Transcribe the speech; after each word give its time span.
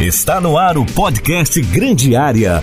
Está 0.00 0.42
no 0.42 0.58
ar 0.58 0.76
o 0.76 0.84
podcast 0.84 1.58
Grande 1.72 2.14
Área. 2.14 2.60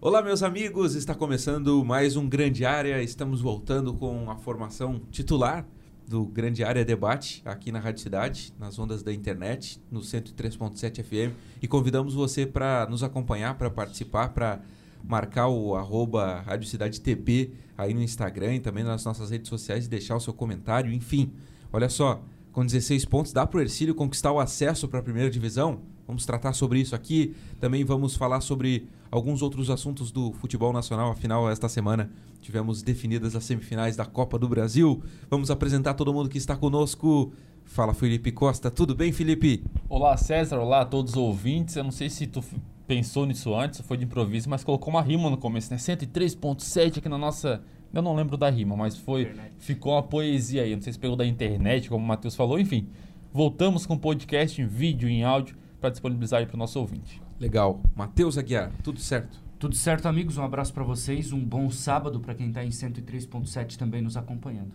Olá, 0.00 0.22
meus 0.22 0.40
amigos, 0.44 0.94
está 0.94 1.16
começando 1.16 1.84
mais 1.84 2.14
um 2.14 2.28
Grande 2.28 2.64
Área. 2.64 3.02
Estamos 3.02 3.40
voltando 3.40 3.92
com 3.92 4.30
a 4.30 4.36
formação 4.36 5.00
titular 5.10 5.66
do 6.06 6.24
Grande 6.24 6.62
Área 6.62 6.84
Debate 6.84 7.42
aqui 7.44 7.72
na 7.72 7.80
Rádio 7.80 8.04
Cidade, 8.04 8.54
nas 8.56 8.78
ondas 8.78 9.02
da 9.02 9.12
internet, 9.12 9.82
no 9.90 10.00
103.7 10.00 11.02
FM. 11.02 11.34
E 11.60 11.66
convidamos 11.66 12.14
você 12.14 12.46
para 12.46 12.86
nos 12.88 13.02
acompanhar, 13.02 13.58
para 13.58 13.68
participar, 13.68 14.28
para 14.28 14.60
marcar 15.02 15.48
o 15.48 15.74
arroba 15.74 16.40
Rádio 16.46 16.68
Cidade 16.68 17.00
TP 17.00 17.50
aí 17.76 17.92
no 17.92 18.00
Instagram 18.00 18.54
e 18.54 18.60
também 18.60 18.84
nas 18.84 19.04
nossas 19.04 19.28
redes 19.30 19.48
sociais 19.48 19.86
e 19.86 19.88
deixar 19.88 20.14
o 20.14 20.20
seu 20.20 20.32
comentário. 20.32 20.92
Enfim, 20.92 21.32
olha 21.72 21.88
só, 21.88 22.22
com 22.52 22.64
16 22.64 23.06
pontos, 23.06 23.32
dá 23.32 23.46
para 23.46 23.58
o 23.58 23.60
Ercílio 23.60 23.94
conquistar 23.94 24.30
o 24.30 24.38
acesso 24.38 24.86
para 24.86 25.00
a 25.00 25.02
primeira 25.02 25.30
divisão? 25.30 25.80
Vamos 26.06 26.26
tratar 26.26 26.52
sobre 26.52 26.80
isso 26.80 26.94
aqui. 26.94 27.34
Também 27.58 27.84
vamos 27.84 28.14
falar 28.14 28.40
sobre 28.42 28.86
alguns 29.10 29.40
outros 29.40 29.70
assuntos 29.70 30.12
do 30.12 30.32
futebol 30.32 30.72
nacional. 30.72 31.10
Afinal, 31.10 31.50
esta 31.50 31.68
semana 31.68 32.10
tivemos 32.40 32.82
definidas 32.82 33.34
as 33.34 33.44
semifinais 33.44 33.96
da 33.96 34.04
Copa 34.04 34.38
do 34.38 34.48
Brasil. 34.48 35.02
Vamos 35.30 35.50
apresentar 35.50 35.94
todo 35.94 36.12
mundo 36.12 36.28
que 36.28 36.38
está 36.38 36.54
conosco. 36.54 37.32
Fala, 37.64 37.94
Felipe 37.94 38.30
Costa. 38.30 38.70
Tudo 38.70 38.94
bem, 38.94 39.12
Felipe? 39.12 39.64
Olá, 39.88 40.16
César. 40.16 40.58
Olá 40.58 40.82
a 40.82 40.84
todos 40.84 41.12
os 41.12 41.16
ouvintes. 41.16 41.76
Eu 41.76 41.84
não 41.84 41.92
sei 41.92 42.10
se 42.10 42.26
tu 42.26 42.44
pensou 42.86 43.24
nisso 43.24 43.54
antes, 43.54 43.80
foi 43.80 43.96
de 43.96 44.04
improviso, 44.04 44.50
mas 44.50 44.62
colocou 44.62 44.92
uma 44.92 45.00
rima 45.00 45.30
no 45.30 45.38
começo, 45.38 45.70
né? 45.70 45.78
103.7 45.78 46.98
aqui 46.98 47.08
na 47.08 47.16
nossa 47.16 47.62
eu 47.92 48.02
não 48.02 48.14
lembro 48.14 48.36
da 48.36 48.48
rima, 48.48 48.76
mas 48.76 48.96
foi 48.96 49.22
internet. 49.22 49.54
ficou 49.58 49.92
uma 49.94 50.02
poesia 50.02 50.62
aí. 50.62 50.74
Não 50.74 50.82
sei 50.82 50.92
se 50.92 50.98
pegou 50.98 51.16
da 51.16 51.26
internet, 51.26 51.88
como 51.88 52.04
o 52.04 52.08
Matheus 52.08 52.34
falou. 52.34 52.58
Enfim, 52.58 52.88
voltamos 53.32 53.84
com 53.84 53.94
o 53.94 53.98
podcast 53.98 54.60
em 54.60 54.66
vídeo 54.66 55.08
e 55.08 55.12
em 55.12 55.24
áudio 55.24 55.56
para 55.80 55.90
disponibilizar 55.90 56.40
aí 56.40 56.46
para 56.46 56.54
o 56.54 56.58
nosso 56.58 56.78
ouvinte. 56.78 57.20
Legal. 57.38 57.80
Matheus 57.94 58.38
Aguiar, 58.38 58.72
tudo 58.82 59.00
certo? 59.00 59.42
Tudo 59.58 59.76
certo, 59.76 60.06
amigos. 60.06 60.38
Um 60.38 60.42
abraço 60.42 60.72
para 60.72 60.82
vocês. 60.82 61.32
Um 61.32 61.44
bom 61.44 61.70
sábado 61.70 62.18
para 62.20 62.34
quem 62.34 62.48
está 62.48 62.64
em 62.64 62.70
103.7 62.70 63.76
também 63.76 64.00
nos 64.00 64.16
acompanhando. 64.16 64.72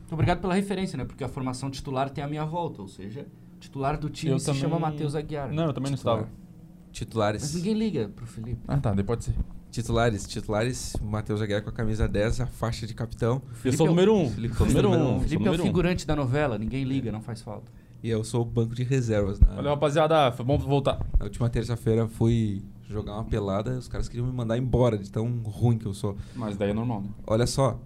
Muito 0.00 0.12
obrigado 0.12 0.40
pela 0.40 0.54
referência, 0.54 0.96
né? 0.96 1.04
Porque 1.04 1.24
a 1.24 1.28
formação 1.28 1.70
titular 1.70 2.10
tem 2.10 2.22
a 2.22 2.28
minha 2.28 2.44
volta, 2.44 2.82
ou 2.82 2.88
seja, 2.88 3.26
titular 3.60 3.98
do 3.98 4.10
time 4.10 4.32
eu 4.32 4.38
se 4.38 4.46
também... 4.46 4.60
chama 4.60 4.78
Matheus 4.78 5.14
Aguiar. 5.14 5.52
Não, 5.52 5.66
eu 5.66 5.72
também 5.72 5.92
titular. 5.92 6.16
não 6.16 6.24
estava. 6.24 6.40
Titulares. 6.92 7.42
Mas 7.42 7.54
ninguém 7.54 7.74
liga 7.74 8.08
pro 8.08 8.26
Felipe. 8.26 8.60
Ah, 8.66 8.78
tá, 8.78 8.92
depois 8.92 9.24
pode 9.24 9.36
ser. 9.36 9.59
Titulares, 9.70 10.26
titulares, 10.26 10.96
Matheus 11.00 11.40
Aguiar 11.40 11.62
com 11.62 11.70
a 11.70 11.72
camisa 11.72 12.08
10, 12.08 12.40
a 12.40 12.46
faixa 12.46 12.86
de 12.86 12.94
capitão. 12.94 13.40
Eu 13.64 13.72
sou 13.72 13.86
o 13.86 13.90
número 13.90 14.14
1. 14.14 14.20
Um. 14.20 14.30
Felipe, 14.30 14.56
sou 14.56 14.66
número 14.66 14.88
1. 14.88 15.16
Um. 15.16 15.20
Felipe 15.20 15.46
é 15.46 15.50
o 15.50 15.58
figurante 15.58 16.04
um. 16.04 16.06
da 16.08 16.16
novela, 16.16 16.58
ninguém 16.58 16.82
liga, 16.82 17.12
não 17.12 17.20
faz 17.20 17.40
falta. 17.40 17.70
E 18.02 18.10
eu 18.10 18.24
sou 18.24 18.42
o 18.42 18.44
banco 18.44 18.74
de 18.74 18.82
reservas. 18.82 19.38
Né? 19.38 19.46
Valeu, 19.54 19.70
rapaziada, 19.70 20.32
foi 20.32 20.44
bom 20.44 20.58
voltar. 20.58 20.98
Na 21.18 21.26
última 21.26 21.48
terça-feira 21.48 22.08
fui 22.08 22.62
jogar 22.88 23.14
uma 23.14 23.24
pelada, 23.24 23.78
os 23.78 23.86
caras 23.86 24.08
queriam 24.08 24.26
me 24.26 24.32
mandar 24.32 24.58
embora 24.58 24.98
de 24.98 25.08
tão 25.08 25.28
ruim 25.44 25.78
que 25.78 25.86
eu 25.86 25.94
sou. 25.94 26.16
Mas 26.34 26.56
daí 26.56 26.70
é 26.70 26.74
normal, 26.74 27.02
né? 27.02 27.08
Olha 27.24 27.46
só, 27.46 27.80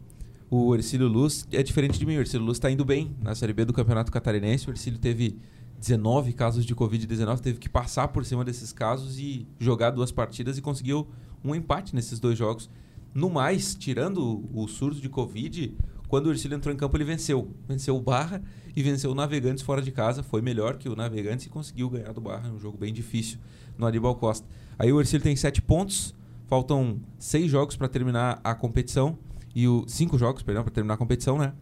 o 0.51 0.75
Ercílio 0.75 1.07
Luz 1.07 1.47
é 1.53 1.63
diferente 1.63 1.99
de 1.99 2.07
mim. 2.07 2.17
O 2.17 2.21
Ercílio 2.21 2.47
Luz 2.47 2.57
está 2.57 2.71
indo 2.71 2.85
bem 2.85 3.15
na 3.21 3.35
Série 3.35 3.53
B 3.53 3.67
do 3.67 3.75
Campeonato 3.75 4.11
Catarinense. 4.11 4.69
O 4.69 4.73
Ercílio 4.73 4.99
teve 4.99 5.37
19 5.79 6.33
casos 6.33 6.65
de 6.65 6.75
Covid-19, 6.75 7.41
teve 7.41 7.59
que 7.59 7.69
passar 7.69 8.09
por 8.09 8.25
cima 8.25 8.43
desses 8.43 8.73
casos 8.73 9.19
e 9.19 9.47
jogar 9.59 9.91
duas 9.91 10.11
partidas 10.11 10.57
e 10.57 10.63
conseguiu 10.63 11.07
um 11.45 11.55
empate 11.55 11.95
nesses 11.95 12.19
dois 12.19 12.39
jogos. 12.39 12.71
No 13.13 13.31
mais, 13.31 13.75
tirando 13.75 14.49
o 14.53 14.67
surto 14.67 15.01
de 15.01 15.09
Covid, 15.09 15.77
quando 16.09 16.27
o 16.27 16.31
Ercílio 16.31 16.57
entrou 16.57 16.75
em 16.75 16.77
campo, 16.77 16.97
ele 16.97 17.05
venceu. 17.05 17.55
Venceu 17.69 17.97
o 17.97 18.01
Barra 18.01 18.43
e 18.75 18.83
venceu 18.83 19.11
o 19.11 19.15
Navegantes 19.15 19.63
fora 19.63 19.83
de 19.83 19.93
casa. 19.93 20.23
Foi 20.23 20.41
melhor 20.41 20.77
que 20.77 20.89
o 20.89 20.97
Navegantes 20.97 21.47
e 21.47 21.49
conseguiu 21.49 21.91
ganhar 21.91 22.13
do 22.13 22.21
Barra. 22.21 22.51
Um 22.51 22.59
jogo 22.59 22.79
bem 22.79 22.93
difícil 22.93 23.39
no 23.79 23.87
Aníbal 23.87 24.15
Costa. 24.17 24.47
Aí 24.79 24.93
o 24.93 25.01
Ercílio 25.01 25.23
tem 25.23 25.37
sete 25.37 25.61
pontos. 25.61 26.15
Faltam 26.47 27.01
seis 27.19 27.51
jogos 27.51 27.77
para 27.77 27.89
terminar 27.89 28.41
a 28.43 28.55
competição. 28.55 29.19
E 29.55 29.69
o 29.69 29.85
cinco 29.87 30.19
jogos, 30.19 30.43
perdão, 30.43 30.65
para 30.65 30.73
terminar 30.73 30.95
a 30.95 30.97
competição, 30.97 31.39
né? 31.39 31.53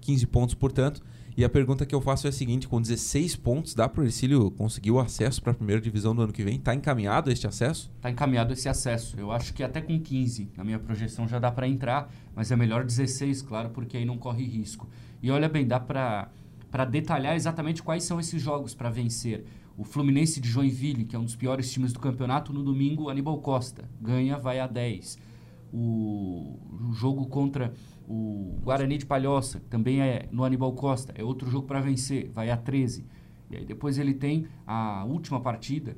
15 0.00 0.26
pontos, 0.26 0.54
portanto. 0.54 1.02
E 1.38 1.44
a 1.44 1.48
pergunta 1.48 1.86
que 1.86 1.94
eu 1.94 2.00
faço 2.00 2.26
é 2.26 2.30
a 2.30 2.32
seguinte: 2.32 2.66
com 2.66 2.82
16 2.82 3.36
pontos, 3.36 3.72
dá 3.72 3.88
para 3.88 4.02
o 4.02 4.04
Ercílio 4.04 4.50
conseguir 4.50 4.90
o 4.90 4.98
acesso 4.98 5.40
para 5.40 5.52
a 5.52 5.54
primeira 5.54 5.80
divisão 5.80 6.12
do 6.12 6.20
ano 6.20 6.32
que 6.32 6.42
vem? 6.42 6.56
Está 6.56 6.74
encaminhado 6.74 7.30
este 7.30 7.46
acesso? 7.46 7.92
Está 7.94 8.10
encaminhado 8.10 8.52
esse 8.52 8.68
acesso. 8.68 9.16
Eu 9.16 9.30
acho 9.30 9.54
que 9.54 9.62
até 9.62 9.80
com 9.80 10.00
15, 10.00 10.50
na 10.56 10.64
minha 10.64 10.80
projeção, 10.80 11.28
já 11.28 11.38
dá 11.38 11.52
para 11.52 11.68
entrar, 11.68 12.12
mas 12.34 12.50
é 12.50 12.56
melhor 12.56 12.84
16, 12.84 13.42
claro, 13.42 13.70
porque 13.70 13.96
aí 13.96 14.04
não 14.04 14.18
corre 14.18 14.44
risco. 14.44 14.88
E 15.22 15.30
olha 15.30 15.48
bem, 15.48 15.64
dá 15.64 15.78
para 15.78 16.84
detalhar 16.90 17.36
exatamente 17.36 17.84
quais 17.84 18.02
são 18.02 18.18
esses 18.18 18.42
jogos 18.42 18.74
para 18.74 18.90
vencer. 18.90 19.44
O 19.76 19.84
Fluminense 19.84 20.40
de 20.40 20.48
Joinville, 20.48 21.04
que 21.04 21.14
é 21.14 21.18
um 21.20 21.24
dos 21.24 21.36
piores 21.36 21.70
times 21.70 21.92
do 21.92 22.00
campeonato, 22.00 22.52
no 22.52 22.64
domingo, 22.64 23.08
Aníbal 23.08 23.38
Costa. 23.38 23.88
Ganha, 24.00 24.36
vai 24.38 24.58
a 24.58 24.66
10. 24.66 25.16
O, 25.72 26.58
o 26.88 26.92
jogo 26.92 27.26
contra 27.26 27.72
o 28.08 28.58
Guarani 28.62 28.96
de 28.96 29.04
Palhoça, 29.04 29.60
que 29.60 29.66
também 29.66 30.00
é 30.00 30.26
no 30.32 30.42
Aníbal 30.42 30.72
Costa, 30.72 31.12
é 31.14 31.22
outro 31.22 31.50
jogo 31.50 31.66
para 31.66 31.80
vencer, 31.80 32.30
vai 32.30 32.50
a 32.50 32.56
13. 32.56 33.04
E 33.50 33.56
aí 33.56 33.64
depois 33.64 33.98
ele 33.98 34.14
tem 34.14 34.46
a 34.66 35.04
última 35.04 35.40
partida, 35.40 35.94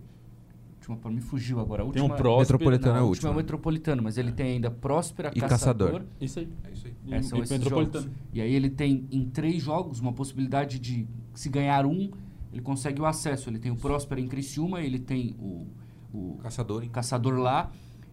última 0.74 0.96
para 0.96 1.10
me 1.10 1.20
fugiu 1.20 1.60
agora, 1.60 1.82
a 1.82 1.86
última 1.86 2.04
tem 2.06 2.14
um 2.14 2.16
Próspera, 2.16 2.58
Metropolitano 2.58 2.94
não, 2.94 3.00
é 3.00 3.04
a 3.04 3.06
última 3.06 3.30
é 3.30 3.34
Metropolitano, 3.34 4.02
mas 4.02 4.18
ele 4.18 4.32
tem 4.32 4.52
ainda 4.54 4.70
Próspera, 4.70 5.30
e 5.34 5.40
Caçador. 5.40 5.92
Caçador. 5.92 6.06
Isso 6.20 6.38
aí. 6.40 6.48
É 6.64 6.72
isso 6.72 6.86
aí. 6.86 6.94
E, 7.06 7.14
é, 7.14 7.22
são 7.22 7.38
e 7.38 7.42
esses 7.42 7.58
Metropolitano. 7.58 8.04
Jogos. 8.04 8.20
E 8.32 8.40
aí 8.40 8.54
ele 8.54 8.70
tem 8.70 9.06
em 9.12 9.28
três 9.28 9.62
jogos 9.62 10.00
uma 10.00 10.12
possibilidade 10.12 10.80
de 10.80 11.06
se 11.32 11.48
ganhar 11.48 11.86
um, 11.86 12.10
ele 12.52 12.62
consegue 12.62 13.00
o 13.00 13.06
acesso. 13.06 13.48
Ele 13.48 13.60
tem 13.60 13.70
o 13.70 13.76
Próspera 13.76 14.20
em 14.20 14.26
Criciúma, 14.26 14.80
ele 14.80 14.98
tem 14.98 15.36
o, 15.38 15.66
o 16.12 16.38
Caçador, 16.42 16.82
em... 16.82 16.88
Caçador 16.88 17.38
lá 17.38 17.70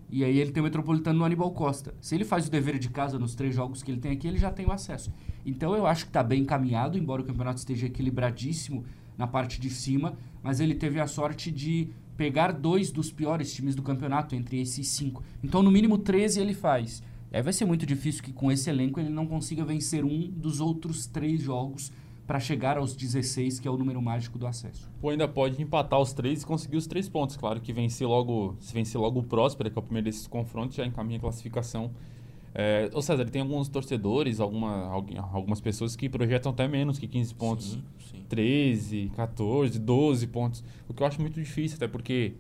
e 0.10 0.24
aí 0.24 0.40
ele 0.40 0.52
tem 0.52 0.62
o 0.62 0.64
Metropolitano 0.64 1.20
no 1.20 1.26
Aníbal 1.26 1.52
Costa. 1.52 1.94
Se 2.00 2.16
ele 2.16 2.24
faz 2.24 2.48
o 2.48 2.52
dever 2.52 2.80
de 2.80 2.90
casa 2.90 3.20
nos 3.20 3.36
três 3.36 3.54
jogos 3.54 3.84
que 3.84 3.92
ele 3.92 4.00
tem 4.00 4.12
aqui, 4.12 4.28
ele 4.28 4.38
já 4.38 4.52
tem 4.52 4.66
o 4.66 4.72
acesso. 4.72 5.12
Então 5.46 5.76
eu 5.76 5.86
acho 5.86 6.06
que 6.06 6.10
está 6.10 6.24
bem 6.24 6.42
encaminhado, 6.42 6.98
embora 6.98 7.22
o 7.22 7.26
campeonato 7.26 7.60
esteja 7.60 7.88
equilibradíssimo 7.88 8.86
na 9.18 9.28
parte 9.28 9.60
de 9.60 9.70
cima, 9.70 10.18
mas 10.42 10.60
ele 10.60 10.76
teve 10.76 11.00
a 11.00 11.08
sorte 11.08 11.52
de 11.52 11.90
pegar 12.16 12.52
dois 12.52 12.92
dos 12.92 13.12
piores 13.12 13.54
times 13.54 13.76
do 13.76 13.84
campeonato 13.84 14.36
entre 14.36 14.62
esses 14.62 14.88
cinco. 14.88 15.24
Então 15.44 15.62
no 15.62 15.72
mínimo 15.72 15.98
13 15.98 16.40
ele 16.40 16.54
faz. 16.54 17.04
Aí 17.32 17.42
vai 17.42 17.52
ser 17.52 17.66
muito 17.66 17.86
difícil 17.86 18.24
que 18.24 18.32
com 18.32 18.52
esse 18.52 18.70
elenco 18.70 19.00
ele 19.00 19.10
não 19.10 19.28
consiga 19.28 19.66
vencer 19.66 20.06
um 20.06 20.30
dos 20.30 20.62
outros 20.62 21.06
três 21.06 21.42
jogos 21.42 21.92
para 22.28 22.42
chegar 22.42 22.78
aos 22.78 22.94
16, 22.94 23.62
que 23.62 23.68
é 23.68 23.72
o 23.72 23.78
número 23.78 24.02
mágico 24.02 24.38
do 24.38 24.46
acesso. 24.46 24.92
Ou 25.02 25.10
ainda 25.10 25.30
pode 25.30 25.62
empatar 25.62 26.00
os 26.00 26.12
três 26.12 26.44
e 26.44 26.46
conseguir 26.46 26.76
os 26.76 26.86
três 26.86 27.08
pontos. 27.08 27.38
Claro 27.38 27.62
que 27.62 27.72
vencer 27.72 28.06
logo, 28.06 28.58
se 28.60 28.74
vencer 28.74 29.00
logo 29.00 29.22
o 29.22 29.24
Próspera, 29.24 29.70
que 29.70 29.80
é 29.80 29.80
o 29.80 29.84
primeiro 29.84 30.06
desses 30.06 30.28
confrontos, 30.28 30.76
já 30.76 30.86
encaminha 30.86 31.18
a 31.18 31.22
classificação. 31.22 31.90
É, 32.54 32.90
ou 32.92 33.02
César, 33.02 33.24
tem 33.26 33.42
alguns 33.42 33.70
torcedores, 33.70 34.42
alguma, 34.42 34.92
algumas 35.32 35.62
pessoas 35.62 35.96
que 35.96 36.10
projetam 36.10 36.52
até 36.52 36.68
menos 36.68 37.00
que 37.00 37.08
15 37.08 37.34
pontos. 37.36 37.72
Sim, 37.72 37.84
sim. 38.12 38.26
13, 38.28 39.12
14, 39.16 39.80
12 39.80 40.28
pontos. 40.28 40.64
O 40.90 40.94
que 40.94 41.02
eu 41.02 41.08
acho 41.08 41.22
muito 41.22 41.40
difícil, 41.40 41.78
até 41.78 41.88
porque 41.88 42.34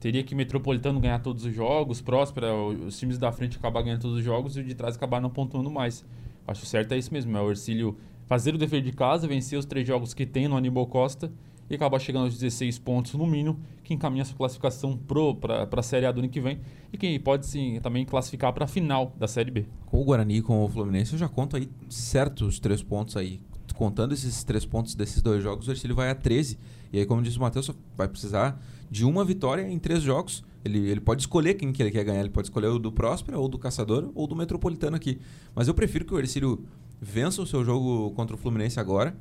teria 0.00 0.22
que 0.22 0.34
Metropolitano 0.34 0.98
ganhar 1.00 1.18
todos 1.18 1.44
os 1.44 1.54
jogos, 1.54 2.00
Próspera, 2.00 2.54
os 2.54 2.98
times 2.98 3.18
da 3.18 3.30
frente 3.30 3.58
acabar 3.58 3.82
ganhando 3.82 4.00
todos 4.00 4.16
os 4.16 4.24
jogos 4.24 4.56
e 4.56 4.60
o 4.60 4.64
de 4.64 4.74
trás 4.74 4.96
acabar 4.96 5.20
não 5.20 5.28
pontuando 5.28 5.70
mais. 5.70 6.02
Acho 6.46 6.64
certo 6.64 6.92
é 6.92 6.98
isso 6.98 7.12
mesmo, 7.12 7.36
é 7.36 7.40
o 7.40 7.50
Ercílio 7.50 7.96
fazer 8.26 8.54
o 8.54 8.58
dever 8.58 8.82
de 8.82 8.92
casa, 8.92 9.26
vencer 9.26 9.58
os 9.58 9.64
três 9.64 9.86
jogos 9.86 10.14
que 10.14 10.26
tem 10.26 10.48
no 10.48 10.56
Aníbal 10.56 10.86
Costa 10.86 11.30
e 11.68 11.74
acabar 11.74 11.98
chegando 11.98 12.24
aos 12.24 12.34
16 12.34 12.78
pontos 12.78 13.14
no 13.14 13.26
mínimo, 13.26 13.58
que 13.82 13.94
encaminha 13.94 14.24
sua 14.24 14.36
classificação 14.36 14.98
para 15.40 15.68
a 15.70 15.82
Série 15.82 16.06
A 16.06 16.12
do 16.12 16.20
ano 16.20 16.28
que 16.28 16.40
vem 16.40 16.60
e 16.92 16.98
que 16.98 17.18
pode 17.18 17.46
sim 17.46 17.80
também 17.82 18.04
classificar 18.04 18.52
para 18.52 18.64
a 18.64 18.68
final 18.68 19.12
da 19.18 19.26
Série 19.26 19.50
B. 19.50 19.66
Com 19.86 20.00
o 20.00 20.04
Guarani 20.04 20.38
e 20.38 20.42
com 20.42 20.64
o 20.64 20.68
Fluminense, 20.68 21.12
eu 21.12 21.18
já 21.18 21.28
conto 21.28 21.56
aí 21.56 21.68
certos 21.88 22.58
três 22.58 22.82
pontos 22.82 23.16
aí. 23.16 23.40
Contando 23.74 24.14
esses 24.14 24.44
três 24.44 24.64
pontos 24.64 24.94
desses 24.94 25.20
dois 25.20 25.42
jogos, 25.42 25.66
o 25.66 25.72
Ercílio 25.72 25.96
vai 25.96 26.08
a 26.08 26.14
13. 26.14 26.58
E 26.92 26.98
aí, 27.00 27.06
como 27.06 27.20
disse 27.20 27.38
o 27.38 27.40
Matheus, 27.40 27.68
vai 27.96 28.06
precisar 28.06 28.62
de 28.88 29.04
uma 29.04 29.24
vitória 29.24 29.68
em 29.68 29.80
três 29.80 30.00
jogos. 30.00 30.44
Ele, 30.64 30.78
ele 30.88 31.00
pode 31.00 31.22
escolher 31.22 31.54
quem 31.54 31.72
que 31.72 31.82
ele 31.82 31.90
quer 31.90 32.04
ganhar. 32.04 32.20
Ele 32.20 32.30
pode 32.30 32.46
escolher 32.46 32.68
o 32.68 32.78
do 32.78 32.92
Próspera, 32.92 33.36
ou 33.36 33.48
do 33.48 33.58
Caçador, 33.58 34.12
ou 34.14 34.28
do 34.28 34.36
Metropolitano 34.36 34.94
aqui. 34.94 35.18
Mas 35.56 35.66
eu 35.66 35.74
prefiro 35.74 36.04
que 36.04 36.14
o 36.14 36.18
Ercílio 36.20 36.64
vença 37.04 37.42
o 37.42 37.46
seu 37.46 37.64
jogo 37.64 38.10
contra 38.12 38.34
o 38.34 38.38
Fluminense 38.38 38.80
agora, 38.80 39.14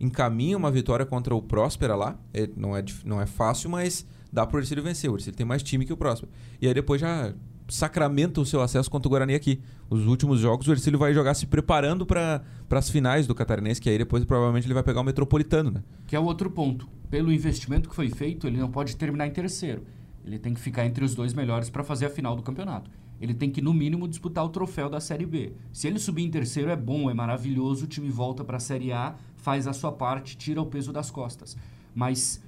encaminha 0.00 0.56
uma 0.56 0.70
vitória 0.70 1.04
contra 1.04 1.34
o 1.34 1.42
Próspera 1.42 1.96
lá. 1.96 2.16
É, 2.32 2.48
não, 2.56 2.76
é, 2.76 2.84
não 3.04 3.20
é 3.20 3.26
fácil, 3.26 3.68
mas 3.68 4.06
dá 4.32 4.46
para 4.46 4.56
o 4.56 4.60
Ercílio 4.60 4.84
vencer. 4.84 5.10
O 5.10 5.16
Ercílio 5.16 5.36
tem 5.36 5.44
mais 5.44 5.62
time 5.62 5.84
que 5.84 5.92
o 5.92 5.96
Próspera. 5.96 6.30
E 6.60 6.68
aí 6.68 6.72
depois 6.72 7.00
já 7.00 7.34
sacramenta 7.68 8.40
o 8.40 8.46
seu 8.46 8.62
acesso 8.62 8.90
contra 8.90 9.08
o 9.08 9.10
Guarani 9.10 9.34
aqui. 9.34 9.60
Os 9.90 10.06
últimos 10.06 10.40
jogos 10.40 10.66
o 10.68 10.72
Ercílio 10.72 10.98
vai 10.98 11.12
jogar 11.12 11.34
se 11.34 11.46
preparando 11.46 12.06
para 12.06 12.42
as 12.70 12.88
finais 12.88 13.26
do 13.26 13.34
Catarinense, 13.34 13.80
que 13.80 13.90
aí 13.90 13.98
depois 13.98 14.24
provavelmente 14.24 14.66
ele 14.66 14.74
vai 14.74 14.82
pegar 14.82 15.00
o 15.00 15.04
Metropolitano, 15.04 15.70
né? 15.72 15.82
Que 16.06 16.14
é 16.14 16.20
o 16.20 16.24
outro 16.24 16.50
ponto. 16.50 16.88
Pelo 17.10 17.32
investimento 17.32 17.88
que 17.88 17.94
foi 17.94 18.08
feito, 18.08 18.46
ele 18.46 18.58
não 18.58 18.70
pode 18.70 18.96
terminar 18.96 19.26
em 19.26 19.32
terceiro. 19.32 19.82
Ele 20.24 20.38
tem 20.38 20.54
que 20.54 20.60
ficar 20.60 20.86
entre 20.86 21.04
os 21.04 21.14
dois 21.14 21.34
melhores 21.34 21.68
para 21.68 21.82
fazer 21.82 22.06
a 22.06 22.10
final 22.10 22.36
do 22.36 22.42
campeonato 22.42 22.90
ele 23.20 23.34
tem 23.34 23.50
que, 23.50 23.60
no 23.60 23.74
mínimo, 23.74 24.08
disputar 24.08 24.44
o 24.44 24.48
troféu 24.48 24.88
da 24.88 25.00
Série 25.00 25.26
B. 25.26 25.52
Se 25.72 25.86
ele 25.86 25.98
subir 25.98 26.24
em 26.24 26.30
terceiro, 26.30 26.70
é 26.70 26.76
bom, 26.76 27.10
é 27.10 27.14
maravilhoso, 27.14 27.84
o 27.84 27.88
time 27.88 28.08
volta 28.08 28.44
para 28.44 28.58
a 28.58 28.60
Série 28.60 28.92
A, 28.92 29.16
faz 29.36 29.66
a 29.66 29.72
sua 29.72 29.92
parte, 29.92 30.36
tira 30.36 30.60
o 30.62 30.66
peso 30.66 30.92
das 30.92 31.10
costas. 31.10 31.56
Mas 31.94 32.42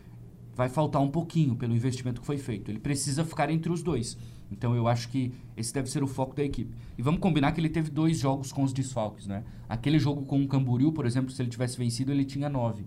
vai 0.55 0.69
faltar 0.69 1.00
um 1.00 1.11
pouquinho 1.11 1.56
pelo 1.56 1.75
investimento 1.75 2.20
que 2.20 2.26
foi 2.26 2.38
feito. 2.38 2.70
Ele 2.70 2.78
precisa 2.78 3.25
ficar 3.25 3.50
entre 3.50 3.72
os 3.72 3.82
dois. 3.82 4.17
Então 4.50 4.75
eu 4.75 4.88
acho 4.88 5.08
que 5.08 5.32
esse 5.56 5.72
deve 5.72 5.88
ser 5.88 6.02
o 6.02 6.06
foco 6.06 6.34
da 6.34 6.43
equipe. 6.43 6.75
E 6.99 7.02
vamos 7.02 7.20
combinar 7.20 7.52
que 7.52 7.61
ele 7.61 7.69
teve 7.69 7.90
dois 7.90 8.19
jogos 8.19 8.52
com 8.52 8.62
os 8.62 8.73
desfalques, 8.73 9.26
né? 9.26 9.44
Aquele 9.69 9.99
jogo 9.99 10.23
com 10.23 10.43
o 10.43 10.49
Camboriú, 10.49 10.93
por 10.93 11.06
exemplo, 11.06 11.31
se 11.31 11.40
ele 11.40 11.49
tivesse 11.49 11.78
vencido, 11.78 12.12
ele 12.12 12.25
tinha 12.25 12.49
nove. 12.49 12.84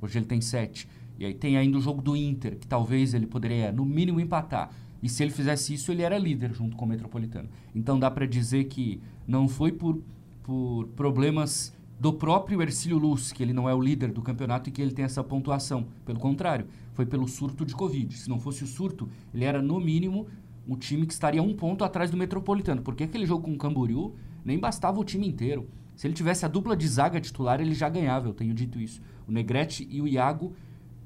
Hoje 0.00 0.18
ele 0.18 0.26
tem 0.26 0.40
sete. 0.40 0.88
E 1.18 1.24
aí 1.24 1.34
tem 1.34 1.56
ainda 1.56 1.78
o 1.78 1.80
jogo 1.80 2.02
do 2.02 2.16
Inter, 2.16 2.58
que 2.58 2.66
talvez 2.66 3.14
ele 3.14 3.26
poderia, 3.26 3.70
no 3.70 3.84
mínimo, 3.84 4.18
empatar. 4.18 4.70
E 5.04 5.08
se 5.10 5.22
ele 5.22 5.30
fizesse 5.30 5.74
isso, 5.74 5.92
ele 5.92 6.00
era 6.00 6.16
líder 6.16 6.54
junto 6.54 6.78
com 6.78 6.86
o 6.86 6.88
Metropolitano. 6.88 7.50
Então 7.74 7.98
dá 7.98 8.10
para 8.10 8.24
dizer 8.24 8.64
que 8.64 9.02
não 9.26 9.46
foi 9.46 9.70
por, 9.70 10.00
por 10.42 10.86
problemas 10.96 11.76
do 12.00 12.10
próprio 12.10 12.62
Ercílio 12.62 12.96
Luz, 12.96 13.30
que 13.30 13.42
ele 13.42 13.52
não 13.52 13.68
é 13.68 13.74
o 13.74 13.82
líder 13.82 14.10
do 14.12 14.22
campeonato 14.22 14.70
e 14.70 14.72
que 14.72 14.80
ele 14.80 14.92
tem 14.92 15.04
essa 15.04 15.22
pontuação. 15.22 15.88
Pelo 16.06 16.18
contrário, 16.18 16.68
foi 16.94 17.04
pelo 17.04 17.28
surto 17.28 17.66
de 17.66 17.74
Covid. 17.74 18.16
Se 18.16 18.30
não 18.30 18.40
fosse 18.40 18.64
o 18.64 18.66
surto, 18.66 19.06
ele 19.34 19.44
era, 19.44 19.60
no 19.60 19.78
mínimo, 19.78 20.26
um 20.66 20.74
time 20.74 21.04
que 21.06 21.12
estaria 21.12 21.42
um 21.42 21.54
ponto 21.54 21.84
atrás 21.84 22.10
do 22.10 22.16
Metropolitano. 22.16 22.80
Porque 22.80 23.04
aquele 23.04 23.26
jogo 23.26 23.44
com 23.44 23.52
o 23.52 23.58
Camboriú 23.58 24.14
nem 24.42 24.58
bastava 24.58 24.98
o 24.98 25.04
time 25.04 25.28
inteiro. 25.28 25.68
Se 25.94 26.06
ele 26.06 26.14
tivesse 26.14 26.46
a 26.46 26.48
dupla 26.48 26.74
de 26.74 26.88
zaga 26.88 27.20
titular, 27.20 27.60
ele 27.60 27.74
já 27.74 27.90
ganhava, 27.90 28.26
eu 28.26 28.32
tenho 28.32 28.54
dito 28.54 28.80
isso. 28.80 29.02
O 29.28 29.32
Negrete 29.32 29.86
e 29.90 30.00
o 30.00 30.08
Iago, 30.08 30.54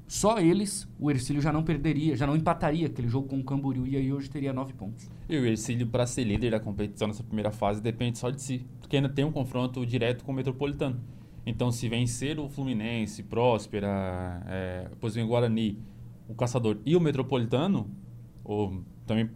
só 0.09 0.39
eles, 0.39 0.89
o 0.99 1.11
Ercílio 1.11 1.39
já 1.39 1.53
não 1.53 1.61
perderia, 1.61 2.17
já 2.17 2.25
não 2.25 2.35
empataria 2.35 2.87
aquele 2.87 3.07
jogo 3.07 3.27
com 3.27 3.37
o 3.37 3.43
Camboriú 3.43 3.85
e 3.85 3.95
aí 3.95 4.11
hoje 4.11 4.27
teria 4.27 4.51
nove 4.51 4.73
pontos. 4.73 5.07
E 5.29 5.37
o 5.37 5.45
Ercílio, 5.45 5.85
para 5.85 6.07
ser 6.07 6.23
líder 6.23 6.49
da 6.49 6.59
competição 6.59 7.07
nessa 7.07 7.23
primeira 7.23 7.51
fase, 7.51 7.79
depende 7.79 8.17
só 8.17 8.31
de 8.31 8.41
si. 8.41 8.65
Porque 8.81 8.95
ainda 8.95 9.07
tem 9.07 9.23
um 9.23 9.31
confronto 9.31 9.85
direto 9.85 10.25
com 10.25 10.31
o 10.31 10.35
Metropolitano. 10.35 10.99
Então, 11.45 11.71
se 11.71 11.87
vencer 11.87 12.39
o 12.39 12.49
Fluminense, 12.49 13.21
Próspera, 13.21 14.43
é, 14.47 14.87
depois 14.89 15.13
vem 15.13 15.23
o 15.23 15.27
Guarani, 15.27 15.77
o 16.27 16.33
Caçador 16.33 16.79
e 16.83 16.95
o 16.95 16.99
Metropolitano, 16.99 17.87
ou 18.43 18.83
também 19.09 19.27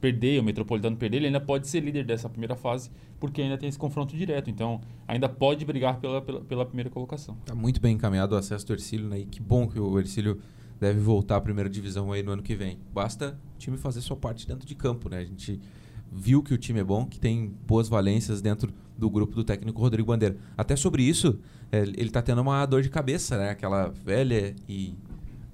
perder, 0.00 0.40
o 0.40 0.44
Metropolitano 0.44 0.96
perder, 0.96 1.16
ele 1.16 1.26
ainda 1.26 1.40
pode 1.40 1.66
ser 1.66 1.80
líder 1.80 2.04
dessa 2.04 2.28
primeira 2.28 2.54
fase, 2.54 2.90
porque 3.18 3.42
ainda 3.42 3.58
tem 3.58 3.68
esse 3.68 3.78
confronto 3.78 4.16
direto. 4.16 4.48
Então, 4.48 4.80
ainda 5.06 5.28
pode 5.28 5.64
brigar 5.64 5.98
pela, 5.98 6.22
pela, 6.22 6.40
pela 6.42 6.64
primeira 6.64 6.88
colocação. 6.88 7.36
Tá 7.44 7.54
muito 7.54 7.80
bem 7.80 7.94
encaminhado 7.96 8.36
o 8.36 8.38
acesso 8.38 8.64
do 8.64 8.72
Ercílio, 8.72 9.08
né? 9.08 9.18
E 9.18 9.26
que 9.26 9.40
bom 9.40 9.66
que 9.66 9.80
o 9.80 9.98
Ercílio 9.98 10.40
deve 10.78 11.00
voltar 11.00 11.36
à 11.36 11.40
primeira 11.40 11.68
divisão 11.68 12.12
aí 12.12 12.22
no 12.22 12.30
ano 12.30 12.42
que 12.42 12.54
vem. 12.54 12.78
Basta 12.94 13.36
o 13.56 13.58
time 13.58 13.76
fazer 13.76 14.00
sua 14.00 14.16
parte 14.16 14.46
dentro 14.46 14.66
de 14.66 14.74
campo, 14.76 15.08
né? 15.08 15.18
A 15.18 15.24
gente 15.24 15.60
viu 16.12 16.40
que 16.40 16.54
o 16.54 16.58
time 16.58 16.78
é 16.78 16.84
bom, 16.84 17.04
que 17.04 17.18
tem 17.18 17.52
boas 17.66 17.88
valências 17.88 18.40
dentro 18.40 18.72
do 18.96 19.10
grupo 19.10 19.34
do 19.34 19.42
técnico 19.42 19.80
Rodrigo 19.80 20.06
Bandeira. 20.06 20.36
Até 20.56 20.76
sobre 20.76 21.02
isso, 21.02 21.40
é, 21.72 21.80
ele 21.80 22.02
está 22.02 22.22
tendo 22.22 22.40
uma 22.42 22.64
dor 22.64 22.80
de 22.80 22.88
cabeça, 22.88 23.36
né? 23.36 23.50
Aquela 23.50 23.88
velha 23.88 24.54
e 24.68 24.94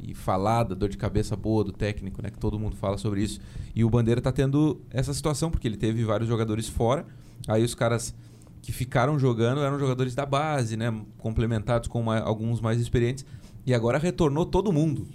e 0.02 0.14
falada, 0.14 0.74
dor 0.74 0.88
de 0.88 0.96
cabeça 0.96 1.36
boa 1.36 1.62
do 1.62 1.72
técnico, 1.72 2.20
né? 2.20 2.30
Que 2.30 2.38
todo 2.38 2.58
mundo 2.58 2.76
fala 2.76 2.98
sobre 2.98 3.22
isso. 3.22 3.40
E 3.74 3.84
o 3.84 3.90
Bandeira 3.90 4.20
tá 4.20 4.32
tendo 4.32 4.80
essa 4.90 5.14
situação, 5.14 5.50
porque 5.50 5.68
ele 5.68 5.76
teve 5.76 6.04
vários 6.04 6.28
jogadores 6.28 6.68
fora. 6.68 7.06
Aí 7.46 7.62
os 7.62 7.74
caras 7.74 8.14
que 8.60 8.72
ficaram 8.72 9.18
jogando 9.18 9.60
eram 9.60 9.78
jogadores 9.78 10.14
da 10.14 10.26
base, 10.26 10.76
né? 10.76 10.92
Complementados 11.18 11.88
com 11.88 12.00
uma, 12.00 12.18
alguns 12.18 12.60
mais 12.60 12.80
experientes. 12.80 13.24
E 13.64 13.72
agora 13.72 13.98
retornou 13.98 14.44
todo 14.44 14.72
mundo. 14.72 15.06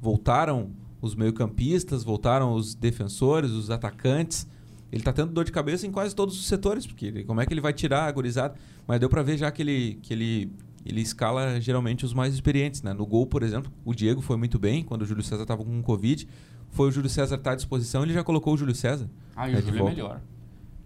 Voltaram 0.00 0.70
os 1.00 1.14
meio-campistas, 1.14 2.04
voltaram 2.04 2.54
os 2.54 2.74
defensores, 2.74 3.50
os 3.50 3.70
atacantes. 3.70 4.46
Ele 4.92 5.02
tá 5.02 5.12
tendo 5.12 5.32
dor 5.32 5.44
de 5.44 5.52
cabeça 5.52 5.86
em 5.86 5.90
quase 5.90 6.14
todos 6.14 6.38
os 6.38 6.46
setores, 6.46 6.86
porque 6.86 7.06
ele, 7.06 7.24
como 7.24 7.40
é 7.40 7.46
que 7.46 7.52
ele 7.52 7.60
vai 7.60 7.72
tirar 7.72 8.06
a 8.06 8.12
gurizada? 8.12 8.54
Mas 8.86 8.98
deu 8.98 9.08
para 9.08 9.22
ver 9.22 9.36
já 9.36 9.50
que 9.50 9.62
ele, 9.62 9.98
que 10.02 10.12
ele 10.12 10.52
ele 10.84 11.00
escala 11.00 11.60
geralmente 11.60 12.04
os 12.04 12.14
mais 12.14 12.34
experientes. 12.34 12.82
Né? 12.82 12.92
No 12.92 13.06
gol, 13.06 13.26
por 13.26 13.42
exemplo, 13.42 13.70
o 13.84 13.94
Diego 13.94 14.20
foi 14.20 14.36
muito 14.36 14.58
bem 14.58 14.82
quando 14.82 15.02
o 15.02 15.06
Júlio 15.06 15.22
César 15.22 15.42
estava 15.42 15.64
com 15.64 15.82
Covid. 15.82 16.26
Foi 16.70 16.88
o 16.88 16.90
Júlio 16.90 17.10
César 17.10 17.36
estar 17.36 17.50
tá 17.50 17.52
à 17.52 17.56
disposição, 17.56 18.02
ele 18.02 18.12
já 18.12 18.22
colocou 18.22 18.54
o 18.54 18.56
Júlio 18.56 18.74
César. 18.74 19.10
Ah, 19.34 19.48
e 19.48 19.54
o 19.54 19.60
Júlio 19.60 19.80
é 19.80 19.90
melhor. 19.90 20.20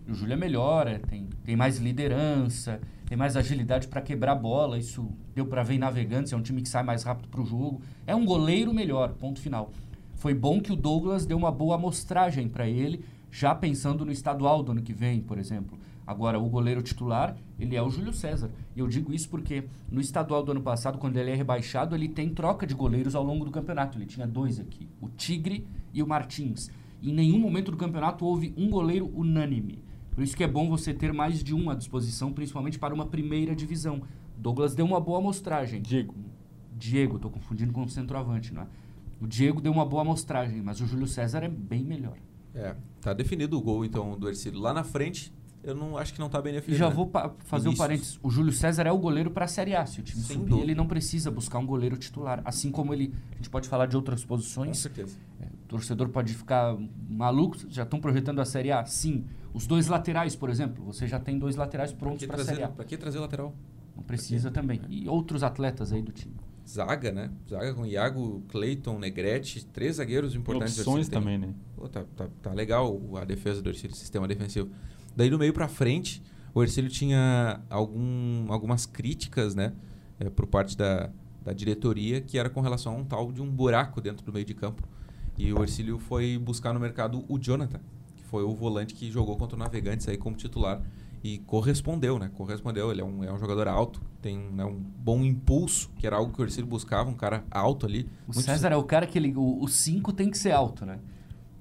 O 0.08 0.14
Júlio 0.14 0.32
é 0.34 0.36
melhor, 0.36 0.86
é, 0.86 0.98
tem, 0.98 1.28
tem 1.44 1.56
mais 1.56 1.78
liderança, 1.78 2.80
tem 3.06 3.16
mais 3.16 3.36
agilidade 3.36 3.88
para 3.88 4.02
quebrar 4.02 4.32
a 4.32 4.34
bola. 4.34 4.78
Isso 4.78 5.08
deu 5.34 5.46
para 5.46 5.62
ver 5.62 5.74
em 5.74 5.78
Navegantes, 5.78 6.32
é 6.32 6.36
um 6.36 6.42
time 6.42 6.60
que 6.60 6.68
sai 6.68 6.82
mais 6.82 7.02
rápido 7.02 7.28
para 7.28 7.40
o 7.40 7.46
jogo. 7.46 7.80
É 8.06 8.14
um 8.14 8.24
goleiro 8.24 8.72
melhor, 8.72 9.14
ponto 9.14 9.40
final. 9.40 9.72
Foi 10.14 10.34
bom 10.34 10.60
que 10.60 10.72
o 10.72 10.76
Douglas 10.76 11.26
deu 11.26 11.36
uma 11.36 11.50
boa 11.50 11.74
amostragem 11.76 12.48
para 12.48 12.68
ele, 12.68 13.04
já 13.30 13.54
pensando 13.54 14.04
no 14.04 14.12
estadual 14.12 14.62
do 14.62 14.72
ano 14.72 14.82
que 14.82 14.92
vem, 14.92 15.20
por 15.20 15.38
exemplo. 15.38 15.78
Agora, 16.06 16.38
o 16.38 16.48
goleiro 16.48 16.82
titular, 16.82 17.36
ele 17.58 17.76
é 17.76 17.82
o 17.82 17.88
Júlio 17.88 18.12
César. 18.12 18.50
E 18.76 18.80
eu 18.80 18.86
digo 18.86 19.12
isso 19.12 19.28
porque 19.28 19.64
no 19.90 20.00
estadual 20.00 20.42
do 20.42 20.52
ano 20.52 20.60
passado, 20.60 20.98
quando 20.98 21.16
ele 21.16 21.30
é 21.30 21.34
rebaixado, 21.34 21.94
ele 21.94 22.08
tem 22.08 22.28
troca 22.28 22.66
de 22.66 22.74
goleiros 22.74 23.14
ao 23.14 23.24
longo 23.24 23.44
do 23.44 23.50
campeonato. 23.50 23.96
Ele 23.96 24.06
tinha 24.06 24.26
dois 24.26 24.60
aqui, 24.60 24.88
o 25.00 25.08
Tigre 25.08 25.66
e 25.92 26.02
o 26.02 26.06
Martins. 26.06 26.70
E 27.00 27.10
em 27.10 27.14
nenhum 27.14 27.38
momento 27.38 27.70
do 27.70 27.76
campeonato 27.76 28.24
houve 28.26 28.52
um 28.56 28.68
goleiro 28.68 29.10
unânime. 29.14 29.82
Por 30.10 30.22
isso 30.22 30.36
que 30.36 30.44
é 30.44 30.48
bom 30.48 30.68
você 30.68 30.94
ter 30.94 31.12
mais 31.12 31.42
de 31.42 31.54
um 31.54 31.70
à 31.70 31.74
disposição, 31.74 32.32
principalmente 32.32 32.78
para 32.78 32.94
uma 32.94 33.06
primeira 33.06 33.54
divisão. 33.54 34.02
Douglas 34.36 34.74
deu 34.74 34.86
uma 34.86 35.00
boa 35.00 35.18
amostragem. 35.18 35.80
Diego. 35.80 36.14
Diego, 36.76 37.16
estou 37.16 37.30
confundindo 37.30 37.72
com 37.72 37.82
o 37.82 37.88
centroavante, 37.88 38.52
não 38.52 38.62
é? 38.62 38.66
O 39.20 39.26
Diego 39.26 39.60
deu 39.60 39.72
uma 39.72 39.86
boa 39.86 40.02
amostragem, 40.02 40.60
mas 40.60 40.80
o 40.80 40.86
Júlio 40.86 41.06
César 41.06 41.42
é 41.42 41.48
bem 41.48 41.84
melhor. 41.84 42.18
É, 42.54 42.76
tá 43.00 43.12
definido 43.12 43.58
o 43.58 43.60
gol 43.60 43.84
então 43.84 44.18
do 44.18 44.28
Ercílio. 44.28 44.60
Lá 44.60 44.72
na 44.72 44.84
frente, 44.84 45.32
eu 45.64 45.74
não 45.74 45.96
acho 45.96 46.12
que 46.12 46.20
não 46.20 46.26
está. 46.26 46.42
E 46.68 46.74
já 46.74 46.88
né? 46.88 46.94
vou 46.94 47.10
fazer 47.38 47.68
um 47.68 47.74
parênteses. 47.74 48.18
O 48.22 48.30
Júlio 48.30 48.52
César 48.52 48.86
é 48.86 48.92
o 48.92 48.98
goleiro 48.98 49.30
para 49.30 49.46
a 49.46 49.48
Série 49.48 49.74
A. 49.74 49.86
Se 49.86 50.00
o 50.00 50.02
time 50.02 50.22
Sem 50.22 50.36
subir, 50.36 50.50
dúvida. 50.50 50.66
ele 50.66 50.74
não 50.74 50.86
precisa 50.86 51.30
buscar 51.30 51.58
um 51.58 51.66
goleiro 51.66 51.96
titular. 51.96 52.42
Assim 52.44 52.70
como 52.70 52.92
ele. 52.92 53.14
A 53.32 53.36
gente 53.36 53.48
pode 53.48 53.68
falar 53.68 53.86
de 53.86 53.96
outras 53.96 54.24
posições. 54.24 54.68
Com 54.68 54.74
certeza. 54.74 55.16
É, 55.40 55.46
o 55.46 55.68
torcedor 55.68 56.08
pode 56.10 56.34
ficar 56.34 56.76
maluco. 57.08 57.56
Já 57.68 57.84
estão 57.84 57.98
projetando 58.00 58.40
a 58.40 58.44
Série 58.44 58.70
A? 58.70 58.84
Sim. 58.84 59.24
Os 59.54 59.66
dois 59.66 59.86
laterais, 59.86 60.36
por 60.36 60.50
exemplo. 60.50 60.84
Você 60.84 61.08
já 61.08 61.18
tem 61.18 61.38
dois 61.38 61.56
laterais 61.56 61.92
prontos 61.92 62.26
para 62.26 62.42
a 62.42 62.44
Série 62.44 62.62
A. 62.62 62.68
Para 62.68 62.84
que 62.84 62.96
trazer 62.96 63.18
lateral? 63.18 63.54
Não 63.96 64.02
precisa 64.02 64.50
também. 64.50 64.80
E 64.88 65.08
outros 65.08 65.42
atletas 65.42 65.92
aí 65.92 66.02
do 66.02 66.12
time. 66.12 66.34
Zaga, 66.68 67.12
né? 67.12 67.30
Zaga 67.48 67.74
com 67.74 67.86
Iago, 67.86 68.42
Cleiton, 68.48 68.98
Negrete, 68.98 69.64
três 69.66 69.96
zagueiros 69.96 70.34
importantes. 70.34 70.78
Opções 70.78 71.08
também, 71.08 71.38
né? 71.38 71.54
Pô, 71.76 71.88
tá, 71.88 72.04
tá, 72.16 72.28
tá, 72.42 72.52
legal 72.52 72.98
a 73.16 73.24
defesa 73.24 73.60
do 73.60 73.72
sistema 73.74 74.26
defensivo. 74.26 74.70
Daí 75.16 75.30
no 75.30 75.38
meio 75.38 75.52
para 75.52 75.68
frente, 75.68 76.22
o 76.54 76.62
Ercílio 76.62 76.90
tinha 76.90 77.60
algum, 77.68 78.52
algumas 78.52 78.86
críticas, 78.86 79.54
né, 79.54 79.72
é, 80.18 80.28
por 80.30 80.46
parte 80.46 80.76
da, 80.76 81.10
da 81.44 81.52
diretoria, 81.52 82.20
que 82.20 82.38
era 82.38 82.48
com 82.48 82.60
relação 82.60 82.94
a 82.94 82.96
um 82.96 83.04
tal 83.04 83.32
de 83.32 83.42
um 83.42 83.50
buraco 83.50 84.00
dentro 84.00 84.24
do 84.24 84.32
meio 84.32 84.44
de 84.44 84.54
campo. 84.54 84.82
E 85.36 85.52
o 85.52 85.62
Ercílio 85.62 85.98
foi 85.98 86.38
buscar 86.38 86.72
no 86.72 86.80
mercado 86.80 87.24
o 87.28 87.38
Jonathan, 87.38 87.80
que 88.16 88.24
foi 88.24 88.44
o 88.44 88.54
volante 88.54 88.94
que 88.94 89.10
jogou 89.10 89.36
contra 89.36 89.56
o 89.56 89.58
Navegantes 89.58 90.08
aí 90.08 90.16
como 90.16 90.36
titular 90.36 90.80
e 91.24 91.38
correspondeu, 91.38 92.18
né? 92.18 92.30
Correspondeu. 92.34 92.92
Ele 92.92 93.00
é 93.00 93.04
um, 93.04 93.24
é 93.24 93.32
um 93.32 93.38
jogador 93.38 93.66
alto, 93.66 94.00
tem 94.20 94.38
né, 94.38 94.64
um 94.64 94.78
bom 94.78 95.24
impulso, 95.24 95.90
que 95.98 96.06
era 96.06 96.16
algo 96.16 96.32
que 96.32 96.40
o 96.40 96.44
Ercílio 96.44 96.68
buscava, 96.68 97.08
um 97.08 97.14
cara 97.14 97.44
alto 97.50 97.86
ali. 97.86 98.08
O 98.28 98.34
César 98.34 98.68
é 98.72 98.76
o 98.76 98.84
cara 98.84 99.06
que 99.06 99.18
ele, 99.18 99.32
o 99.34 99.66
5 99.66 100.12
tem 100.12 100.30
que 100.30 100.38
ser 100.38 100.52
alto, 100.52 100.84
né? 100.84 101.00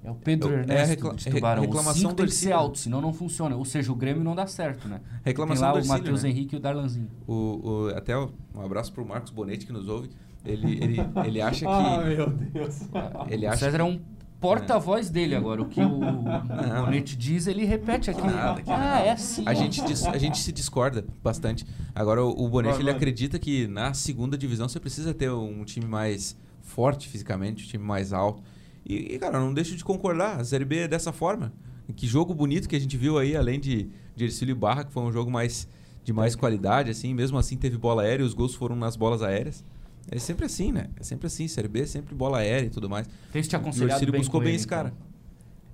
É 0.04 0.10
o 0.10 0.14
Pedro 0.14 0.50
é 0.50 0.58
Ernesto 0.58 0.74
é 0.74 0.84
recla 0.84 1.14
de 1.14 1.30
Tubarão. 1.30 1.62
Reclamação 1.62 2.10
o 2.10 2.14
tem 2.14 2.26
que 2.26 2.32
ser 2.32 2.52
alto, 2.52 2.78
senão 2.78 3.00
não 3.00 3.12
funciona. 3.12 3.56
Ou 3.56 3.64
seja, 3.64 3.90
o 3.90 3.94
Grêmio 3.94 4.22
não 4.22 4.34
dá 4.34 4.46
certo, 4.46 4.86
né? 4.86 5.00
Reclamação 5.24 5.72
tem 5.72 5.80
lá 5.80 5.84
o 5.84 5.88
Matheus 5.88 6.22
né? 6.22 6.28
Henrique 6.28 6.54
e 6.54 6.58
o 6.58 6.60
Darlanzinho. 6.60 7.08
O, 7.26 7.32
o, 7.32 7.88
até 7.96 8.16
um 8.18 8.28
abraço 8.62 8.92
para 8.92 9.02
o 9.02 9.08
Marcos 9.08 9.30
Bonetti 9.30 9.64
que 9.64 9.72
nos 9.72 9.88
ouve. 9.88 10.10
Ele, 10.44 10.72
ele, 10.72 10.96
ele 11.24 11.40
acha 11.40 11.64
que... 11.64 11.72
ah, 11.72 12.02
meu 12.04 12.28
Deus. 12.28 12.82
Ele 13.30 13.46
acha 13.46 13.56
o 13.56 13.58
César 13.60 13.80
é 13.80 13.84
um 13.84 13.98
porta-voz 14.38 15.08
dele 15.08 15.34
agora. 15.34 15.62
O 15.62 15.68
que 15.68 15.80
o, 15.80 15.86
o 15.96 16.84
Bonetti 16.84 17.16
diz, 17.16 17.46
ele 17.46 17.64
repete 17.64 18.10
aqui. 18.10 18.20
Nada, 18.20 18.62
ah, 18.66 19.00
é 19.00 19.10
assim. 19.10 19.42
A 19.46 19.54
gente, 19.54 19.80
a 19.82 20.18
gente 20.18 20.36
se 20.36 20.52
discorda 20.52 21.02
bastante. 21.22 21.64
Agora, 21.94 22.22
o, 22.22 22.44
o 22.44 22.48
Bonetti, 22.50 22.80
ele 22.80 22.90
acredita 22.90 23.38
que 23.38 23.66
na 23.66 23.94
segunda 23.94 24.36
divisão 24.36 24.68
você 24.68 24.78
precisa 24.78 25.14
ter 25.14 25.30
um 25.30 25.64
time 25.64 25.86
mais 25.86 26.36
forte 26.60 27.08
fisicamente, 27.08 27.64
um 27.64 27.68
time 27.68 27.84
mais 27.84 28.12
alto. 28.12 28.42
E, 28.84 29.14
e, 29.14 29.18
cara, 29.18 29.38
não 29.40 29.52
deixo 29.52 29.76
de 29.76 29.84
concordar. 29.84 30.40
A 30.40 30.44
Série 30.44 30.64
B 30.64 30.78
é 30.78 30.88
dessa 30.88 31.12
forma. 31.12 31.52
Que 31.96 32.06
jogo 32.06 32.34
bonito 32.34 32.68
que 32.68 32.76
a 32.76 32.78
gente 32.78 32.96
viu 32.96 33.18
aí, 33.18 33.36
além 33.36 33.60
de, 33.60 33.90
de 34.16 34.24
Ercílio 34.24 34.52
e 34.52 34.58
Barra, 34.58 34.84
que 34.84 34.92
foi 34.92 35.02
um 35.02 35.12
jogo 35.12 35.30
mais 35.30 35.68
de 36.02 36.12
mais 36.12 36.36
qualidade, 36.36 36.90
assim. 36.90 37.14
Mesmo 37.14 37.38
assim, 37.38 37.56
teve 37.56 37.78
bola 37.78 38.02
aérea 38.02 38.22
e 38.22 38.26
os 38.26 38.34
gols 38.34 38.54
foram 38.54 38.76
nas 38.76 38.94
bolas 38.94 39.22
aéreas. 39.22 39.64
É 40.10 40.18
sempre 40.18 40.44
assim, 40.44 40.70
né? 40.70 40.90
É 41.00 41.02
sempre 41.02 41.26
assim. 41.26 41.48
Série 41.48 41.68
B 41.68 41.80
é 41.80 41.86
sempre 41.86 42.14
bola 42.14 42.38
aérea 42.38 42.66
e 42.66 42.70
tudo 42.70 42.88
mais. 42.88 43.08
Tem 43.32 43.40
te 43.40 43.56
aconselhado 43.56 43.92
o 43.92 43.94
Ercílio 43.94 44.12
bem 44.12 44.20
buscou 44.20 44.40
bem 44.40 44.50
ele, 44.50 44.56
esse 44.56 44.66
cara. 44.66 44.92
Então. 44.94 45.14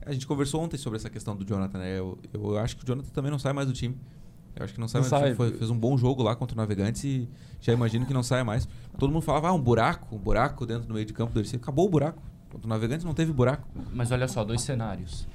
A 0.07 0.13
gente 0.13 0.27
conversou 0.27 0.63
ontem 0.63 0.77
sobre 0.77 0.99
essa 0.99 1.11
questão 1.11 1.37
do 1.37 1.45
Jonathan, 1.45 1.79
né? 1.79 1.99
Eu, 1.99 2.19
eu 2.33 2.59
acho 2.59 2.77
que 2.77 2.85
o 2.85 2.87
Jonathan 2.87 3.11
também 3.11 3.31
não 3.31 3.39
sai 3.39 3.53
mais 3.53 3.67
do 3.67 3.73
time. 3.73 3.97
Eu 4.55 4.65
acho 4.65 4.75
que 4.75 4.81
não 4.81 4.89
sai 4.89 5.03
não 5.03 5.11
mais. 5.11 5.23
Sai. 5.23 5.35
Foi, 5.35 5.53
fez 5.53 5.71
um 5.71 5.79
bom 5.79 5.97
jogo 5.97 6.23
lá 6.23 6.35
contra 6.35 6.55
o 6.55 6.57
Navegantes 6.57 7.05
e 7.05 7.29
já 7.61 7.73
imagino 7.73 8.07
que 8.07 8.15
não 8.15 8.23
saia 8.23 8.45
mais. 8.45 8.69
Todo 8.99 9.13
mundo 9.13 9.23
falava, 9.23 9.49
ah, 9.49 9.53
um 9.53 9.61
buraco, 9.61 10.15
um 10.15 10.19
buraco 10.19 10.65
dentro 10.65 10.87
do 10.87 10.95
meio 10.95 11.07
de 11.07 11.13
campo 11.13 11.33
do 11.33 11.41
Ercílio. 11.41 11.61
Acabou 11.61 11.87
o 11.87 11.91
buraco. 11.91 12.23
O 12.53 12.67
Navegantes 12.67 13.05
não 13.05 13.15
teve 13.15 13.33
buraco. 13.33 13.69
Mas 13.93 14.11
olha 14.11 14.29
só, 14.29 14.45
dois 14.45 14.63
cenários. 14.63 15.27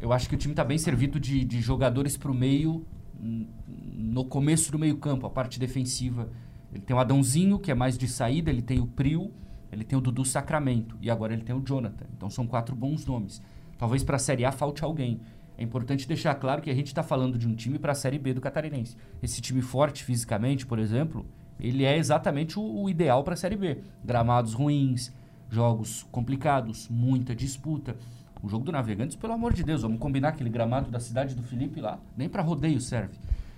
Eu 0.00 0.12
acho 0.12 0.28
que 0.28 0.34
o 0.34 0.38
time 0.38 0.52
está 0.52 0.64
bem 0.64 0.78
servido 0.78 1.18
de, 1.20 1.44
de 1.44 1.60
jogadores 1.60 2.16
para 2.16 2.30
o 2.30 2.34
meio 2.34 2.84
no 3.18 4.24
começo 4.24 4.70
do 4.70 4.78
meio 4.78 4.96
campo, 4.96 5.26
a 5.26 5.30
parte 5.30 5.58
defensiva. 5.58 6.28
Ele 6.72 6.82
tem 6.82 6.94
o 6.94 6.98
Adãozinho, 6.98 7.58
que 7.58 7.70
é 7.70 7.74
mais 7.74 7.96
de 7.96 8.08
saída, 8.08 8.50
ele 8.50 8.62
tem 8.62 8.80
o 8.80 8.86
Prio, 8.86 9.30
Ele 9.74 9.84
tem 9.84 9.98
o 9.98 10.00
Dudu 10.00 10.24
Sacramento 10.24 10.96
e 11.02 11.10
agora 11.10 11.32
ele 11.32 11.42
tem 11.42 11.54
o 11.54 11.60
Jonathan. 11.60 12.06
Então 12.16 12.30
são 12.30 12.46
quatro 12.46 12.74
bons 12.76 13.04
nomes. 13.04 13.42
Talvez 13.76 14.04
para 14.04 14.16
a 14.16 14.20
Série 14.20 14.44
A 14.44 14.52
falte 14.52 14.84
alguém. 14.84 15.20
É 15.58 15.62
importante 15.62 16.06
deixar 16.06 16.34
claro 16.36 16.62
que 16.62 16.70
a 16.70 16.74
gente 16.74 16.88
está 16.88 17.02
falando 17.02 17.38
de 17.38 17.46
um 17.46 17.54
time 17.54 17.78
para 17.78 17.92
a 17.92 17.94
Série 17.94 18.18
B 18.18 18.34
do 18.34 18.40
Catarinense. 18.40 18.96
Esse 19.22 19.40
time 19.40 19.60
forte 19.60 20.04
fisicamente, 20.04 20.66
por 20.66 20.78
exemplo, 20.78 21.26
ele 21.58 21.84
é 21.84 21.96
exatamente 21.96 22.58
o, 22.58 22.62
o 22.62 22.90
ideal 22.90 23.22
para 23.22 23.34
a 23.34 23.36
Série 23.36 23.56
B. 23.56 23.78
Gramados 24.04 24.52
ruins, 24.52 25.12
jogos 25.54 26.06
complicados, 26.10 26.88
muita 26.88 27.34
disputa. 27.34 27.96
O 28.42 28.48
jogo 28.48 28.64
do 28.64 28.72
Navegantes, 28.72 29.16
pelo 29.16 29.32
amor 29.32 29.54
de 29.54 29.62
Deus, 29.62 29.82
vamos 29.82 29.98
combinar 29.98 30.28
aquele 30.30 30.50
gramado 30.50 30.90
da 30.90 31.00
cidade 31.00 31.34
do 31.34 31.42
Felipe 31.42 31.80
lá, 31.80 31.98
nem 32.16 32.28
para 32.28 32.42
rodeio 32.42 32.80
serve. 32.80 33.14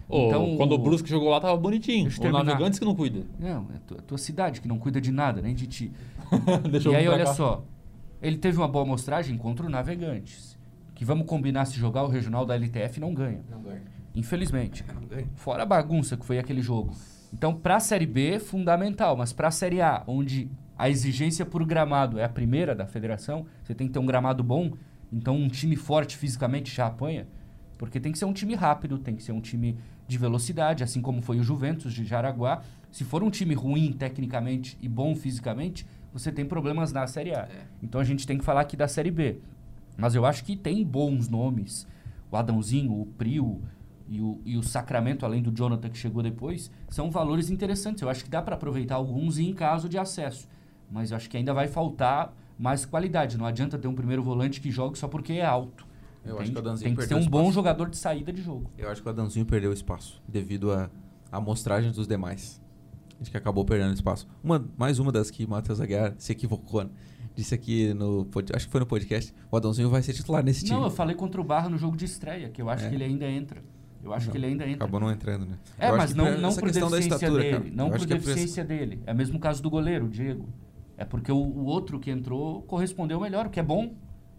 Ô, 0.08 0.26
Então, 0.26 0.56
quando 0.56 0.72
o 0.72 0.78
Brusque 0.78 1.08
jogou 1.08 1.30
lá, 1.30 1.40
tava 1.40 1.56
bonitinho. 1.56 2.08
O. 2.08 2.30
Navegantes 2.30 2.78
que 2.78 2.84
não 2.84 2.94
cuida. 2.94 3.24
Não, 3.38 3.66
é 3.72 3.76
a 3.76 3.80
tua, 3.86 3.98
tua 3.98 4.18
cidade 4.18 4.60
que 4.60 4.68
não 4.68 4.78
cuida 4.78 5.00
de 5.00 5.10
nada, 5.10 5.42
nem 5.42 5.54
de 5.54 5.66
ti. 5.66 5.92
Deixa 6.70 6.88
e 6.88 6.92
eu 6.92 6.98
aí, 6.98 7.08
olha 7.08 7.24
cá. 7.24 7.34
só, 7.34 7.64
ele 8.22 8.36
teve 8.36 8.58
uma 8.58 8.68
boa 8.68 8.84
amostragem 8.84 9.36
contra 9.36 9.66
o 9.66 9.68
Navegantes. 9.68 10.56
Que 10.94 11.04
vamos 11.04 11.26
combinar, 11.26 11.64
se 11.64 11.76
jogar 11.76 12.04
o 12.04 12.08
regional 12.08 12.46
da 12.46 12.54
LTF, 12.54 13.00
não 13.00 13.12
ganha. 13.12 13.40
Não 13.50 13.60
ganha. 13.60 13.82
Infelizmente. 14.14 14.84
Não 14.94 15.06
ganha. 15.06 15.26
Fora 15.34 15.64
a 15.64 15.66
bagunça 15.66 16.16
que 16.16 16.24
foi 16.24 16.38
aquele 16.38 16.62
jogo. 16.62 16.94
Então, 17.32 17.54
para 17.54 17.76
a 17.76 17.80
Série 17.80 18.06
B, 18.06 18.38
fundamental. 18.38 19.16
Mas 19.16 19.32
para 19.32 19.48
a 19.48 19.50
Série 19.50 19.82
A, 19.82 20.04
onde 20.06 20.48
a 20.78 20.90
exigência 20.90 21.46
por 21.46 21.64
gramado 21.64 22.18
é 22.18 22.24
a 22.24 22.28
primeira 22.28 22.74
da 22.74 22.86
federação, 22.86 23.46
você 23.62 23.74
tem 23.74 23.86
que 23.86 23.92
ter 23.92 23.98
um 23.98 24.06
gramado 24.06 24.42
bom. 24.42 24.72
Então, 25.12 25.36
um 25.36 25.48
time 25.48 25.76
forte 25.76 26.16
fisicamente 26.16 26.74
já 26.74 26.86
apanha. 26.86 27.26
Porque 27.78 27.98
tem 28.00 28.12
que 28.12 28.18
ser 28.18 28.24
um 28.24 28.32
time 28.32 28.54
rápido, 28.54 28.98
tem 28.98 29.16
que 29.16 29.22
ser 29.22 29.32
um 29.32 29.40
time 29.40 29.78
de 30.06 30.18
velocidade, 30.18 30.84
assim 30.84 31.00
como 31.00 31.22
foi 31.22 31.38
o 31.38 31.42
Juventus 31.42 31.92
de 31.92 32.04
Jaraguá. 32.04 32.62
Se 32.90 33.04
for 33.04 33.22
um 33.22 33.30
time 33.30 33.54
ruim 33.54 33.92
tecnicamente 33.92 34.76
e 34.80 34.88
bom 34.88 35.14
fisicamente, 35.14 35.86
você 36.12 36.30
tem 36.30 36.44
problemas 36.44 36.92
na 36.92 37.06
Série 37.06 37.34
A. 37.34 37.48
Então, 37.82 38.00
a 38.00 38.04
gente 38.04 38.26
tem 38.26 38.36
que 38.36 38.44
falar 38.44 38.62
aqui 38.62 38.76
da 38.76 38.88
Série 38.88 39.10
B. 39.10 39.40
Mas 39.96 40.14
eu 40.14 40.26
acho 40.26 40.44
que 40.44 40.56
tem 40.56 40.84
bons 40.84 41.28
nomes. 41.28 41.86
O 42.30 42.36
Adãozinho, 42.36 42.92
o 42.92 43.06
Prio 43.06 43.62
e 44.08 44.20
o, 44.20 44.40
e 44.44 44.56
o 44.56 44.62
Sacramento, 44.62 45.24
além 45.24 45.42
do 45.42 45.50
Jonathan 45.50 45.88
que 45.88 45.96
chegou 45.96 46.22
depois, 46.22 46.70
são 46.88 47.10
valores 47.10 47.48
interessantes. 47.48 48.02
Eu 48.02 48.10
acho 48.10 48.24
que 48.24 48.30
dá 48.30 48.42
para 48.42 48.56
aproveitar 48.56 48.96
alguns 48.96 49.38
em 49.38 49.54
caso 49.54 49.88
de 49.88 49.96
acesso. 49.96 50.46
Mas 50.90 51.10
eu 51.10 51.16
acho 51.16 51.28
que 51.28 51.36
ainda 51.36 51.52
vai 51.52 51.66
faltar 51.68 52.32
mais 52.58 52.84
qualidade. 52.84 53.36
Não 53.36 53.46
adianta 53.46 53.78
ter 53.78 53.88
um 53.88 53.94
primeiro 53.94 54.22
volante 54.22 54.60
que 54.60 54.70
jogue 54.70 54.98
só 54.98 55.08
porque 55.08 55.34
é 55.34 55.44
alto. 55.44 55.86
Eu 56.24 56.34
tem 56.34 56.42
acho 56.42 56.50
que 56.52 56.56
o 56.56 56.60
Adãozinho 56.60 56.88
tem 56.90 56.96
que 56.96 57.06
ser 57.06 57.14
um 57.14 57.26
bom 57.26 57.52
jogador 57.52 57.88
de 57.88 57.96
saída 57.96 58.32
de 58.32 58.42
jogo. 58.42 58.70
Eu 58.76 58.90
acho 58.90 59.00
que 59.00 59.06
o 59.08 59.10
Adãozinho 59.10 59.46
perdeu 59.46 59.72
espaço 59.72 60.20
devido 60.26 60.72
à 60.72 60.90
amostragem 61.30 61.92
dos 61.92 62.06
demais. 62.06 62.60
Acho 63.20 63.30
que 63.30 63.36
acabou 63.36 63.64
perdendo 63.64 63.94
espaço. 63.94 64.26
Uma, 64.42 64.64
mais 64.76 64.98
uma 64.98 65.10
das 65.12 65.30
que 65.30 65.44
o 65.44 65.48
Matheus 65.48 65.80
Aguiar 65.80 66.14
se 66.18 66.32
equivocou. 66.32 66.84
Né? 66.84 66.90
Disse 67.34 67.54
aqui 67.54 67.94
no. 67.94 68.26
Acho 68.54 68.66
que 68.66 68.72
foi 68.72 68.80
no 68.80 68.86
podcast. 68.86 69.32
O 69.50 69.56
Adãozinho 69.56 69.88
vai 69.88 70.02
ser 70.02 70.12
titular 70.14 70.42
nesse 70.44 70.64
time. 70.64 70.76
Não, 70.78 70.84
eu 70.86 70.90
falei 70.90 71.14
contra 71.14 71.40
o 71.40 71.44
Barra 71.44 71.68
no 71.68 71.78
jogo 71.78 71.96
de 71.96 72.04
estreia, 72.04 72.48
que 72.48 72.60
eu 72.60 72.68
acho 72.68 72.84
É. 72.84 72.88
que 72.88 72.94
ele 72.94 73.04
ainda 73.04 73.26
entra. 73.28 73.62
Eu 74.02 74.12
acho 74.12 74.26
Não, 74.26 74.32
que 74.32 74.38
ele 74.38 74.46
ainda 74.46 74.64
entra. 74.64 74.76
Acabou 74.84 75.00
não 75.00 75.10
entrando, 75.10 75.46
né? 75.46 75.58
É, 75.78 75.86
Eu 75.88 75.94
acho 75.94 75.98
mas 75.98 76.12
que 76.12 76.16
não, 76.18 76.24
por 76.26 76.38
não 76.38 76.54
por 76.54 76.70
deficiência 76.70 76.98
estatura, 77.14 77.42
dele. 77.42 77.56
cara. 77.58 77.70
Não 77.74 77.86
Eu 77.86 77.90
por 77.92 78.06
que 78.06 78.12
é 78.12 78.16
por 78.16 78.24
deficiência 78.24 78.64
dele. 78.64 79.00
É 79.06 79.12
o 79.12 79.16
mesmo 79.16 79.38
caso 79.38 79.62
do 79.62 79.68
goleiro, 79.70 80.06
o 80.06 80.08
Diego. 80.08 80.48
É 80.98 81.04
porque 81.04 81.30
o, 81.30 81.36
o 81.36 81.64
outro 81.64 81.98
que 82.00 82.10
entrou 82.10 82.62
correspondeu 82.62 83.20
melhor, 83.20 83.46
o 83.46 83.50
que 83.50 83.60
é 83.60 83.62
bom. 83.62 83.92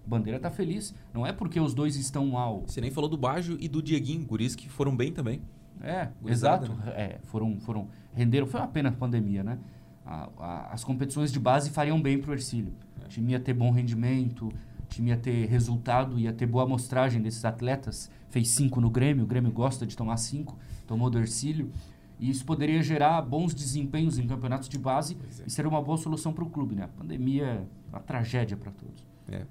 Bandeira 0.06 0.40
tá 0.40 0.50
feliz. 0.50 0.96
Não 1.14 1.26
é 1.26 1.34
porque 1.34 1.60
os 1.60 1.74
dois 1.74 1.96
estão 1.98 2.26
mal. 2.28 2.64
Você 2.66 2.80
nem 2.82 2.90
falou 2.90 3.10
do 3.10 3.18
Bajo 3.18 3.58
e 3.60 3.68
do 3.68 3.82
Dieguinho, 3.82 4.26
guris 4.26 4.56
que 4.56 4.70
foram 4.70 4.96
bem 4.96 5.12
também. 5.12 5.42
É, 5.82 6.10
Gurizada, 6.22 6.66
exato. 6.66 6.90
É, 6.92 7.20
foram, 7.24 7.60
foram, 7.60 7.88
renderam. 8.14 8.48
Foi 8.48 8.60
uma 8.60 8.68
pena 8.68 8.90
a 8.90 8.92
pandemia, 8.92 9.44
né? 9.44 9.60
A- 10.06 10.30
a- 10.40 10.70
as 10.74 10.84
competições 10.84 11.32
de 11.32 11.40
base 11.40 11.70
fariam 11.70 12.02
bem 12.02 12.18
pro 12.20 12.32
Ercílio. 12.34 12.74
O 13.06 13.08
time 13.10 13.34
ia 13.34 13.40
ter 13.40 13.54
bom 13.54 13.70
rendimento, 13.72 14.48
o 14.48 14.86
time 14.90 15.10
ia 15.10 15.18
ter 15.18 15.46
resultado, 15.48 16.18
ia 16.18 16.32
ter 16.34 16.46
boa 16.46 16.64
amostragem 16.64 17.22
desses 17.22 17.44
atletas. 17.46 18.10
Fez 18.30 18.50
cinco 18.50 18.82
no 18.82 18.90
Grêmio, 18.90 19.24
o 19.26 19.28
Grêmio 19.28 19.52
gosta 19.52 19.86
de 19.86 19.96
tomar 19.96 20.18
cinco, 20.18 20.58
tomou 20.88 21.10
do 21.10 21.20
Ercílio. 21.20 21.72
E 22.20 22.30
isso 22.30 22.46
poderia 22.46 22.82
gerar 22.82 23.22
bons 23.22 23.54
desempenhos 23.54 24.18
em 24.18 24.28
campeonatos 24.28 24.68
de 24.68 24.78
base 24.78 25.18
é. 25.40 25.44
e 25.46 25.52
seria 25.52 25.70
uma 25.70 25.82
boa 25.82 25.98
solução 25.98 26.34
para 26.34 26.44
o 26.44 26.50
clube, 26.50 26.76
né? 26.76 26.84
A 26.84 26.88
pandemia 26.88 27.46
é 27.46 27.66
uma 27.90 28.00
tragédia 28.00 28.58
para 28.58 28.72
todos. 28.72 29.06
É. 29.30 29.46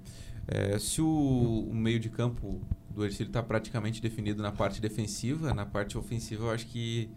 É, 0.47 0.79
se 0.79 1.01
o, 1.01 1.67
o 1.69 1.75
meio 1.75 1.99
de 1.99 2.09
campo 2.09 2.61
do 2.89 3.03
Ercílio 3.03 3.29
está 3.29 3.43
praticamente 3.43 4.01
definido 4.01 4.41
na 4.41 4.51
parte 4.51 4.81
defensiva, 4.81 5.53
na 5.53 5.65
parte 5.65 5.97
ofensiva 5.97 6.45
eu 6.45 6.51
acho 6.51 6.67
que 6.67 7.09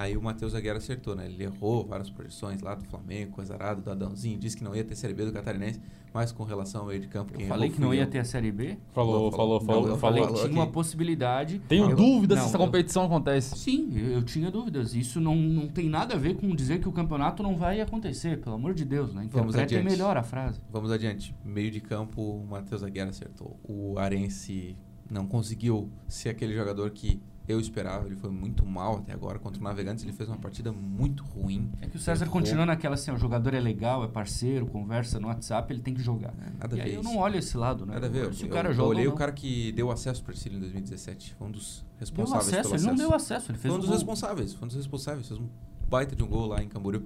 aí 0.00 0.16
o 0.16 0.22
Matheus 0.22 0.54
Aguiar 0.54 0.76
acertou, 0.76 1.16
né? 1.16 1.26
Ele 1.26 1.42
errou 1.44 1.84
várias 1.86 2.08
projeções 2.10 2.60
lá 2.60 2.74
do 2.74 2.84
Flamengo, 2.84 3.32
coisa 3.32 3.54
arada, 3.54 3.80
do 3.80 3.90
Adãozinho, 3.90 4.38
disse 4.38 4.56
que 4.56 4.62
não 4.64 4.74
ia 4.74 4.84
ter 4.84 4.94
Série 4.94 5.12
B 5.14 5.24
do 5.24 5.32
Catarinense, 5.32 5.80
mas 6.14 6.32
com 6.32 6.42
relação 6.44 6.82
ao 6.82 6.86
meio 6.86 7.00
de 7.00 7.08
campo, 7.08 7.32
Eu 7.34 7.38
quem 7.38 7.46
falei 7.48 7.66
errou 7.66 7.74
que 7.76 7.80
não 7.82 7.92
ia 7.94 8.02
eu. 8.02 8.06
ter 8.10 8.18
a 8.20 8.24
Série 8.24 8.50
B. 8.52 8.78
Falou, 8.92 9.30
Falou, 9.30 9.32
falou, 9.32 9.60
falou. 9.60 9.80
Não, 9.82 9.88
Eu 9.88 9.94
eu 9.94 9.98
falei 10.00 10.22
falou 10.22 10.34
que 10.36 10.40
tinha 10.42 10.50
aqui. 10.52 10.58
uma 10.60 10.72
possibilidade. 10.72 11.58
Tenho 11.68 11.90
Eu- 11.90 11.96
dúvidas 11.96 12.38
não, 12.38 12.44
se 12.44 12.48
essa 12.50 12.56
eu- 12.56 12.64
competição 12.66 13.04
acontece. 13.04 13.58
Sim, 13.58 13.90
eu, 13.94 14.06
eu 14.12 14.22
tinha 14.22 14.50
dúvidas. 14.50 14.94
Isso 14.94 15.20
não, 15.20 15.34
não 15.36 15.68
tem 15.68 15.88
nada 15.88 16.14
a 16.14 16.16
ver 16.16 16.36
com 16.36 16.54
dizer 16.54 16.80
que 16.80 16.88
o 16.88 16.92
campeonato 16.92 17.42
não 17.42 17.56
vai 17.56 17.80
acontecer, 17.80 18.40
pelo 18.40 18.54
amor 18.54 18.74
de 18.74 18.84
Deus, 18.84 19.12
né? 19.12 19.28
Vamos 19.30 19.54
adiante. 19.56 19.84
melhor 19.84 20.16
a 20.16 20.22
frase. 20.22 20.60
Vamos 20.70 20.90
adiante. 20.90 21.34
Meio 21.44 21.70
de 21.70 21.80
campo, 21.80 22.22
o 22.22 22.46
Matheus 22.46 22.82
Aguiar 22.82 23.08
acertou. 23.08 23.58
O 23.62 23.98
Arense 23.98 24.76
não 25.10 25.26
conseguiu 25.26 25.90
ser 26.06 26.28
aquele 26.30 26.54
jogador 26.54 26.90
que 26.90 27.20
eu 27.48 27.58
esperava. 27.58 28.06
Ele 28.06 28.14
foi 28.16 28.30
muito 28.30 28.64
mal 28.64 28.98
até 28.98 29.12
agora. 29.12 29.38
Contra 29.38 29.58
o 29.60 29.64
Navegantes, 29.64 30.04
ele 30.04 30.12
fez 30.12 30.28
uma 30.28 30.36
partida 30.38 30.70
muito 30.70 31.24
ruim. 31.24 31.70
É 31.80 31.86
que 31.88 31.96
o 31.96 31.98
César 31.98 32.24
Errou. 32.26 32.34
continua 32.34 32.66
naquela 32.66 32.94
assim, 32.94 33.10
o 33.10 33.16
jogador 33.16 33.54
é 33.54 33.60
legal, 33.60 34.04
é 34.04 34.08
parceiro, 34.08 34.66
conversa 34.66 35.18
no 35.18 35.28
WhatsApp, 35.28 35.72
ele 35.72 35.80
tem 35.80 35.94
que 35.94 36.02
jogar. 36.02 36.34
É, 36.40 36.50
nada 36.60 36.76
e 36.76 36.80
a 36.80 36.84
aí 36.84 36.90
ver 36.90 36.96
eu 36.96 37.00
isso. 37.00 37.10
não 37.10 37.18
olho 37.18 37.38
esse 37.38 37.56
lado, 37.56 37.86
né? 37.86 37.94
Nada 37.94 38.06
a 38.06 38.10
Eu 38.10 38.12
ver. 38.12 38.34
Se 38.34 38.44
o 38.44 38.46
eu, 38.46 38.50
cara 38.52 38.68
eu 38.68 38.74
joga 38.74 38.88
olhei 38.90 39.06
ou 39.06 39.10
o 39.10 39.14
não. 39.14 39.18
cara 39.18 39.32
que 39.32 39.72
deu 39.72 39.90
acesso 39.90 40.22
para 40.22 40.32
Ercílio 40.34 40.58
em 40.58 40.60
2017. 40.60 41.34
Foi 41.38 41.46
um 41.48 41.50
dos 41.50 41.78
Deu 41.80 42.00
responsáveis 42.00 42.48
acesso, 42.48 42.62
pelo 42.70 42.74
ele 42.76 42.82
não 42.86 42.92
acesso. 42.94 43.08
deu 43.08 43.16
acesso, 43.16 43.50
ele 43.50 43.58
fez 43.58 43.62
Foi 43.62 43.70
um 43.72 43.74
o 43.74 43.78
dos 43.78 43.88
gol. 43.88 43.96
responsáveis. 43.96 44.52
Foi 44.52 44.64
um 44.64 44.68
dos 44.68 44.76
responsáveis. 44.76 45.28
Fez 45.28 45.40
um 45.40 45.48
baita 45.88 46.14
de 46.14 46.22
um 46.22 46.28
gol 46.28 46.46
lá 46.46 46.62
em 46.62 46.68
Camboriú. 46.68 47.02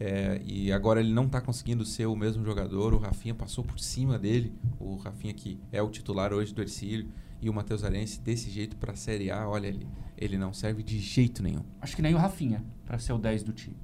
É, 0.00 0.40
e 0.44 0.72
agora 0.72 0.98
ele 1.00 1.12
não 1.12 1.26
está 1.26 1.40
conseguindo 1.40 1.84
ser 1.84 2.06
o 2.06 2.16
mesmo 2.16 2.44
jogador. 2.44 2.94
O 2.94 2.98
Rafinha 2.98 3.34
passou 3.34 3.62
por 3.62 3.78
cima 3.78 4.18
dele. 4.18 4.52
O 4.80 4.96
Rafinha 4.96 5.32
que 5.32 5.60
é 5.70 5.80
o 5.82 5.88
titular 5.88 6.32
hoje 6.32 6.52
do 6.52 6.60
Ercílio. 6.62 7.08
E 7.44 7.50
o 7.50 7.52
Matheus 7.52 7.84
Arense 7.84 8.22
desse 8.22 8.48
jeito 8.48 8.74
para 8.74 8.92
a 8.92 8.96
Série 8.96 9.30
A. 9.30 9.46
Olha, 9.46 9.66
ele, 9.66 9.86
ele 10.16 10.38
não 10.38 10.54
serve 10.54 10.82
de 10.82 10.98
jeito 10.98 11.42
nenhum. 11.42 11.62
Acho 11.78 11.94
que 11.94 12.00
nem 12.00 12.14
o 12.14 12.16
Rafinha 12.16 12.64
pra 12.86 12.98
ser 12.98 13.12
o 13.12 13.18
10 13.18 13.42
do 13.42 13.52
time. 13.52 13.76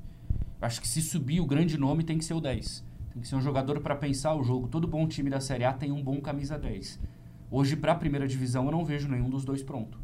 Acho 0.62 0.81
que 0.81 0.88
se 0.88 1.02
subir 1.02 1.43
o 1.43 1.47
grande 1.47 1.76
nome 1.76 2.02
tem 2.02 2.17
que 2.17 2.25
ser 2.25 2.33
o 2.33 2.40
10. 2.40 2.83
Tem 3.12 3.21
que 3.21 3.29
ser 3.29 3.37
um 3.37 3.40
jogador 3.43 3.79
pra 3.83 3.95
pensar 3.95 4.35
o 4.35 4.43
jogo. 4.43 4.67
Todo 4.67 4.88
bom 4.88 5.07
time 5.07 5.29
da 5.29 5.40
Série 5.40 5.64
A 5.64 5.75
tem 5.75 5.93
um 5.93 6.02
bom 6.02 6.23
camisa 6.23 6.59
10. 6.59 6.99
Hoje 7.50 7.76
pra 7.76 7.95
primeira 7.95 8.26
divisão 8.26 8.64
eu 8.64 8.73
não 8.73 8.83
vejo 8.83 9.07
nenhum 9.09 9.29
dos 9.29 9.45
dois 9.45 9.62
pronto. 9.62 10.00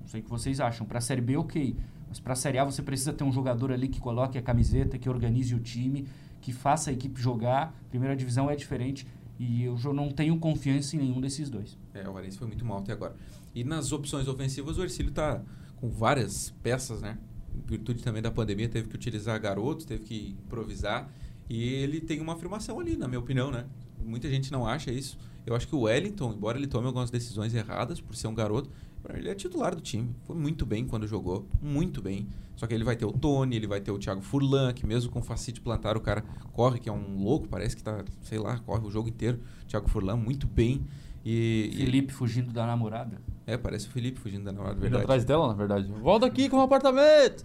Não 0.00 0.08
sei 0.08 0.18
o 0.20 0.24
que 0.24 0.30
vocês 0.30 0.58
acham. 0.58 0.84
Pra 0.84 1.00
Série 1.00 1.20
B, 1.20 1.36
ok. 1.36 1.76
Mas 2.08 2.18
pra 2.18 2.34
Série 2.34 2.58
A 2.58 2.64
você 2.64 2.82
precisa 2.82 3.12
ter 3.12 3.22
um 3.22 3.30
jogador 3.30 3.70
ali 3.70 3.86
que 3.86 4.00
coloque 4.00 4.36
a 4.36 4.42
camiseta, 4.42 4.98
que 4.98 5.08
organize 5.08 5.54
o 5.54 5.60
time, 5.60 6.08
que 6.40 6.52
faça 6.52 6.90
a 6.90 6.92
equipe 6.92 7.22
jogar. 7.22 7.72
Primeira 7.88 8.16
divisão 8.16 8.50
é 8.50 8.56
diferente. 8.56 9.06
E 9.40 9.64
eu 9.64 9.74
já 9.78 9.90
não 9.90 10.10
tenho 10.10 10.38
confiança 10.38 10.94
em 10.94 10.98
nenhum 10.98 11.18
desses 11.18 11.48
dois. 11.48 11.78
É, 11.94 12.06
o 12.06 12.14
Arense 12.14 12.36
foi 12.36 12.46
muito 12.46 12.62
mal 12.62 12.80
até 12.80 12.92
agora. 12.92 13.16
E 13.54 13.64
nas 13.64 13.90
opções 13.90 14.28
ofensivas, 14.28 14.76
o 14.76 14.82
Ercílio 14.82 15.10
tá 15.12 15.42
com 15.76 15.88
várias 15.88 16.50
peças, 16.62 17.00
né? 17.00 17.16
Em 17.56 17.66
virtude 17.66 18.02
também 18.02 18.20
da 18.20 18.30
pandemia, 18.30 18.68
teve 18.68 18.90
que 18.90 18.94
utilizar 18.94 19.40
garotos, 19.40 19.86
teve 19.86 20.04
que 20.04 20.36
improvisar. 20.44 21.10
E 21.48 21.64
ele 21.64 22.02
tem 22.02 22.20
uma 22.20 22.34
afirmação 22.34 22.78
ali, 22.78 22.98
na 22.98 23.08
minha 23.08 23.18
opinião, 23.18 23.50
né? 23.50 23.64
Muita 24.04 24.28
gente 24.28 24.52
não 24.52 24.66
acha 24.66 24.92
isso. 24.92 25.16
Eu 25.46 25.56
acho 25.56 25.66
que 25.66 25.74
o 25.74 25.80
Wellington, 25.80 26.34
embora 26.34 26.58
ele 26.58 26.66
tome 26.66 26.86
algumas 26.86 27.10
decisões 27.10 27.54
erradas 27.54 27.98
por 27.98 28.14
ser 28.14 28.26
um 28.28 28.34
garoto, 28.34 28.70
ele 29.14 29.28
é 29.28 29.34
titular 29.34 29.74
do 29.74 29.80
time. 29.80 30.14
Foi 30.26 30.36
muito 30.36 30.64
bem 30.66 30.86
quando 30.86 31.06
jogou, 31.06 31.46
muito 31.60 32.00
bem. 32.02 32.26
Só 32.56 32.66
que 32.66 32.74
ele 32.74 32.84
vai 32.84 32.94
ter 32.96 33.06
o 33.06 33.12
Tony, 33.12 33.56
ele 33.56 33.66
vai 33.66 33.80
ter 33.80 33.90
o 33.90 33.98
Thiago 33.98 34.20
Furlan, 34.20 34.72
que 34.74 34.86
mesmo 34.86 35.10
com 35.10 35.22
facite 35.22 35.60
plantar 35.60 35.96
o 35.96 36.00
cara 36.00 36.22
corre, 36.52 36.78
que 36.78 36.88
é 36.88 36.92
um 36.92 37.16
louco, 37.22 37.48
parece 37.48 37.74
que 37.74 37.82
tá, 37.82 38.04
sei 38.22 38.38
lá, 38.38 38.58
corre 38.58 38.86
o 38.86 38.90
jogo 38.90 39.08
inteiro. 39.08 39.40
Thiago 39.66 39.88
Furlan 39.88 40.16
muito 40.16 40.46
bem. 40.46 40.84
E, 41.24 41.70
e- 41.72 41.76
Felipe 41.84 42.12
fugindo 42.12 42.52
da 42.52 42.66
namorada. 42.66 43.18
é, 43.46 43.56
parece 43.56 43.88
o 43.88 43.90
Felipe 43.90 44.18
fugindo 44.20 44.44
da 44.44 44.52
namorada, 44.52 44.76
Ele 44.76 44.82
verdade. 44.82 45.04
atrás 45.04 45.24
dela, 45.24 45.48
na 45.48 45.54
verdade. 45.54 45.86
Volta 46.02 46.26
aqui 46.26 46.48
com 46.48 46.56
o 46.58 46.60
apartamento! 46.60 47.44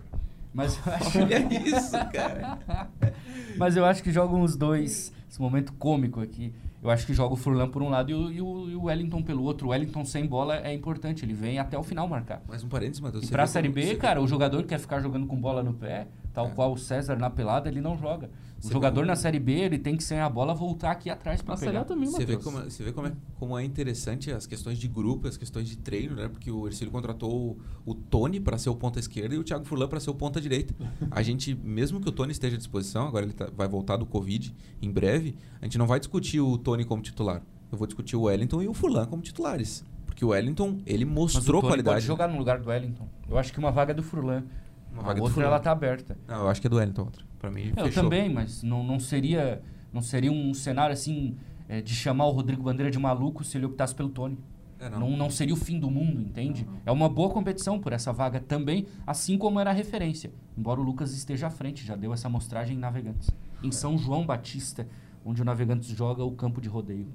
Mas 0.53 0.77
eu 0.85 0.93
acho, 0.93 1.19
Olha 1.19 1.53
isso, 1.67 1.91
cara. 2.13 2.59
mas 3.57 3.75
eu 3.75 3.83
acho 3.85 4.01
que 4.03 4.11
jogam 4.11 4.41
os 4.41 4.55
dois. 4.55 5.11
Esse 5.29 5.41
momento 5.41 5.73
cômico 5.73 6.19
aqui. 6.21 6.53
Eu 6.85 6.91
acho 6.91 7.03
que 7.07 7.15
joga 7.15 7.33
o 7.33 7.35
Furlan 7.35 7.67
por 7.67 7.81
um 7.81 7.89
lado 7.89 8.11
e 8.11 8.13
o, 8.13 8.31
e 8.31 8.39
o- 8.39 8.69
e 8.69 8.75
o 8.75 8.83
Wellington 8.83 9.23
pelo 9.23 9.41
outro. 9.41 9.65
O 9.67 9.69
Wellington 9.71 10.05
sem 10.05 10.23
bola 10.23 10.57
é 10.57 10.71
importante. 10.71 11.25
Ele 11.25 11.33
vem 11.33 11.57
até 11.57 11.75
o 11.75 11.81
final 11.81 12.07
marcar. 12.07 12.43
Mais 12.47 12.63
um 12.63 12.67
parênteses, 12.69 12.99
Matheus. 13.01 13.27
E 13.27 13.31
pra 13.31 13.47
Série 13.47 13.69
B, 13.69 13.95
cara, 13.95 14.21
o 14.21 14.27
jogador 14.27 14.61
que 14.61 14.69
quer 14.69 14.77
ficar 14.77 14.99
jogando 15.01 15.25
com 15.25 15.35
bola 15.35 15.63
no 15.63 15.73
pé, 15.73 16.05
tal 16.35 16.47
É. 16.47 16.49
qual 16.51 16.73
o 16.73 16.77
César 16.77 17.15
na 17.15 17.29
pelada, 17.29 17.67
ele 17.69 17.81
não 17.81 17.97
joga. 17.97 18.29
O 18.57 18.67
Você 18.67 18.73
jogador 18.73 19.05
na 19.05 19.15
Série 19.15 19.39
B, 19.39 19.51
ele 19.53 19.77
tem 19.77 19.95
que 19.95 20.03
sem 20.03 20.19
a 20.19 20.29
bola 20.29 20.53
voltar 20.53 20.89
aqui 20.91 21.09
atrás 21.09 21.41
para 21.41 21.55
pegar. 21.57 21.83
também, 21.83 22.07
Você 22.09 22.25
vê, 22.25 22.35
Matheus. 22.35 22.43
como, 22.43 22.63
você 22.69 22.83
vê 22.83 22.91
como, 22.91 23.07
é, 23.07 23.11
como 23.35 23.57
é 23.59 23.63
interessante 23.63 24.31
as 24.31 24.47
questões 24.47 24.77
de 24.79 24.87
grupo, 24.87 25.27
as 25.27 25.37
questões 25.37 25.67
de 25.67 25.77
treino, 25.77 26.15
né? 26.15 26.27
Porque 26.27 26.49
o 26.51 26.65
Ercílio 26.67 26.91
contratou 26.91 27.57
o, 27.85 27.91
o 27.91 27.93
Tony 27.93 28.39
para 28.39 28.57
ser 28.57 28.69
o 28.69 28.75
ponta 28.75 28.99
esquerda 28.99 29.35
e 29.35 29.37
o 29.37 29.43
Thiago 29.43 29.65
Furlan 29.65 29.87
para 29.87 29.99
ser 29.99 30.09
o 30.09 30.15
ponta 30.15 30.41
direita. 30.41 30.73
A 31.11 31.21
gente, 31.21 31.53
mesmo 31.53 31.99
que 32.01 32.09
o 32.09 32.11
Tony 32.11 32.31
esteja 32.31 32.55
à 32.55 32.57
disposição, 32.57 33.07
agora 33.07 33.25
ele 33.25 33.33
tá- 33.33 33.49
vai 33.55 33.67
voltar 33.67 33.97
do 33.97 34.05
Covid 34.05 34.55
em 34.81 34.89
breve, 34.91 35.35
a 35.61 35.65
gente 35.65 35.77
não 35.77 35.85
vai 35.85 35.99
discutir 35.99 36.39
o 36.39 36.57
Tony 36.57 36.85
como 36.85 37.01
titular. 37.03 37.41
Eu 37.71 37.77
vou 37.77 37.85
discutir 37.85 38.15
o 38.15 38.21
Wellington 38.23 38.61
e 38.63 38.67
o 38.67 38.73
Furlan 38.73 39.05
como 39.05 39.21
titulares. 39.21 39.83
Porque 40.05 40.23
o 40.23 40.29
Wellington, 40.29 40.79
ele 40.85 41.03
Mas 41.03 41.13
mostrou 41.13 41.57
o 41.59 41.61
Tony 41.61 41.71
qualidade. 41.73 41.95
pode 41.97 42.05
jogar 42.07 42.27
no 42.29 42.37
lugar 42.37 42.57
do 42.59 42.69
Wellington. 42.69 43.07
Eu 43.29 43.37
acho 43.37 43.51
que 43.51 43.59
uma 43.59 43.69
vaga 43.71 43.91
é 43.91 43.93
do 43.93 44.01
Furlan. 44.01 44.43
Uma 44.95 45.03
a 45.03 45.05
vaga 45.07 45.21
outra 45.21 45.43
ela 45.43 45.59
tá 45.59 45.71
aberta. 45.71 46.17
Não, 46.27 46.41
eu 46.41 46.49
acho 46.49 46.61
que 46.61 46.67
é 46.67 46.69
do 46.69 46.77
Wellington 46.77 47.03
outra. 47.03 47.23
Pra 47.37 47.51
mim, 47.51 47.73
Eu 47.75 47.91
também, 47.91 48.33
mas 48.33 48.63
não, 48.63 48.83
não 48.83 48.99
seria 48.99 49.61
não 49.93 50.01
seria 50.01 50.31
um 50.31 50.53
cenário 50.53 50.93
assim 50.93 51.37
é, 51.69 51.81
de 51.81 51.93
chamar 51.93 52.25
o 52.25 52.31
Rodrigo 52.31 52.63
Bandeira 52.63 52.91
de 52.91 52.99
maluco 52.99 53.43
se 53.43 53.57
ele 53.57 53.65
optasse 53.65 53.93
pelo 53.93 54.09
Tony. 54.09 54.37
É, 54.79 54.89
Não. 54.89 55.15
Não, 55.15 55.29
seria 55.29 55.53
o 55.53 55.57
fim 55.57 55.79
do 55.79 55.89
mundo, 55.89 56.21
entende? 56.21 56.67
É 56.85 56.91
uma 56.91 57.07
boa 57.07 57.29
competição 57.29 57.79
por 57.79 57.93
essa 57.93 58.11
vaga 58.11 58.39
também, 58.39 58.87
assim 59.07 59.37
como 59.37 59.59
era 59.59 59.69
a 59.69 59.73
referência. 59.73 60.33
Embora 60.57 60.81
o 60.81 60.83
Lucas 60.83 61.13
esteja 61.13 61.47
à 61.47 61.49
frente, 61.49 61.85
já 61.85 61.95
deu 61.95 62.13
essa 62.13 62.27
amostragem 62.27 62.75
em 62.75 62.79
Navegantes. 62.79 63.29
Em 63.63 63.71
São 63.71 63.97
João 63.97 64.25
Batista, 64.25 64.85
onde 65.23 65.41
o 65.41 65.45
Navegantes 65.45 65.87
joga 65.89 66.23
o 66.23 66.31
campo 66.31 66.59
de 66.59 66.67
rodeio. 66.67 67.07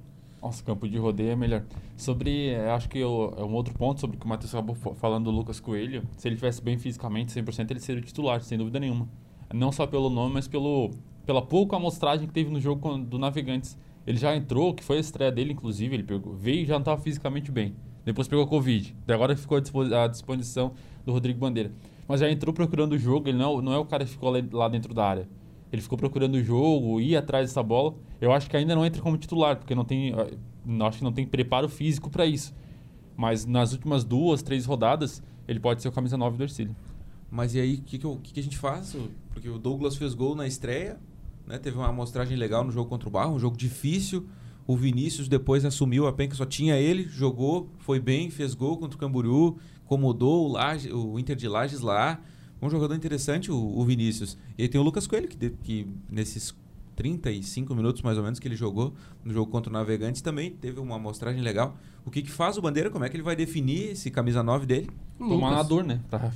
Nossa, 0.43 0.65
campo 0.65 0.89
de 0.89 0.97
rodeio 0.97 1.31
é 1.33 1.37
melhor. 1.37 1.63
Sobre, 1.97 2.49
eh, 2.49 2.71
acho 2.71 2.89
que 2.89 2.99
eu- 2.99 3.35
é 3.37 3.45
um 3.45 3.53
outro 3.53 3.75
ponto 3.75 4.01
sobre 4.01 4.17
o 4.17 4.21
que 4.21 4.25
o 4.25 4.29
Matheus 4.29 4.55
acabou 4.55 4.75
fa- 4.75 4.95
falando 4.95 5.25
do 5.25 5.31
Lucas 5.31 5.61
Coelho. 5.61 6.03
Se 6.17 6.27
ele 6.29 6.37
tivesse 6.37 6.63
bem 6.63 6.79
fisicamente, 6.79 7.31
100%, 7.31 7.71
ele 7.71 7.81
seria 7.81 8.01
o 8.01 8.05
titular, 8.05 8.41
sem 8.41 8.57
dúvida 8.57 8.81
nenhuma. 8.81 9.07
Não 9.53 9.71
só 9.71 9.87
pelo 9.87 10.09
nome, 10.09 10.33
mas 10.35 10.49
pelo, 10.49 10.91
pela 11.27 11.43
pouca 11.43 11.77
amostragem 11.77 12.27
que 12.27 12.33
teve 12.33 12.51
no 12.51 12.59
jogo 12.59 12.97
do 12.99 13.19
Navegantes. 13.19 13.77
Ele 14.07 14.17
já 14.17 14.35
entrou, 14.35 14.73
que 14.73 14.83
foi 14.83 14.97
a 14.97 15.01
estreia 15.01 15.31
dele, 15.31 15.53
inclusive, 15.53 15.95
ele 15.95 16.03
pegou, 16.05 16.33
veio 16.35 16.63
e 16.63 16.65
já 16.65 16.75
não 16.75 16.81
estava 16.81 17.01
fisicamente 17.03 17.51
bem. 17.53 17.75
Depois 18.03 18.27
pegou 18.27 18.43
a 18.45 18.49
Covid. 18.49 18.97
Daí 19.07 19.15
agora 19.15 19.37
ficou 19.37 19.59
à 19.59 19.61
dispo- 19.61 19.95
à 19.95 20.07
disposição 20.07 20.73
do 21.05 21.13
Rodrigo 21.13 21.39
Bandeira. 21.39 21.71
Mas 22.09 22.21
já 22.21 22.31
entrou 22.31 22.53
procurando 22.55 22.93
o 22.95 22.99
jogo, 22.99 23.29
ele 23.29 23.37
não, 23.37 23.61
não 23.61 23.75
é 23.75 23.79
o 23.79 23.85
cara 23.85 24.07
que 24.07 24.11
ficou 24.13 24.33
lá 24.53 24.69
dentro 24.69 24.95
da 24.95 25.05
área. 25.05 25.29
Ele 25.73 25.81
ficou 25.83 25.97
procurando 25.97 26.35
o 26.35 26.43
jogo, 26.43 27.01
ia 27.01 27.19
atrás 27.21 27.49
dessa 27.49 27.63
bola. 27.63 27.95
Eu 28.21 28.33
acho 28.33 28.51
que 28.51 28.57
ainda 28.57 28.75
não 28.75 28.85
entra 28.85 29.01
como 29.01 29.17
titular, 29.17 29.57
porque 29.57 29.75
não 29.75 29.85
tem, 29.85 30.13
não- 30.65 30.87
acho 30.87 30.99
que 30.99 31.05
não 31.05 31.13
tem 31.13 31.27
preparo 31.27 31.69
físico 31.69 32.11
para 32.11 32.27
isso. 32.27 32.53
Mas 33.17 33.47
nas 33.47 33.73
últimas 33.73 34.03
duas, 34.03 34.43
três 34.43 34.65
rodadas, 34.67 35.23
ele 35.47 35.61
pode 35.61 35.83
ser 35.83 35.89
o 35.89 35.93
camisa 35.93 36.17
9 36.17 36.37
do 36.37 36.43
Ercílio. 36.43 36.75
Mas 37.31 37.55
e 37.55 37.61
aí, 37.61 37.75
o 37.77 37.83
que, 37.83 37.99
que 37.99 38.33
que 38.35 38.41
a 38.41 38.43
gente 38.43 38.59
faz? 38.59 38.97
Porque 39.33 39.49
o 39.49 39.59
Douglas 39.59 39.97
fez 39.97 40.15
gol 40.15 40.35
na 40.35 40.47
estreia, 40.47 40.99
né? 41.47 41.59
teve 41.59 41.77
uma 41.77 41.89
amostragem 41.89 42.37
legal 42.37 42.65
no 42.65 42.73
jogo 42.73 42.89
contra 42.89 43.09
o 43.09 43.13
Barro, 43.13 43.35
um 43.35 43.39
jogo 43.39 43.57
difícil. 43.57 44.27
O 44.67 44.77
Vinícius 44.77 45.29
depois 45.29 45.65
assumiu 45.65 46.07
a 46.07 46.13
penca, 46.13 46.35
só 46.35 46.45
tinha 46.45 46.77
ele, 46.77 47.05
jogou, 47.05 47.69
foi 47.79 47.99
bem, 48.01 48.31
fez 48.31 48.55
gol 48.55 48.77
contra 48.77 48.97
o 48.97 49.01
Camboriú, 49.01 49.57
incomodou 49.85 50.49
o, 50.49 50.53
Laje, 50.53 50.93
o 50.93 51.19
Inter 51.19 51.37
de 51.37 51.49
Lages 51.49 51.81
lá. 51.81 52.21
Um 52.63 52.69
jogador 52.71 52.95
interessante, 52.95 53.51
o, 53.51 53.57
o 53.57 53.85
Vinícius. 53.85 54.37
E 54.59 54.63
aí 54.63 54.69
tem 54.69 54.81
o 54.81 54.85
Lucas 54.85 55.07
Coelho, 55.07 55.29
que, 55.29 55.37
de- 55.37 55.51
que 55.63 55.87
nesses 56.11 56.55
35 56.97 57.75
minutos 57.75 58.03
mais 58.03 58.19
ou 58.19 58.23
menos 58.25 58.39
que 58.39 58.47
ele 58.47 58.57
jogou 58.57 58.93
no 59.25 59.33
jogo 59.33 59.51
contra 59.51 59.71
o 59.71 59.73
Navegantes 59.73 60.21
também 60.21 60.51
teve 60.51 60.79
uma 60.81 60.97
amostragem 60.97 61.41
legal. 61.41 61.77
O 62.05 62.11
que, 62.11 62.21
que 62.23 62.31
faz 62.31 62.59
o 62.59 62.63
Bandeira? 62.63 62.91
Como 62.91 63.05
é 63.05 63.09
que 63.09 63.17
ele 63.17 63.23
vai 63.23 63.35
definir 63.35 63.93
esse 63.93 64.11
camisa 64.11 64.43
9 64.43 64.67
dele? 64.67 64.91
Tomar 65.19 65.51
na 65.53 65.63
dor, 65.63 65.85
né? 65.85 66.01
Pra, 66.11 66.19
pra, 66.19 66.31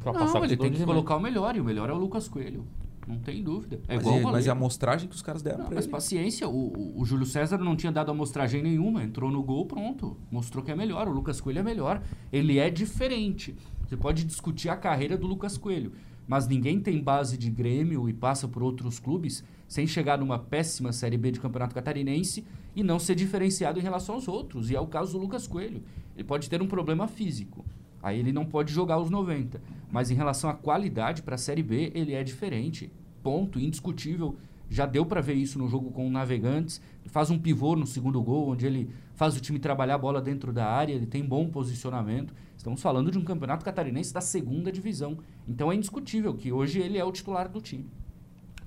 pra 0.00 0.12
passar 0.12 0.24
Não, 0.26 0.32
com 0.40 0.44
ele 0.44 0.56
tem 0.56 0.70
que 0.72 0.78
de 0.78 0.84
colocar 0.84 1.16
o 1.16 1.20
melhor, 1.20 1.56
e 1.56 1.60
o 1.60 1.64
melhor 1.64 1.88
é 1.90 1.92
o 1.92 1.96
Lucas 1.96 2.28
Coelho. 2.28 2.64
Não 3.06 3.18
tem 3.18 3.42
dúvida. 3.42 3.80
É 3.86 3.96
mas, 3.96 4.00
igual 4.02 4.18
é, 4.18 4.20
o 4.24 4.32
mas 4.32 4.46
é 4.46 4.48
a 4.48 4.52
amostragem 4.52 5.08
que 5.08 5.14
os 5.14 5.20
caras 5.20 5.42
deram 5.42 5.58
Não, 5.58 5.66
pra 5.66 5.74
mas 5.74 5.84
ele. 5.84 5.92
paciência, 5.92 6.48
o, 6.48 6.52
o- 6.72 7.00
o 7.00 7.04
Júlio 7.04 7.26
César 7.26 7.58
não 7.58 7.76
tinha 7.76 7.92
dado 7.92 8.10
amostragem 8.10 8.62
nenhuma, 8.62 9.02
entrou 9.04 9.30
no 9.30 9.42
gol, 9.42 9.66
pronto. 9.66 10.16
Mostrou 10.30 10.64
que 10.64 10.70
é 10.70 10.74
melhor, 10.76 11.06
o 11.06 11.12
Lucas 11.12 11.38
Coelho 11.40 11.58
é 11.58 11.62
melhor. 11.62 12.02
Ele 12.32 12.58
é 12.58 12.70
diferente. 12.70 13.54
Você 13.86 13.96
pode 13.96 14.24
discutir 14.24 14.68
a 14.68 14.76
carreira 14.76 15.16
do 15.16 15.26
Lucas 15.26 15.58
Coelho, 15.58 15.92
mas 16.26 16.48
ninguém 16.48 16.80
tem 16.80 17.02
base 17.02 17.36
de 17.36 17.50
Grêmio 17.50 18.08
e 18.08 18.12
passa 18.12 18.48
por 18.48 18.62
outros 18.62 18.98
clubes 18.98 19.44
sem 19.68 19.86
chegar 19.86 20.18
numa 20.18 20.38
péssima 20.38 20.92
Série 20.92 21.18
B 21.18 21.30
de 21.30 21.40
Campeonato 21.40 21.74
Catarinense 21.74 22.44
e 22.74 22.82
não 22.82 22.98
ser 22.98 23.14
diferenciado 23.14 23.78
em 23.78 23.82
relação 23.82 24.14
aos 24.14 24.26
outros. 24.26 24.70
E 24.70 24.76
é 24.76 24.80
o 24.80 24.86
caso 24.86 25.12
do 25.12 25.18
Lucas 25.18 25.46
Coelho. 25.46 25.82
Ele 26.14 26.24
pode 26.24 26.48
ter 26.48 26.62
um 26.62 26.66
problema 26.66 27.06
físico. 27.06 27.64
Aí 28.02 28.18
ele 28.18 28.32
não 28.32 28.44
pode 28.44 28.72
jogar 28.72 28.98
os 28.98 29.10
90. 29.10 29.60
Mas 29.90 30.10
em 30.10 30.14
relação 30.14 30.48
à 30.48 30.54
qualidade 30.54 31.22
para 31.22 31.34
a 31.34 31.38
Série 31.38 31.62
B, 31.62 31.90
ele 31.94 32.12
é 32.12 32.22
diferente. 32.22 32.90
Ponto, 33.22 33.58
indiscutível. 33.58 34.36
Já 34.68 34.86
deu 34.86 35.04
para 35.04 35.20
ver 35.20 35.34
isso 35.34 35.58
no 35.58 35.68
jogo 35.68 35.90
com 35.90 36.06
o 36.06 36.10
Navegantes. 36.10 36.80
Ele 37.02 37.10
faz 37.10 37.30
um 37.30 37.38
pivô 37.38 37.76
no 37.76 37.86
segundo 37.86 38.20
gol, 38.22 38.48
onde 38.48 38.66
ele 38.66 38.90
faz 39.14 39.36
o 39.36 39.40
time 39.40 39.58
trabalhar 39.58 39.94
a 39.94 39.98
bola 39.98 40.20
dentro 40.20 40.52
da 40.52 40.66
área, 40.66 40.92
ele 40.92 41.06
tem 41.06 41.24
bom 41.24 41.48
posicionamento. 41.48 42.34
Estamos 42.64 42.80
falando 42.80 43.10
de 43.10 43.18
um 43.18 43.22
campeonato 43.22 43.62
catarinense 43.62 44.14
da 44.14 44.22
segunda 44.22 44.72
divisão. 44.72 45.18
Então 45.46 45.70
é 45.70 45.74
indiscutível 45.74 46.32
que 46.32 46.50
hoje 46.50 46.80
ele 46.80 46.96
é 46.96 47.04
o 47.04 47.12
titular 47.12 47.46
do 47.46 47.60
time. 47.60 47.84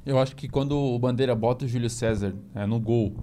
Eu 0.06 0.20
acho 0.20 0.36
que 0.36 0.48
quando 0.48 0.78
o 0.78 1.00
Bandeira 1.00 1.34
bota 1.34 1.66
o 1.66 1.68
Júlio 1.68 1.90
César 1.90 2.36
é, 2.54 2.68
no 2.68 2.80
gol, 2.80 3.16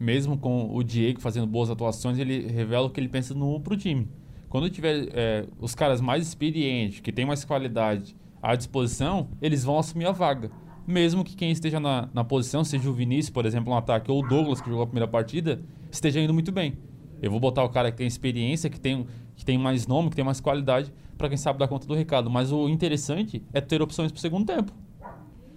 mesmo 0.00 0.38
com 0.38 0.74
o 0.74 0.82
Diego 0.82 1.20
fazendo 1.20 1.46
boas 1.46 1.68
atuações, 1.68 2.16
ele 2.16 2.46
revela 2.46 2.86
o 2.86 2.90
que 2.90 2.98
ele 2.98 3.10
pensa 3.10 3.34
no 3.34 3.60
pro 3.60 3.76
time. 3.76 4.08
Quando 4.48 4.70
tiver 4.70 5.10
é, 5.12 5.46
os 5.60 5.74
caras 5.74 6.00
mais 6.00 6.26
experientes, 6.26 7.00
que 7.00 7.12
têm 7.12 7.26
mais 7.26 7.44
qualidade 7.44 8.16
à 8.40 8.56
disposição, 8.56 9.28
eles 9.42 9.62
vão 9.62 9.78
assumir 9.78 10.06
a 10.06 10.12
vaga. 10.12 10.50
Mesmo 10.86 11.24
que 11.24 11.36
quem 11.36 11.50
esteja 11.50 11.78
na, 11.78 12.08
na 12.14 12.24
posição, 12.24 12.64
seja 12.64 12.88
o 12.88 12.94
Vinícius, 12.94 13.28
por 13.28 13.44
exemplo, 13.44 13.70
no 13.70 13.76
ataque, 13.76 14.10
ou 14.10 14.24
o 14.24 14.26
Douglas, 14.26 14.62
que 14.62 14.70
jogou 14.70 14.84
a 14.84 14.86
primeira 14.86 15.06
partida, 15.06 15.62
esteja 15.90 16.18
indo 16.22 16.32
muito 16.32 16.50
bem. 16.50 16.78
Eu 17.22 17.30
vou 17.30 17.38
botar 17.38 17.62
o 17.62 17.68
cara 17.68 17.92
que 17.92 17.98
tem 17.98 18.06
experiência, 18.06 18.68
que 18.68 18.80
tem, 18.80 19.06
que 19.42 19.46
tem 19.46 19.58
mais 19.58 19.88
nome, 19.88 20.08
que 20.08 20.14
tem 20.14 20.24
mais 20.24 20.40
qualidade, 20.40 20.92
para 21.18 21.28
quem 21.28 21.36
sabe 21.36 21.58
dar 21.58 21.66
conta 21.66 21.84
do 21.84 21.94
recado. 21.94 22.30
Mas 22.30 22.52
o 22.52 22.68
interessante 22.68 23.44
é 23.52 23.60
ter 23.60 23.82
opções 23.82 24.12
pro 24.12 24.20
segundo 24.20 24.46
tempo. 24.46 24.72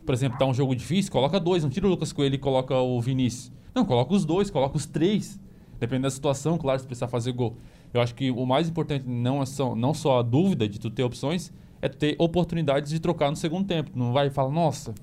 Por 0.03 0.13
exemplo, 0.13 0.39
tá 0.39 0.45
um 0.45 0.53
jogo 0.53 0.75
difícil, 0.75 1.11
coloca 1.11 1.39
dois, 1.39 1.63
não 1.63 1.69
tira 1.69 1.85
o 1.85 1.89
Lucas 1.89 2.11
Coelho 2.11 2.33
e 2.33 2.37
coloca 2.39 2.75
o 2.75 2.99
Vinícius. 2.99 3.51
Não, 3.75 3.85
coloca 3.85 4.13
os 4.13 4.25
dois, 4.25 4.49
coloca 4.49 4.75
os 4.75 4.87
três. 4.87 5.39
Dependendo 5.79 6.03
da 6.03 6.09
situação, 6.09 6.57
claro, 6.57 6.79
se 6.79 6.85
precisar 6.87 7.07
fazer 7.07 7.31
gol. 7.31 7.57
Eu 7.93 8.01
acho 8.01 8.15
que 8.15 8.31
o 8.31 8.45
mais 8.45 8.67
importante 8.67 9.07
não, 9.07 9.41
é 9.41 9.45
só, 9.45 9.75
não 9.75 9.93
só 9.93 10.19
a 10.19 10.21
dúvida 10.23 10.67
de 10.67 10.79
tu 10.79 10.89
ter 10.89 11.03
opções, 11.03 11.53
é 11.79 11.87
ter 11.87 12.15
oportunidades 12.17 12.89
de 12.89 12.99
trocar 12.99 13.29
no 13.29 13.35
segundo 13.35 13.67
tempo. 13.67 13.91
Não 13.93 14.11
vai 14.13 14.31
falar, 14.31 14.49
nossa, 14.49 14.95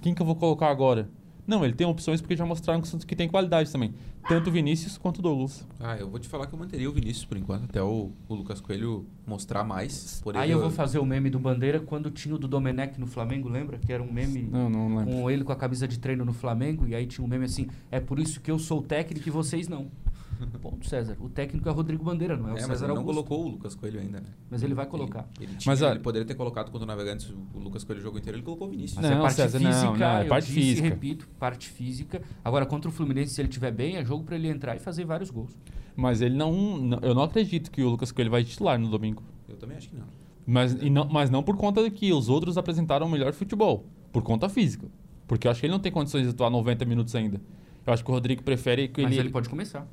quem 0.00 0.14
que 0.14 0.22
eu 0.22 0.26
vou 0.26 0.36
colocar 0.36 0.70
agora? 0.70 1.10
Não, 1.46 1.64
ele 1.64 1.74
tem 1.74 1.86
opções 1.86 2.20
porque 2.20 2.34
já 2.36 2.46
mostraram 2.46 2.80
que- 2.80 3.06
que 3.06 3.14
tem 3.16 3.28
qualidade 3.28 3.70
também. 3.70 3.92
Tanto 4.26 4.48
o 4.48 4.52
Vinícius 4.52 4.96
quanto 4.96 5.18
o 5.18 5.22
Douglas. 5.22 5.66
Ah, 5.78 5.96
eu 5.98 6.08
vou 6.08 6.18
te 6.18 6.26
falar 6.26 6.46
que 6.46 6.54
eu 6.54 6.58
manteria 6.58 6.88
o 6.88 6.92
Vinícius 6.92 7.26
por 7.26 7.36
enquanto, 7.36 7.64
até 7.64 7.82
o, 7.82 8.10
o 8.26 8.34
Lucas 8.34 8.60
Coelho 8.60 9.04
mostrar 9.26 9.62
mais. 9.64 10.20
Por 10.24 10.34
Aí 10.36 10.50
eu 10.50 10.58
vou 10.60 10.70
fazer 10.70 10.98
o 10.98 11.04
meme 11.04 11.28
do 11.28 11.38
Bandeira 11.38 11.78
quando 11.80 12.10
tinha 12.10 12.34
o 12.34 12.38
do 12.38 12.48
Domenech 12.48 12.98
no 12.98 13.06
Flamengo, 13.06 13.48
lembra? 13.50 13.76
Que 13.76 13.92
era 13.92 14.02
um 14.02 14.10
meme 14.10 14.48
Não, 14.50 14.70
não 14.70 14.96
lembro. 14.96 15.12
com 15.12 15.30
ele 15.30 15.44
com 15.44 15.52
a 15.52 15.56
camisa 15.56 15.86
de 15.86 15.98
treino 15.98 16.24
no 16.24 16.32
Flamengo, 16.32 16.86
e 16.86 16.94
aí 16.94 17.06
tinha 17.06 17.22
um 17.24 17.28
meme 17.28 17.44
assim, 17.44 17.66
é 17.90 18.00
por 18.00 18.18
isso 18.18 18.40
que 18.40 18.50
eu 18.50 18.58
sou 18.58 18.80
técnico 18.80 19.28
e 19.28 19.30
vocês 19.30 19.68
não. 19.68 19.88
Ponto, 20.60 20.88
César. 20.88 21.16
O 21.20 21.28
técnico 21.28 21.68
é 21.68 21.72
o 21.72 21.74
Rodrigo 21.74 22.04
Bandeira, 22.04 22.36
não 22.36 22.48
é 22.48 22.52
o 22.52 22.56
É, 22.56 22.60
mas 22.60 22.66
César 22.66 22.84
ele 22.86 22.92
não 22.94 23.00
Augusto. 23.00 23.24
colocou 23.24 23.46
o 23.46 23.48
Lucas 23.50 23.74
Coelho 23.74 24.00
ainda, 24.00 24.20
né? 24.20 24.26
Mas 24.50 24.62
ele 24.62 24.74
vai 24.74 24.86
colocar. 24.86 25.28
Ele, 25.40 25.50
ele, 25.50 25.56
tinha- 25.58 25.72
Mas, 25.72 25.82
ele 25.82 26.00
poderia 26.00 26.26
ter 26.26 26.34
colocado 26.34 26.70
contra 26.70 26.84
o 26.84 26.86
Navegantes 26.86 27.30
o 27.54 27.58
Lucas 27.58 27.84
Coelho 27.84 28.00
o 28.00 28.02
jogo 28.02 28.18
inteiro, 28.18 28.36
ele 28.38 28.44
colocou 28.44 28.66
o 28.68 28.70
Vinícius. 28.70 29.00
Mas 29.00 29.10
Não, 29.10 29.18
é 29.18 29.20
parte 29.22 29.36
César, 29.36 29.58
não, 29.58 29.70
física, 29.72 29.92
não, 29.98 30.18
é 30.18 30.24
eu 30.24 30.28
parte 30.28 30.46
disse 30.46 30.60
física. 30.60 30.88
repito, 30.88 31.28
parte 31.38 31.68
física. 31.68 32.22
Agora, 32.44 32.66
contra 32.66 32.88
o 32.88 32.92
Fluminense, 32.92 33.34
se 33.34 33.40
ele 33.40 33.48
estiver 33.48 33.70
bem, 33.72 33.96
é 33.96 34.04
jogo 34.04 34.24
para 34.24 34.36
ele 34.36 34.48
entrar 34.48 34.74
e 34.76 34.78
fazer 34.78 35.04
vários 35.04 35.30
gols. 35.30 35.56
Mas 35.96 36.20
ele 36.20 36.34
não, 36.36 36.52
não- 36.78 36.98
Eu 37.02 37.14
não 37.14 37.22
acredito 37.22 37.70
que 37.70 37.82
o 37.82 37.88
Lucas 37.88 38.10
Coelho 38.10 38.30
vai 38.30 38.42
titular 38.44 38.78
no 38.78 38.88
domingo. 38.88 39.22
Eu 39.48 39.56
também 39.56 39.76
acho 39.76 39.88
que 39.88 39.96
não. 39.96 40.04
Mas, 40.46 40.74
e 40.74 40.90
não, 40.90 41.06
mas 41.08 41.30
não 41.30 41.42
por 41.42 41.56
conta 41.56 41.82
de 41.82 41.90
que 41.90 42.12
os 42.12 42.28
outros 42.28 42.58
apresentaram 42.58 43.06
o 43.06 43.10
melhor 43.10 43.32
futebol. 43.32 43.86
Por 44.12 44.22
conta 44.22 44.48
física. 44.48 44.86
Porque 45.26 45.46
eu 45.46 45.50
acho 45.50 45.60
que 45.60 45.66
ele 45.66 45.72
não 45.72 45.78
tem 45.80 45.90
condições 45.90 46.24
de 46.24 46.28
atuar 46.30 46.50
90 46.50 46.84
minutos 46.84 47.14
ainda. 47.14 47.40
Eu 47.86 47.92
acho 47.92 48.04
que 48.04 48.10
o 48.10 48.14
Rodrigo 48.14 48.42
prefere 48.42 48.88
que 48.88 49.02
Mas 49.02 49.12
ele. 49.12 49.20
ele 49.22 49.30
pode 49.30 49.48
começar. 49.48 49.86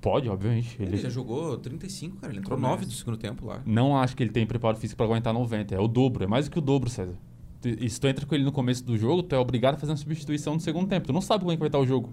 Pode, 0.00 0.28
obviamente. 0.28 0.76
Ele, 0.80 0.90
Ele... 0.90 0.96
já 0.98 1.08
jogou 1.08 1.56
35, 1.58 2.18
cara. 2.18 2.32
Ele 2.32 2.40
entrou 2.40 2.56
Começa. 2.56 2.74
9 2.74 2.86
do 2.86 2.92
segundo 2.92 3.16
tempo 3.16 3.46
lá. 3.46 3.62
Não 3.66 3.96
acho 3.96 4.16
que 4.16 4.22
ele 4.22 4.30
tem 4.30 4.46
preparo 4.46 4.76
físico 4.76 4.96
para 4.96 5.06
aguentar 5.06 5.34
90. 5.34 5.74
É 5.74 5.80
o 5.80 5.88
dobro. 5.88 6.24
É 6.24 6.26
mais 6.26 6.46
do 6.46 6.52
que 6.52 6.58
o 6.58 6.62
dobro, 6.62 6.88
César. 6.88 7.16
E 7.64 7.90
se 7.90 8.00
tu 8.00 8.06
entra 8.06 8.24
com 8.24 8.34
ele 8.34 8.44
no 8.44 8.52
começo 8.52 8.84
do 8.84 8.96
jogo, 8.96 9.22
tu 9.22 9.34
é 9.34 9.38
obrigado 9.38 9.74
a 9.74 9.78
fazer 9.78 9.90
uma 9.90 9.98
substituição 9.98 10.54
no 10.54 10.60
segundo 10.60 10.88
tempo. 10.88 11.06
Tu 11.06 11.12
não 11.12 11.20
sabe 11.20 11.40
como 11.40 11.50
é 11.50 11.56
que 11.56 11.60
vai 11.60 11.68
estar 11.68 11.80
o 11.80 11.86
jogo. 11.86 12.12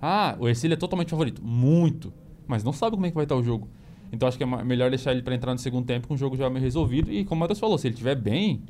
Ah, 0.00 0.36
o 0.38 0.48
Ercílio 0.48 0.74
é 0.74 0.76
totalmente 0.76 1.10
favorito. 1.10 1.44
Muito. 1.44 2.12
Mas 2.46 2.64
não 2.64 2.72
sabe 2.72 2.96
como 2.96 3.04
é 3.04 3.10
que 3.10 3.14
vai 3.14 3.24
estar 3.24 3.36
o 3.36 3.42
jogo. 3.42 3.68
Então 4.10 4.26
acho 4.28 4.38
que 4.38 4.44
é 4.44 4.64
melhor 4.64 4.88
deixar 4.88 5.12
ele 5.12 5.22
para 5.22 5.34
entrar 5.34 5.52
no 5.52 5.58
segundo 5.58 5.84
tempo 5.84 6.08
com 6.08 6.14
o 6.14 6.16
jogo 6.16 6.36
já 6.36 6.48
meio 6.48 6.62
resolvido. 6.62 7.12
E 7.12 7.24
como 7.24 7.38
o 7.38 7.40
Matheus 7.40 7.58
falou, 7.58 7.76
se 7.76 7.86
ele 7.86 7.94
estiver 7.94 8.14
bem, 8.14 8.62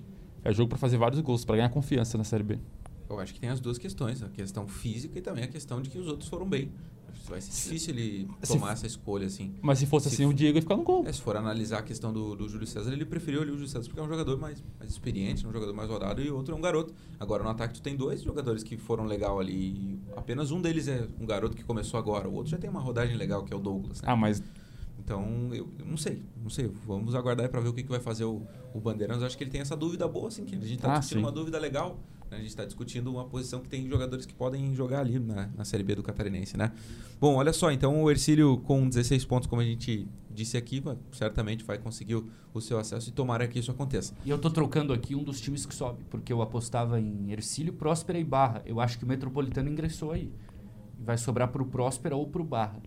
é 0.43 0.53
jogo 0.53 0.69
para 0.69 0.79
fazer 0.79 0.97
vários 0.97 1.21
gols, 1.21 1.45
para 1.45 1.57
ganhar 1.57 1.69
confiança 1.69 2.19
na 2.19 2.25
Série 2.25 2.43
B. 2.43 2.59
Eu 3.09 3.21
acho 3.21 3.35
que 3.35 3.41
tem 3.41 3.51
as 3.51 3.61
duas 3.61 3.79
questões. 3.79 4.23
A 4.23 4.29
questão 4.29 4.67
física 4.67 5.19
e 5.19 5.23
também 5.23 5.45
a 5.45 5.49
questão 5.49 5.81
de 5.81 5.91
que 5.91 5.99
os 5.99 6.09
outros 6.09 6.29
foram 6.29 6.49
bem. 6.49 6.71
Vai 7.29 7.41
ser 7.41 7.51
difícil 7.51 7.95
ele 7.95 8.29
Se- 8.43 8.53
tomar 8.53 8.73
essa 8.73 8.87
escolha, 8.87 9.27
assim. 9.27 9.55
Mas 9.63 9.79
se 9.79 9.87
fosse 9.87 10.09
Se 10.11 10.15
assim, 10.17 10.27
o 10.27 10.35
Diego 10.35 10.59
ia 10.59 10.63
ficar 10.63 10.77
no 10.77 10.83
gol. 10.83 11.05
É, 11.07 11.13
se 11.13 11.21
for 11.21 11.37
analisar 11.37 11.79
a 11.79 11.83
questão 11.83 12.13
do, 12.13 12.35
do 12.37 12.49
Júlio 12.49 12.67
César, 12.67 12.93
ele 12.93 13.05
preferiu 13.05 13.41
ali 13.43 13.51
o 13.51 13.55
Júlio 13.55 13.69
César 13.69 13.85
porque 13.89 13.99
é 14.01 14.03
um 14.03 14.09
jogador 14.09 14.39
mais, 14.39 14.63
mais 14.79 14.91
experiente, 14.91 15.47
um 15.47 15.53
jogador 15.53 15.73
mais 15.73 15.89
rodado 15.89 16.21
e 16.21 16.31
outro 16.31 16.55
é 16.55 16.57
um 16.57 16.61
garoto. 16.61 16.93
Agora 17.19 17.43
no 17.43 17.49
ataque 17.49 17.75
tu 17.75 17.83
tem 17.83 17.97
dois 17.97 18.23
jogadores 18.23 18.63
que 18.63 18.77
foram 18.77 19.05
legal 19.05 19.41
ali. 19.41 19.55
e 19.55 19.99
apenas 20.17 20.51
um 20.51 20.61
deles 20.61 20.87
é 20.89 21.09
um 21.19 21.25
garoto 21.27 21.57
que 21.57 21.65
começou 21.65 21.99
agora. 21.99 22.29
O 22.29 22.35
outro 22.35 22.51
já 22.51 22.59
tem 22.59 22.69
uma 22.69 22.81
rodagem 22.81 23.17
legal, 23.17 23.43
que 23.45 23.53
é 23.53 23.57
o 23.57 23.61
Douglas. 23.61 24.03
né? 24.03 24.09
Ah, 24.11 24.17
mas 24.17 24.43
Então, 24.99 25.49
eu, 25.53 25.69
eu 25.79 25.85
não 25.87 25.97
sei, 25.97 26.23
não 26.43 26.49
sei. 26.49 26.71
Vamos 26.87 27.15
aguardar 27.15 27.49
para 27.49 27.61
ver 27.61 27.69
o 27.69 27.73
que, 27.75 27.83
que 27.83 27.91
vai 27.91 28.01
fazer 28.01 28.25
o, 28.25 28.43
o 28.73 28.81
Bandeirantes. 28.81 29.21
Eu 29.21 29.27
acho 29.27 29.37
que 29.37 29.45
ele 29.45 29.51
tem 29.51 29.61
essa 29.61 29.77
dúvida 29.77 30.07
boa, 30.09 30.29
assim, 30.29 30.45
que 30.45 30.55
a 30.55 30.59
gente 30.59 30.77
está 30.77 30.97
Ah, 30.97 31.19
uma 31.19 31.31
dúvida 31.33 31.59
legal. 31.59 31.99
Né? 32.35 32.39
A 32.39 32.41
gente 32.41 32.49
está 32.49 32.65
discutindo 32.65 33.11
uma 33.11 33.25
posição 33.25 33.61
que 33.61 33.69
tem 33.69 33.89
jogadores 33.89 34.27
que 34.27 34.35
podem 34.35 34.75
jogar 34.75 35.01
ali 35.01 35.19
na, 35.19 35.49
na 35.57 35.65
Série 35.65 35.83
B 35.83 35.95
do 35.95 36.03
Catarinense, 36.03 36.57
né? 36.57 36.73
Bom, 37.21 37.37
olha 37.37 37.53
só, 37.53 37.71
então 37.71 38.03
o 38.03 38.11
Ercílio 38.11 38.59
com 38.59 38.89
16 38.89 39.25
pontos, 39.25 39.49
como 39.49 39.63
a 39.63 39.65
gente 39.65 40.07
disse 40.31 40.57
aqui, 40.57 40.83
certamente 41.13 41.65
vai 41.65 41.79
conseguir 41.79 42.17
o, 42.17 42.29
o 42.53 42.61
seu 42.61 42.79
acesso 42.79 43.09
e 43.09 43.13
tomara 43.13 43.47
que 43.47 43.59
isso 43.59 43.71
aconteça. 43.71 44.15
E 44.25 44.31
eu 44.31 44.39
tô 44.39 44.51
trocando 44.51 44.93
aqui 44.93 45.15
um 45.15 45.23
dos 45.23 45.41
times 45.41 45.65
que 45.65 45.75
sobe, 45.75 46.05
porque 46.11 46.33
eu 46.33 46.43
apostava 46.43 47.01
em 47.01 47.31
Ercílio, 47.31 47.73
Próspera 47.73 48.19
e 48.19 48.25
Barra. 48.25 48.63
Eu 48.67 48.81
acho 48.81 48.99
que 48.99 49.05
o 49.05 49.09
Metropolitano 49.09 49.71
ingressou 49.71 50.11
aí. 50.11 50.33
Vai 50.99 51.17
sobrar 51.17 51.49
pro 51.49 51.65
Próspera 51.65 52.17
ou 52.17 52.27
pro 52.27 52.45
Barra. 52.45 52.83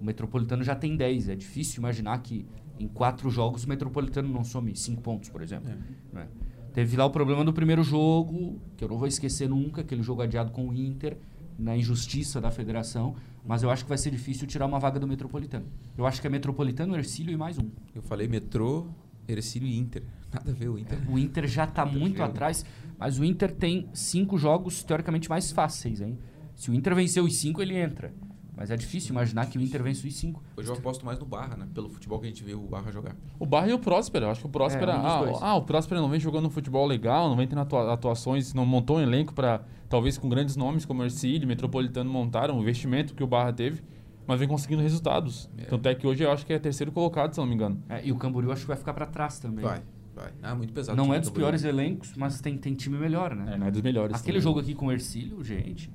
O 0.00 0.04
Metropolitano 0.04 0.62
já 0.62 0.74
tem 0.74 0.96
10. 0.96 1.30
É 1.30 1.34
difícil 1.34 1.80
imaginar 1.80 2.18
que 2.18 2.46
em 2.78 2.88
quatro 2.88 3.30
jogos 3.30 3.64
o 3.64 3.68
Metropolitano 3.68 4.28
não 4.28 4.44
some 4.44 4.74
5 4.74 5.00
pontos, 5.00 5.28
por 5.28 5.40
exemplo. 5.42 5.70
né? 6.12 6.28
Teve 6.72 6.96
lá 6.96 7.04
o 7.04 7.10
problema 7.10 7.44
do 7.44 7.52
primeiro 7.52 7.82
jogo, 7.82 8.58
que 8.76 8.84
eu 8.84 8.88
não 8.88 8.96
vou 8.96 9.06
esquecer 9.06 9.48
nunca, 9.48 9.82
aquele 9.82 10.02
jogo 10.02 10.22
adiado 10.22 10.52
com 10.52 10.68
o 10.68 10.74
Inter, 10.74 11.18
na 11.58 11.76
injustiça 11.76 12.40
da 12.40 12.50
federação. 12.50 13.14
Mas 13.44 13.62
eu 13.62 13.70
acho 13.70 13.84
que 13.84 13.88
vai 13.88 13.98
ser 13.98 14.10
difícil 14.10 14.46
tirar 14.46 14.66
uma 14.66 14.78
vaga 14.78 14.98
do 14.98 15.06
Metropolitano. 15.06 15.66
Eu 15.98 16.06
acho 16.06 16.20
que 16.20 16.26
é 16.26 16.30
Metropolitano, 16.30 16.96
Ercílio 16.96 17.32
e 17.32 17.36
mais 17.36 17.58
um. 17.58 17.68
Eu 17.94 18.00
falei 18.00 18.26
metrô, 18.26 18.86
Ercílio 19.28 19.68
e 19.68 19.76
Inter. 19.76 20.02
Nada 20.32 20.50
a 20.50 20.54
ver 20.54 20.68
o 20.68 20.78
Inter. 20.78 20.98
O 21.10 21.18
Inter 21.18 21.46
já 21.46 21.64
está 21.64 21.84
muito 21.84 22.22
atrás, 22.22 22.64
mas 22.98 23.18
o 23.18 23.24
Inter 23.24 23.52
tem 23.52 23.88
cinco 23.92 24.38
jogos 24.38 24.82
teoricamente 24.82 25.28
mais 25.28 25.50
fáceis, 25.50 26.00
hein? 26.00 26.18
Se 26.54 26.70
o 26.70 26.74
Inter 26.74 26.94
vencer 26.94 27.22
os 27.22 27.36
cinco, 27.36 27.60
ele 27.60 27.76
entra. 27.76 28.14
Mas 28.62 28.70
é 28.70 28.76
difícil 28.76 29.10
imaginar 29.10 29.46
que 29.46 29.58
o 29.58 29.60
Inter 29.60 29.82
vence 29.82 30.06
os 30.06 30.14
cinco. 30.14 30.40
Hoje 30.56 30.68
eu 30.68 30.74
aposto 30.76 31.04
mais 31.04 31.18
no 31.18 31.26
Barra, 31.26 31.56
né? 31.56 31.66
Pelo 31.74 31.88
futebol 31.88 32.20
que 32.20 32.26
a 32.26 32.28
gente 32.28 32.44
viu 32.44 32.62
o 32.62 32.68
Barra 32.68 32.92
jogar. 32.92 33.16
o 33.36 33.44
Barra 33.44 33.66
e 33.66 33.72
o 33.72 33.78
Próspera. 33.80 34.26
Eu 34.26 34.30
acho 34.30 34.40
que 34.42 34.46
o 34.46 34.50
Próspera. 34.50 34.92
É, 34.92 34.96
um 34.96 35.04
ah, 35.04 35.38
ah, 35.40 35.56
o 35.56 35.62
Próspera 35.62 36.00
não 36.00 36.08
vem 36.08 36.20
jogando 36.20 36.46
um 36.46 36.50
futebol 36.50 36.86
legal, 36.86 37.28
não 37.28 37.36
vem 37.36 37.48
tendo 37.48 37.60
atua- 37.60 37.92
atuações, 37.92 38.54
não 38.54 38.64
montou 38.64 38.98
um 38.98 39.00
elenco 39.00 39.34
para 39.34 39.64
talvez 39.88 40.16
com 40.16 40.28
grandes 40.28 40.54
nomes 40.54 40.84
como 40.84 41.02
Ercílio, 41.02 41.48
Metropolitano 41.48 42.08
montaram, 42.08 42.56
o 42.56 42.62
investimento 42.62 43.16
que 43.16 43.24
o 43.24 43.26
Barra 43.26 43.52
teve, 43.52 43.82
mas 44.28 44.38
vem 44.38 44.46
conseguindo 44.46 44.80
resultados. 44.80 45.50
É. 45.58 45.64
Tanto 45.64 45.88
é 45.88 45.94
que 45.96 46.06
hoje 46.06 46.22
eu 46.22 46.30
acho 46.30 46.46
que 46.46 46.52
é 46.52 46.58
terceiro 46.60 46.92
colocado, 46.92 47.34
se 47.34 47.40
não 47.40 47.46
me 47.48 47.56
engano. 47.56 47.82
É, 47.88 48.06
e 48.06 48.12
o 48.12 48.16
Camboriú 48.16 48.52
acho 48.52 48.60
que 48.60 48.68
vai 48.68 48.76
ficar 48.76 48.94
para 48.94 49.06
trás 49.06 49.40
também. 49.40 49.64
Vai, 49.64 49.82
vai. 50.14 50.30
Ah, 50.40 50.54
muito 50.54 50.72
pesado. 50.72 50.96
Não 50.96 51.12
é 51.12 51.16
do 51.16 51.22
dos 51.22 51.30
Camboriú. 51.30 51.46
piores 51.48 51.64
elencos, 51.64 52.12
mas 52.16 52.40
tem, 52.40 52.56
tem 52.56 52.74
time 52.74 52.96
melhor, 52.96 53.34
né? 53.34 53.54
É, 53.54 53.58
não 53.58 53.66
é 53.66 53.72
dos 53.72 53.82
melhores. 53.82 54.14
Aquele 54.14 54.38
também. 54.38 54.40
jogo 54.40 54.60
aqui 54.60 54.72
com 54.72 54.86
o 54.86 54.92
Ercílio, 54.92 55.42
gente. 55.42 55.90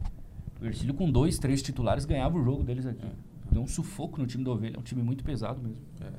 O 0.61 0.65
Ercílio 0.65 0.93
com 0.93 1.09
dois, 1.11 1.37
três 1.37 1.61
titulares 1.61 2.05
ganhava 2.05 2.37
o 2.37 2.43
jogo 2.43 2.63
deles 2.63 2.85
aqui. 2.85 3.05
Deu 3.51 3.61
um 3.61 3.67
sufoco 3.67 4.19
no 4.19 4.27
time 4.27 4.43
do 4.43 4.51
Ovelha. 4.51 4.75
É 4.75 4.79
um 4.79 4.83
time 4.83 5.01
muito 5.01 5.23
pesado 5.23 5.61
mesmo. 5.61 5.81
É, 6.01 6.11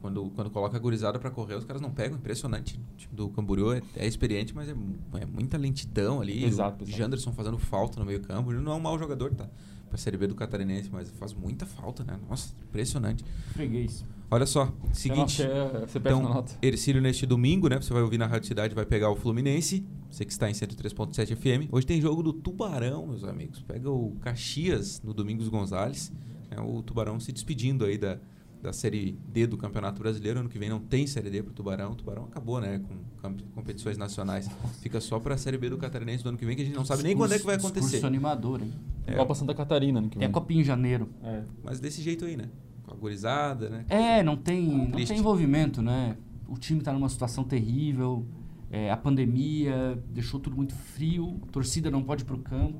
quando, 0.00 0.30
quando 0.34 0.50
coloca 0.50 0.76
a 0.76 0.80
gurizada 0.80 1.18
pra 1.18 1.30
correr, 1.30 1.54
os 1.54 1.64
caras 1.64 1.80
não 1.80 1.90
pegam. 1.90 2.18
Impressionante. 2.18 2.78
O 2.94 2.96
time 2.96 3.14
do 3.14 3.28
Camboriú 3.30 3.72
é, 3.72 3.82
é 3.96 4.06
experiente, 4.06 4.54
mas 4.54 4.68
é, 4.68 4.72
é 4.72 5.26
muita 5.26 5.56
lentidão 5.56 6.20
ali. 6.20 6.44
Exato, 6.44 6.84
O. 6.84 6.86
Janderson 6.86 7.32
fazendo 7.32 7.58
falta 7.58 7.98
no 8.00 8.04
meio 8.06 8.20
campo. 8.20 8.52
Ele 8.52 8.60
não 8.60 8.72
é 8.72 8.74
um 8.74 8.80
mau 8.80 8.98
jogador, 8.98 9.34
tá? 9.34 9.48
Pra 9.88 9.96
Série 9.98 10.16
B 10.18 10.26
do 10.26 10.34
Catarinense, 10.34 10.90
mas 10.92 11.10
faz 11.12 11.32
muita 11.32 11.64
falta, 11.64 12.04
né? 12.04 12.18
Nossa, 12.28 12.54
impressionante. 12.68 13.24
Freguês. 13.52 14.04
Olha 14.30 14.44
só, 14.44 14.70
seguinte. 14.92 15.38
Quer- 15.38 15.86
você 15.88 15.98
Então, 15.98 16.22
nota. 16.22 16.52
Ercílio 16.60 17.00
neste 17.00 17.24
domingo, 17.24 17.68
né? 17.68 17.80
Você 17.80 17.92
vai 17.94 18.02
ouvir 18.02 18.18
na 18.18 18.26
Rádio 18.26 18.48
Cidade, 18.48 18.74
vai 18.74 18.84
pegar 18.84 19.10
o 19.10 19.16
Fluminense. 19.16 19.86
Você 20.10 20.24
que 20.26 20.32
está 20.32 20.50
em 20.50 20.52
103.7 20.54 21.34
FM. 21.34 21.68
Hoje 21.72 21.86
tem 21.86 22.00
jogo 22.00 22.22
do 22.22 22.32
Tubarão, 22.34 23.06
meus 23.06 23.24
amigos. 23.24 23.62
Pega 23.62 23.90
o 23.90 24.14
Caxias 24.20 25.00
no 25.02 25.14
Domingos 25.14 25.48
Gonzalez. 25.48 26.12
É 26.50 26.60
o 26.60 26.82
Tubarão 26.82 27.18
se 27.18 27.32
despedindo 27.32 27.84
aí 27.86 27.96
da, 27.96 28.18
da 28.62 28.72
Série 28.72 29.18
D 29.28 29.46
do 29.46 29.56
Campeonato 29.56 30.00
Brasileiro. 30.00 30.40
Ano 30.40 30.48
que 30.48 30.58
vem 30.58 30.68
não 30.68 30.80
tem 30.80 31.06
Série 31.06 31.30
D 31.30 31.42
pro 31.42 31.52
Tubarão. 31.52 31.92
O 31.92 31.94
Tubarão 31.94 32.24
acabou, 32.24 32.60
né? 32.60 32.80
Com 33.22 33.34
competições 33.54 33.96
nacionais. 33.96 34.48
Fica 34.80 35.00
só 35.00 35.18
pra 35.20 35.36
Série 35.36 35.58
B 35.58 35.70
do 35.70 35.78
Catarinense 35.78 36.22
do 36.22 36.30
ano 36.30 36.38
que 36.38 36.44
vem, 36.44 36.56
que 36.56 36.62
a 36.62 36.64
gente 36.64 36.74
não 36.76 36.84
sabe 36.84 37.02
nem 37.02 37.16
quando 37.16 37.32
é 37.32 37.38
que 37.38 37.46
vai 37.46 37.56
Discurso 37.56 37.78
acontecer. 37.78 38.06
animador, 38.06 38.60
hein? 38.62 38.72
É, 39.06 39.14
Copa 39.14 39.34
Santa 39.34 39.54
Catarina, 39.54 40.00
no 40.00 40.08
que 40.08 40.18
Tem 40.18 40.26
vem. 40.26 40.28
a 40.28 40.32
Copinha 40.32 40.60
em 40.60 40.64
janeiro. 40.64 41.08
É. 41.22 41.42
mas 41.62 41.80
desse 41.80 42.02
jeito 42.02 42.24
aí, 42.24 42.36
né? 42.36 42.48
Com 42.84 42.92
a 42.92 42.96
gorizada, 42.96 43.68
né? 43.70 43.84
É, 43.88 44.22
não 44.22 44.36
tem, 44.36 44.66
não 44.88 44.90
tem 45.04 45.18
envolvimento, 45.18 45.80
né? 45.80 46.16
O 46.46 46.56
time 46.56 46.80
tá 46.80 46.92
numa 46.92 47.08
situação 47.08 47.44
terrível, 47.44 48.26
é, 48.70 48.90
a 48.90 48.96
pandemia 48.96 50.02
deixou 50.10 50.38
tudo 50.40 50.56
muito 50.56 50.74
frio, 50.74 51.38
a 51.42 51.46
torcida 51.52 51.90
não 51.90 52.02
pode 52.02 52.22
ir 52.22 52.26
pro 52.26 52.38
campo, 52.38 52.78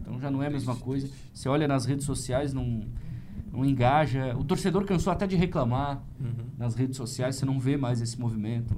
então 0.00 0.20
já 0.20 0.30
não 0.30 0.42
é 0.42 0.46
a 0.46 0.50
mesma 0.50 0.76
coisa. 0.76 1.08
Você 1.32 1.48
olha 1.48 1.66
nas 1.66 1.84
redes 1.84 2.04
sociais, 2.04 2.52
não, 2.52 2.82
não 3.54 3.64
engaja. 3.64 4.36
O 4.36 4.44
torcedor 4.44 4.84
cansou 4.84 5.12
até 5.12 5.26
de 5.26 5.36
reclamar 5.36 6.02
Uhum. 6.20 6.46
nas 6.58 6.74
redes 6.74 6.96
sociais, 6.96 7.36
você 7.36 7.44
não 7.46 7.58
vê 7.58 7.76
mais 7.76 8.00
esse 8.00 8.18
movimento. 8.20 8.74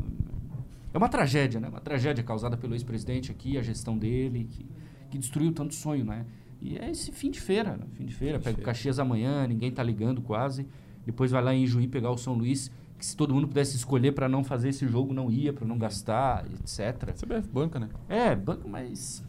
É 0.92 0.98
uma 0.98 1.08
tragédia, 1.08 1.60
né? 1.60 1.68
Uma 1.68 1.80
tragédia 1.80 2.22
causada 2.24 2.56
pelo 2.56 2.74
ex-presidente 2.74 3.30
aqui, 3.30 3.58
a 3.58 3.62
gestão 3.62 3.96
dele, 3.98 4.44
que, 4.50 4.66
que 5.10 5.18
destruiu 5.18 5.52
tanto 5.52 5.74
sonho, 5.74 6.04
né? 6.04 6.24
E 6.60 6.76
é 6.78 6.90
esse 6.90 7.12
fim 7.12 7.30
de 7.30 7.40
feira, 7.40 7.76
né? 7.76 7.84
Fim 7.92 8.06
de 8.06 8.14
feira, 8.14 8.38
Fim 8.38 8.40
de 8.40 8.44
pega 8.44 8.54
o 8.54 8.56
feira. 8.56 8.66
Caxias 8.72 8.98
amanhã, 8.98 9.46
ninguém 9.46 9.70
tá 9.70 9.82
ligando 9.82 10.22
quase. 10.22 10.66
Depois 11.04 11.30
vai 11.30 11.42
lá 11.42 11.54
em 11.54 11.66
Juí 11.66 11.86
pegar 11.86 12.10
o 12.10 12.16
São 12.16 12.32
Luís, 12.34 12.70
que 12.98 13.04
se 13.04 13.14
todo 13.14 13.34
mundo 13.34 13.46
pudesse 13.46 13.76
escolher 13.76 14.12
para 14.12 14.26
não 14.28 14.42
fazer 14.42 14.70
esse 14.70 14.88
jogo, 14.88 15.12
não 15.12 15.30
ia, 15.30 15.52
para 15.52 15.66
não 15.66 15.76
gastar, 15.76 16.46
etc. 16.46 17.12
CBF 17.12 17.46
banca, 17.52 17.78
né? 17.78 17.88
É, 18.08 18.34
banco, 18.34 18.66
mas 18.66 19.22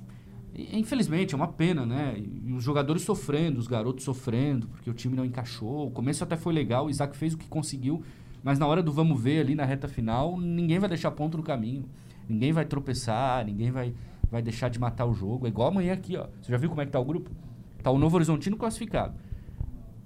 infelizmente 0.57 1.33
é 1.33 1.37
uma 1.37 1.47
pena, 1.47 1.85
né? 1.85 2.15
E, 2.17 2.51
os 2.51 2.63
jogadores 2.63 3.03
sofrendo, 3.03 3.59
os 3.59 3.67
garotos 3.67 4.03
sofrendo, 4.03 4.67
porque 4.67 4.89
o 4.89 4.93
time 4.93 5.15
não 5.15 5.23
encaixou. 5.23 5.87
O 5.87 5.91
começo 5.91 6.23
até 6.23 6.35
foi 6.35 6.53
legal, 6.53 6.87
o 6.87 6.89
Isaac 6.89 7.15
fez 7.15 7.33
o 7.33 7.37
que 7.37 7.47
conseguiu, 7.47 8.03
mas 8.43 8.57
na 8.57 8.65
hora 8.65 8.81
do 8.81 8.91
vamos 8.91 9.21
ver 9.21 9.41
ali 9.41 9.55
na 9.55 9.65
reta 9.65 9.87
final, 9.87 10.39
ninguém 10.39 10.79
vai 10.79 10.89
deixar 10.89 11.11
ponto 11.11 11.37
no 11.37 11.43
caminho. 11.43 11.85
Ninguém 12.27 12.51
vai 12.51 12.65
tropeçar, 12.65 13.45
ninguém 13.45 13.71
vai, 13.71 13.93
vai 14.29 14.41
deixar 14.41 14.69
de 14.69 14.79
matar 14.79 15.05
o 15.05 15.13
jogo. 15.13 15.45
É 15.45 15.49
igual 15.49 15.69
amanhã 15.69 15.93
aqui, 15.93 16.17
ó. 16.17 16.27
Você 16.41 16.51
já 16.51 16.57
viu 16.57 16.69
como 16.69 16.81
é 16.81 16.85
que 16.85 16.91
tá 16.91 16.99
o 16.99 17.05
grupo? 17.05 17.31
Tá 17.81 17.91
o 17.91 17.97
Novo 17.97 18.15
Horizontino 18.15 18.57
classificado. 18.57 19.15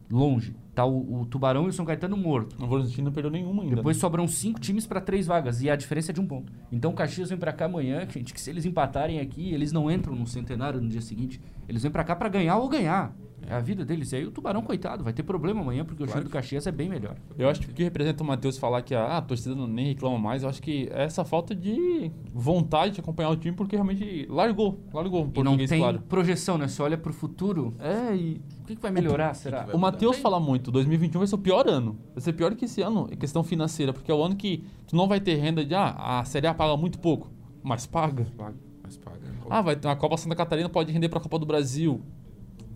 Longe. 0.09 0.55
Tá 0.73 0.85
o, 0.85 1.21
o 1.21 1.25
Tubarão 1.25 1.65
e 1.65 1.69
o 1.69 1.73
São 1.73 1.85
Caetano 1.85 2.15
morto. 2.15 2.55
O 2.63 2.65
Volantino 2.65 3.05
não 3.05 3.11
perdeu 3.11 3.29
nenhuma 3.29 3.63
ainda. 3.63 3.75
Depois 3.75 3.97
sobram 3.97 4.27
cinco 4.27 4.59
times 4.59 4.87
para 4.87 5.01
três 5.01 5.27
vagas 5.27 5.61
e 5.61 5.69
a 5.69 5.75
diferença 5.75 6.11
é 6.11 6.13
de 6.13 6.21
um 6.21 6.25
ponto. 6.25 6.51
Então 6.71 6.91
o 6.91 6.93
Caxias 6.93 7.29
vem 7.29 7.37
para 7.37 7.51
cá 7.51 7.65
amanhã, 7.65 8.07
gente, 8.09 8.33
que 8.33 8.39
se 8.39 8.49
eles 8.49 8.65
empatarem 8.65 9.19
aqui, 9.19 9.53
eles 9.53 9.71
não 9.71 9.91
entram 9.91 10.15
no 10.15 10.25
centenário 10.25 10.79
no 10.79 10.87
dia 10.87 11.01
seguinte. 11.01 11.41
Eles 11.67 11.83
vêm 11.83 11.91
para 11.91 12.03
cá 12.03 12.15
para 12.15 12.29
ganhar 12.29 12.57
ou 12.57 12.69
ganhar. 12.69 13.13
É 13.47 13.55
a 13.55 13.59
vida 13.59 13.83
deles. 13.83 14.11
E 14.11 14.17
aí 14.17 14.25
o 14.25 14.31
Tubarão, 14.31 14.61
coitado, 14.61 15.03
vai 15.03 15.13
ter 15.13 15.23
problema 15.23 15.61
amanhã 15.61 15.83
porque 15.83 16.03
o 16.03 16.05
Claro 16.05 16.21
time 16.21 16.29
do 16.29 16.33
Caxias 16.33 16.67
é 16.67 16.71
bem 16.71 16.89
melhor. 16.89 17.15
Eu 17.37 17.49
acho 17.49 17.61
que 17.61 17.71
o 17.71 17.73
que 17.73 17.83
representa 17.83 18.23
o 18.23 18.25
Matheus 18.25 18.57
falar 18.57 18.81
que 18.81 18.93
a, 18.93 19.03
ah, 19.03 19.17
a 19.17 19.21
torcida 19.21 19.55
não, 19.55 19.67
nem 19.67 19.87
reclama 19.87 20.17
mais, 20.17 20.43
eu 20.43 20.49
acho 20.49 20.61
que 20.61 20.89
é 20.91 21.03
essa 21.03 21.25
falta 21.25 21.55
de 21.55 22.11
vontade 22.33 22.95
de 22.95 22.99
acompanhar 23.01 23.29
o 23.29 23.35
time, 23.35 23.55
porque 23.55 23.75
realmente 23.75 24.25
largou, 24.29 24.79
largou 24.93 25.25
o 25.25 25.39
E 25.39 25.43
não 25.43 25.57
tem 25.57 25.79
claro. 25.79 26.01
projeção, 26.07 26.57
né? 26.57 26.67
Você 26.67 26.81
olha 26.81 26.97
pro 26.97 27.13
futuro. 27.13 27.73
É, 27.79 28.15
e 28.15 28.41
O 28.61 28.65
que, 28.65 28.75
que 28.75 28.81
vai 28.81 28.91
melhorar, 28.91 29.33
será? 29.33 29.63
vai 29.63 29.75
o 29.75 29.79
Matheus 29.79 30.17
fala 30.17 30.39
muito, 30.39 30.71
2021 30.71 31.19
vai 31.19 31.27
ser 31.27 31.35
o 31.35 31.39
pior 31.39 31.67
ano. 31.67 31.97
Vai 32.13 32.21
ser 32.21 32.33
pior 32.33 32.53
que 32.55 32.65
esse 32.65 32.81
ano, 32.81 33.07
em 33.11 33.17
questão 33.17 33.43
financeira, 33.43 33.91
porque 33.91 34.11
é 34.11 34.13
o 34.13 34.23
ano 34.23 34.35
que 34.35 34.63
tu 34.87 34.95
não 34.95 35.07
vai 35.07 35.19
ter 35.19 35.35
renda 35.35 35.65
de, 35.65 35.75
ah, 35.75 36.19
a 36.19 36.23
Série 36.25 36.47
A 36.47 36.53
paga 36.53 36.77
muito 36.77 36.99
pouco, 36.99 37.31
mas 37.63 37.85
paga. 37.85 38.27
Mas 38.37 38.97
paga. 38.97 39.19
Ah, 39.49 39.61
vai 39.61 39.75
ter 39.75 39.87
a 39.87 39.95
Copa 39.95 40.15
Santa 40.15 40.35
Catarina 40.35 40.69
pode 40.69 40.91
render 40.93 41.09
para 41.09 41.19
a 41.19 41.21
Copa 41.21 41.37
do 41.37 41.45
Brasil. 41.45 42.01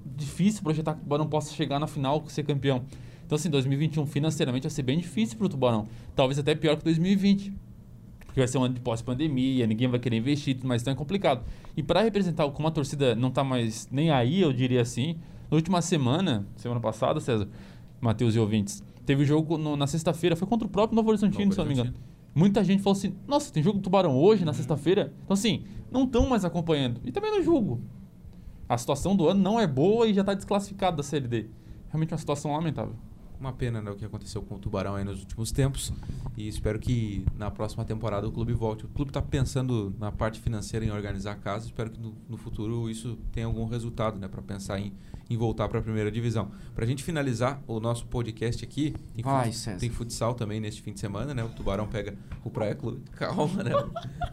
Difícil 0.05 0.61
projetar 0.63 0.93
que 0.93 0.99
o 0.99 1.03
Tubarão 1.03 1.27
possa 1.27 1.53
chegar 1.53 1.79
na 1.79 1.87
final 1.87 2.23
e 2.27 2.31
ser 2.31 2.43
campeão. 2.43 2.83
Então, 3.25 3.35
assim, 3.35 3.49
2021 3.49 4.05
financeiramente 4.05 4.63
vai 4.63 4.71
ser 4.71 4.83
bem 4.83 4.99
difícil 4.99 5.37
para 5.37 5.45
o 5.47 5.49
Tubarão. 5.49 5.87
Talvez 6.15 6.37
até 6.37 6.53
pior 6.53 6.77
que 6.77 6.83
2020. 6.83 7.51
Porque 8.25 8.39
vai 8.39 8.47
ser 8.47 8.57
um 8.57 8.63
ano 8.63 8.73
de 8.73 8.81
pós-pandemia, 8.81 9.65
ninguém 9.65 9.87
vai 9.87 9.97
querer 9.99 10.17
investir, 10.17 10.57
mais, 10.63 10.81
então 10.81 10.91
é 10.91 10.95
complicado. 10.95 11.43
E 11.75 11.81
para 11.81 12.01
representar 12.01 12.47
como 12.51 12.67
a 12.67 12.71
torcida 12.71 13.15
não 13.15 13.31
tá 13.31 13.43
mais 13.45 13.87
nem 13.89 14.11
aí, 14.11 14.41
eu 14.41 14.51
diria 14.51 14.81
assim, 14.81 15.15
na 15.49 15.55
última 15.55 15.81
semana, 15.81 16.45
semana 16.57 16.81
passada, 16.81 17.19
César, 17.21 17.47
Matheus 18.01 18.35
e 18.35 18.39
ouvintes, 18.39 18.83
teve 19.05 19.23
o 19.23 19.25
jogo 19.25 19.57
no- 19.57 19.77
na 19.77 19.87
sexta-feira, 19.87 20.35
foi 20.35 20.47
contra 20.49 20.67
o 20.67 20.69
próprio 20.69 20.97
Novo 20.97 21.09
Horizontino, 21.09 21.45
Novo 21.45 21.53
se 21.53 21.59
não 21.59 21.65
me 21.65 21.73
engano. 21.73 21.93
Muita 22.35 22.61
gente 22.61 22.83
falou 22.83 22.97
assim: 22.97 23.13
nossa, 23.25 23.53
tem 23.53 23.63
jogo 23.63 23.79
do 23.79 23.83
Tubarão 23.83 24.17
hoje, 24.17 24.43
na 24.43 24.51
sexta-feira? 24.51 25.13
Então, 25.23 25.33
assim, 25.33 25.63
não 25.89 26.03
estão 26.03 26.27
mais 26.27 26.43
acompanhando. 26.43 26.99
E 27.05 27.11
também 27.13 27.31
não 27.31 27.41
julgo. 27.41 27.79
A 28.67 28.77
situação 28.77 29.15
do 29.15 29.27
ano 29.27 29.41
não 29.41 29.59
é 29.59 29.67
boa 29.67 30.07
e 30.07 30.13
já 30.13 30.21
está 30.21 30.33
desclassificado 30.33 30.97
da 30.97 31.03
Série 31.03 31.27
D. 31.27 31.45
Realmente 31.89 32.11
uma 32.13 32.17
situação 32.17 32.51
lamentável. 32.53 32.95
uma 33.39 33.53
pena 33.53 33.81
né, 33.81 33.91
o 33.91 33.95
que 33.95 34.03
aconteceu 34.05 34.41
com 34.41 34.55
o 34.55 34.59
Tubarão 34.59 34.95
aí 34.95 35.03
nos 35.03 35.19
últimos 35.19 35.51
tempos. 35.51 35.93
E 36.37 36.47
espero 36.47 36.79
que 36.79 37.23
na 37.37 37.49
próxima 37.51 37.85
temporada 37.85 38.27
o 38.27 38.31
clube 38.31 38.53
volte. 38.53 38.85
O 38.85 38.89
clube 38.89 39.09
está 39.11 39.21
pensando 39.21 39.93
na 39.99 40.11
parte 40.11 40.39
financeira 40.39 40.85
em 40.85 40.89
organizar 40.91 41.33
a 41.33 41.35
casa. 41.35 41.65
Espero 41.67 41.89
que 41.91 41.99
no, 41.99 42.13
no 42.27 42.37
futuro 42.37 42.89
isso 42.89 43.17
tenha 43.31 43.45
algum 43.45 43.65
resultado, 43.65 44.17
né? 44.19 44.27
Para 44.27 44.41
pensar 44.41 44.79
em, 44.79 44.91
em 45.29 45.37
voltar 45.37 45.69
para 45.69 45.79
a 45.79 45.81
primeira 45.81 46.11
divisão. 46.11 46.49
Para 46.73 46.83
a 46.85 46.87
gente 46.87 47.03
finalizar 47.03 47.61
o 47.67 47.79
nosso 47.79 48.05
podcast 48.07 48.65
aqui, 48.65 48.93
tem, 49.13 49.23
Vai, 49.23 49.45
fut- 49.45 49.57
César. 49.57 49.79
tem 49.79 49.89
futsal 49.89 50.33
também 50.33 50.59
neste 50.59 50.81
fim 50.81 50.91
de 50.91 50.99
semana, 50.99 51.33
né? 51.33 51.43
O 51.43 51.49
Tubarão 51.49 51.87
pega 51.87 52.17
o 52.43 52.49
Praia 52.49 52.73
Clube. 52.75 53.01
Calma, 53.15 53.63
né? 53.63 53.71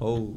Ou 0.00 0.34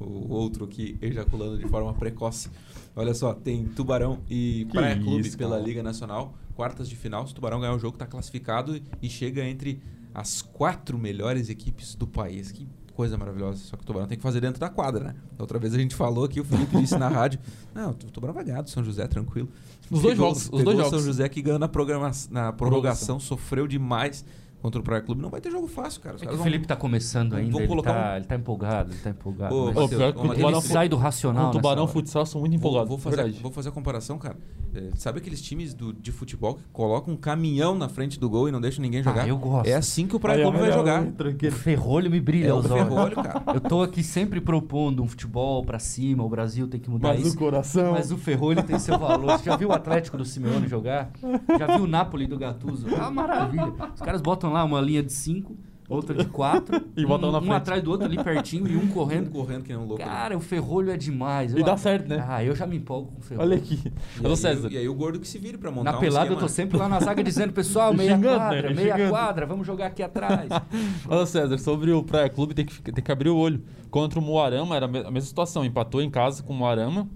o 0.00 0.32
outro 0.32 0.64
aqui 0.64 0.96
ejaculando 1.00 1.58
de 1.58 1.66
forma 1.68 1.92
precoce. 1.94 2.48
Olha 2.94 3.14
só, 3.14 3.34
tem 3.34 3.64
Tubarão 3.66 4.20
e 4.28 4.66
Praia 4.72 4.96
Clube 5.00 5.28
isso, 5.28 5.36
pela 5.38 5.56
cara. 5.56 5.62
Liga 5.66 5.82
Nacional, 5.82 6.34
quartas 6.54 6.88
de 6.88 6.96
final. 6.96 7.26
Se 7.26 7.32
o 7.32 7.34
Tubarão 7.34 7.60
ganhar 7.60 7.74
o 7.74 7.78
jogo, 7.78 7.96
está 7.96 8.06
classificado 8.06 8.80
e 9.02 9.08
chega 9.08 9.44
entre 9.44 9.80
as 10.14 10.40
quatro 10.42 10.98
melhores 10.98 11.48
equipes 11.50 11.94
do 11.94 12.06
país. 12.06 12.50
Que 12.52 12.66
coisa 12.94 13.18
maravilhosa. 13.18 13.58
Só 13.62 13.76
que 13.76 13.82
o 13.82 13.86
Tubarão 13.86 14.06
tem 14.06 14.16
que 14.16 14.22
fazer 14.22 14.40
dentro 14.40 14.58
da 14.58 14.70
quadra, 14.70 15.04
né? 15.04 15.14
Da 15.36 15.44
outra 15.44 15.58
vez 15.58 15.74
a 15.74 15.78
gente 15.78 15.94
falou 15.94 16.24
aqui, 16.24 16.40
o 16.40 16.44
Felipe 16.44 16.76
disse 16.80 16.96
na 16.96 17.08
rádio: 17.08 17.38
Não, 17.74 17.90
o 17.90 17.94
Tubarão 17.94 18.32
vai 18.34 18.44
ganhar 18.44 18.62
do 18.62 18.70
São 18.70 18.82
José, 18.82 19.06
tranquilo. 19.06 19.48
Os 19.90 20.00
dois 20.00 20.14
Pegou- 20.14 20.28
jogos, 20.28 20.44
os 20.50 20.64
dois 20.64 20.78
o 20.78 20.82
jogos. 20.82 20.90
São 20.90 21.00
José 21.00 21.28
que 21.28 21.42
ganhou 21.42 21.58
na, 21.58 21.68
programa, 21.68 22.10
na 22.30 22.52
prorrogação, 22.52 23.20
sofreu 23.20 23.66
demais 23.66 24.24
contra 24.62 24.80
o 24.80 24.84
Praia 24.84 25.02
Clube. 25.02 25.20
Não 25.22 25.30
vai 25.30 25.40
ter 25.40 25.50
jogo 25.50 25.66
fácil, 25.66 26.00
cara. 26.00 26.16
Os 26.16 26.22
É 26.22 26.26
o 26.26 26.34
vão- 26.34 26.44
Felipe 26.44 26.66
tá 26.66 26.74
começando 26.76 27.30
vão 27.30 27.38
ainda, 27.40 27.58
ele 27.58 27.68
colocar 27.68 27.92
tá, 27.94 28.12
um- 28.12 28.16
ele 28.16 28.24
tá 28.24 28.34
empolgado, 28.36 28.92
ele 28.92 29.00
tá 29.00 29.10
empolgado. 29.10 29.54
Ô, 29.54 29.66
mas 29.66 29.76
Ô, 29.76 29.88
pior 29.88 30.12
que 30.12 30.18
o 30.18 30.22
Tubarão 30.34 30.58
ele 30.58 30.60
sai 30.68 30.88
do 30.88 30.96
racional 30.96 31.48
O 31.48 31.52
Tubarão. 31.52 31.86
Futsal 31.86 32.26
são 32.26 32.40
muito 32.40 32.52
Vou, 32.52 32.58
empolgados. 32.70 32.88
vou 32.88 32.98
fazer, 32.98 33.16
verdade. 33.16 33.38
vou 33.42 33.52
fazer 33.52 33.68
a 33.68 33.72
comparação, 33.72 34.18
cara. 34.18 34.36
É, 34.74 34.90
sabe 34.94 35.18
aqueles 35.20 35.40
times 35.40 35.72
do, 35.72 35.90
de 35.92 36.12
futebol 36.12 36.56
que 36.56 36.62
colocam 36.70 37.14
um 37.14 37.16
caminhão 37.16 37.74
na 37.74 37.88
frente 37.88 38.20
do 38.20 38.28
gol 38.28 38.46
e 38.46 38.52
não 38.52 38.60
deixam 38.60 38.82
ninguém 38.82 39.02
jogar? 39.02 39.22
Ah, 39.24 39.28
eu 39.28 39.38
gosto. 39.38 39.66
É 39.66 39.72
assim 39.74 40.06
que 40.06 40.14
o 40.14 40.20
Praia 40.20 40.38
Aí, 40.38 40.42
Clube 40.42 40.58
vai 40.58 40.70
jogar. 40.72 41.02
O 41.02 41.50
ferrolho 41.52 42.10
me 42.10 42.20
brilha 42.20 42.48
É 42.48 42.52
o 42.52 42.56
aos 42.56 42.70
olhos. 42.70 42.86
ferrolho, 42.88 43.16
cara. 43.16 43.42
Eu 43.54 43.60
tô 43.60 43.80
aqui 43.82 44.02
sempre 44.02 44.38
propondo 44.38 45.02
um 45.02 45.08
futebol 45.08 45.64
pra 45.64 45.78
cima, 45.78 46.22
o 46.24 46.28
Brasil 46.28 46.68
tem 46.68 46.78
que 46.78 46.90
mudar 46.90 47.08
Mas 47.14 47.20
isso. 47.26 47.36
o 47.36 47.38
coração. 47.38 47.92
Mas 47.92 48.10
o 48.12 48.18
ferrolho 48.18 48.62
tem 48.64 48.78
seu 48.78 48.98
valor. 48.98 49.38
Você 49.38 49.44
já 49.44 49.56
viu 49.56 49.68
o 49.70 49.72
Atlético 49.72 50.18
do 50.18 50.26
Simeone 50.26 50.68
jogar? 50.68 51.10
Já 51.58 51.66
viu 51.74 51.84
o 51.84 51.86
Napoli 51.86 52.26
do 52.26 52.36
Gattuso? 52.38 52.86
É 52.90 52.94
uma 52.96 53.10
maravilha. 53.10 53.72
Os 53.94 54.00
caras 54.02 54.20
botam 54.20 54.45
lá 54.52 54.64
uma 54.64 54.80
linha 54.80 55.02
de 55.02 55.12
cinco, 55.12 55.56
outra 55.88 56.14
de 56.14 56.24
quatro, 56.28 56.80
E 56.96 57.06
botam 57.06 57.28
um, 57.28 57.32
na 57.32 57.38
um 57.38 57.42
frente. 57.42 57.54
atrás 57.56 57.82
do 57.82 57.90
outro 57.90 58.06
ali 58.06 58.22
pertinho 58.22 58.66
e 58.66 58.76
um 58.76 58.82
Um 58.84 58.88
correndo. 58.88 59.30
correndo 59.30 59.62
que 59.62 59.68
nem 59.72 59.78
um 59.80 59.86
louco. 59.86 60.02
né? 60.02 60.08
Cara, 60.08 60.36
o 60.36 60.40
ferrolho 60.40 60.90
é 60.90 60.96
demais. 60.96 61.52
E 61.54 61.58
Eu- 61.60 61.64
dá 61.64 61.76
certo, 61.76 62.08
né? 62.08 62.24
Ah, 62.28 62.42
eu 62.42 62.54
já 62.56 62.66
me 62.66 62.76
empolgo 62.76 63.12
com 63.12 63.18
o 63.20 63.22
ferrolho. 63.22 63.48
Olha 63.50 63.56
aqui. 63.58 63.80
E 64.20 64.26
Ô, 64.26 64.30
aí, 64.30 64.36
César. 64.36 64.68
e 64.72 64.76
aí 64.78 64.88
o 64.88 64.94
gordo 64.94 65.20
que 65.20 65.28
se 65.28 65.38
vire 65.38 65.56
pra 65.58 65.70
montar 65.70 65.92
Na 65.92 65.98
um 65.98 66.00
pelada 66.00 66.26
eu 66.26 66.32
esquema. 66.32 66.40
tô 66.40 66.48
sempre 66.48 66.76
lá 66.76 66.88
na 66.88 66.98
zaga 66.98 67.22
dizendo, 67.22 67.52
pessoal, 67.52 67.94
meia 67.94 68.16
Xingando, 68.16 68.36
quadra, 68.38 68.62
né? 68.70 68.74
meia 68.74 68.92
Xingando. 68.94 69.10
quadra, 69.10 69.46
vamos 69.46 69.66
jogar 69.66 69.86
aqui 69.86 70.02
atrás. 70.02 70.48
Ô 71.08 71.24
César, 71.26 71.58
sobre 71.58 71.92
o 71.92 72.02
Praia 72.02 72.28
Clube 72.28 72.52
tem 72.54 72.64
que, 72.66 72.80
tem 72.82 73.04
que 73.04 73.12
abrir 73.12 73.30
o 73.30 73.36
olho. 73.36 73.62
Contra 73.90 74.18
o 74.18 74.22
Moarama 74.22 74.74
era 74.74 74.86
a 74.86 74.88
mesma 74.88 75.20
situação. 75.20 75.64
Empatou 75.64 76.02
em 76.02 76.10
casa 76.10 76.42
com 76.42 76.52
o 76.52 76.56
Moarama. 76.56 77.08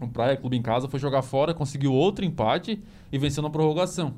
O 0.00 0.06
Praia 0.06 0.36
Clube 0.36 0.56
em 0.56 0.62
casa 0.62 0.86
foi 0.88 1.00
jogar 1.00 1.22
fora, 1.22 1.52
conseguiu 1.54 1.92
outro 1.92 2.22
empate 2.24 2.78
e 3.10 3.18
venceu 3.18 3.42
na 3.42 3.48
prorrogação. 3.50 4.12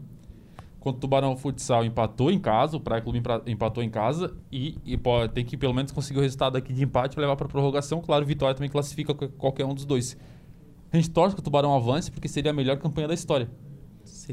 Contra 0.80 0.96
o 0.98 1.00
Tubarão 1.00 1.36
Futsal 1.36 1.84
empatou 1.84 2.30
em 2.30 2.38
casa, 2.38 2.76
o 2.76 2.80
Praia 2.80 3.02
Clube 3.02 3.20
empatou 3.46 3.82
em 3.82 3.90
casa 3.90 4.36
e, 4.50 4.78
e 4.84 4.96
tem 5.34 5.44
que 5.44 5.56
pelo 5.56 5.74
menos 5.74 5.90
conseguir 5.90 6.20
o 6.20 6.22
resultado 6.22 6.56
aqui 6.56 6.72
de 6.72 6.84
empate 6.84 7.16
e 7.18 7.20
levar 7.20 7.34
para 7.36 7.48
prorrogação. 7.48 8.00
Claro, 8.00 8.24
Vitória 8.24 8.54
também 8.54 8.70
classifica 8.70 9.12
qual- 9.12 9.30
qualquer 9.30 9.64
um 9.66 9.74
dos 9.74 9.84
dois. 9.84 10.16
A 10.92 10.96
gente 10.96 11.10
torce 11.10 11.34
que 11.34 11.40
o 11.40 11.44
Tubarão 11.44 11.74
avance 11.74 12.10
porque 12.10 12.28
seria 12.28 12.52
a 12.52 12.54
melhor 12.54 12.76
campanha 12.78 13.08
da 13.08 13.14
história. 13.14 13.50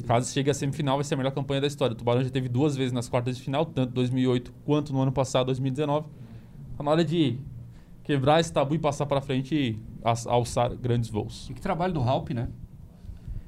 Caso 0.05 0.31
chegue 0.31 0.49
à 0.49 0.53
semifinal, 0.53 0.97
vai 0.97 1.03
ser 1.03 1.15
a 1.15 1.17
melhor 1.17 1.31
campanha 1.31 1.59
da 1.61 1.67
história. 1.67 1.93
O 1.93 1.97
Tubarão 1.97 2.23
já 2.23 2.29
teve 2.29 2.47
duas 2.47 2.75
vezes 2.77 2.93
nas 2.93 3.09
quartas 3.09 3.35
de 3.37 3.43
final, 3.43 3.65
tanto 3.65 3.91
2008 3.93 4.53
quanto 4.63 4.93
no 4.93 5.01
ano 5.01 5.11
passado, 5.11 5.47
2019. 5.47 6.07
Tá 6.77 6.83
na 6.83 6.91
hora 6.91 7.03
de 7.03 7.39
quebrar 8.03 8.39
esse 8.39 8.53
tabu 8.53 8.75
e 8.75 8.79
passar 8.79 9.05
pra 9.05 9.19
frente 9.19 9.55
e 9.55 9.79
alçar 10.03 10.75
grandes 10.75 11.09
voos. 11.09 11.49
E 11.49 11.53
que 11.53 11.59
trabalho 11.61 11.93
do 11.93 12.01
Halp, 12.01 12.29
né? 12.29 12.49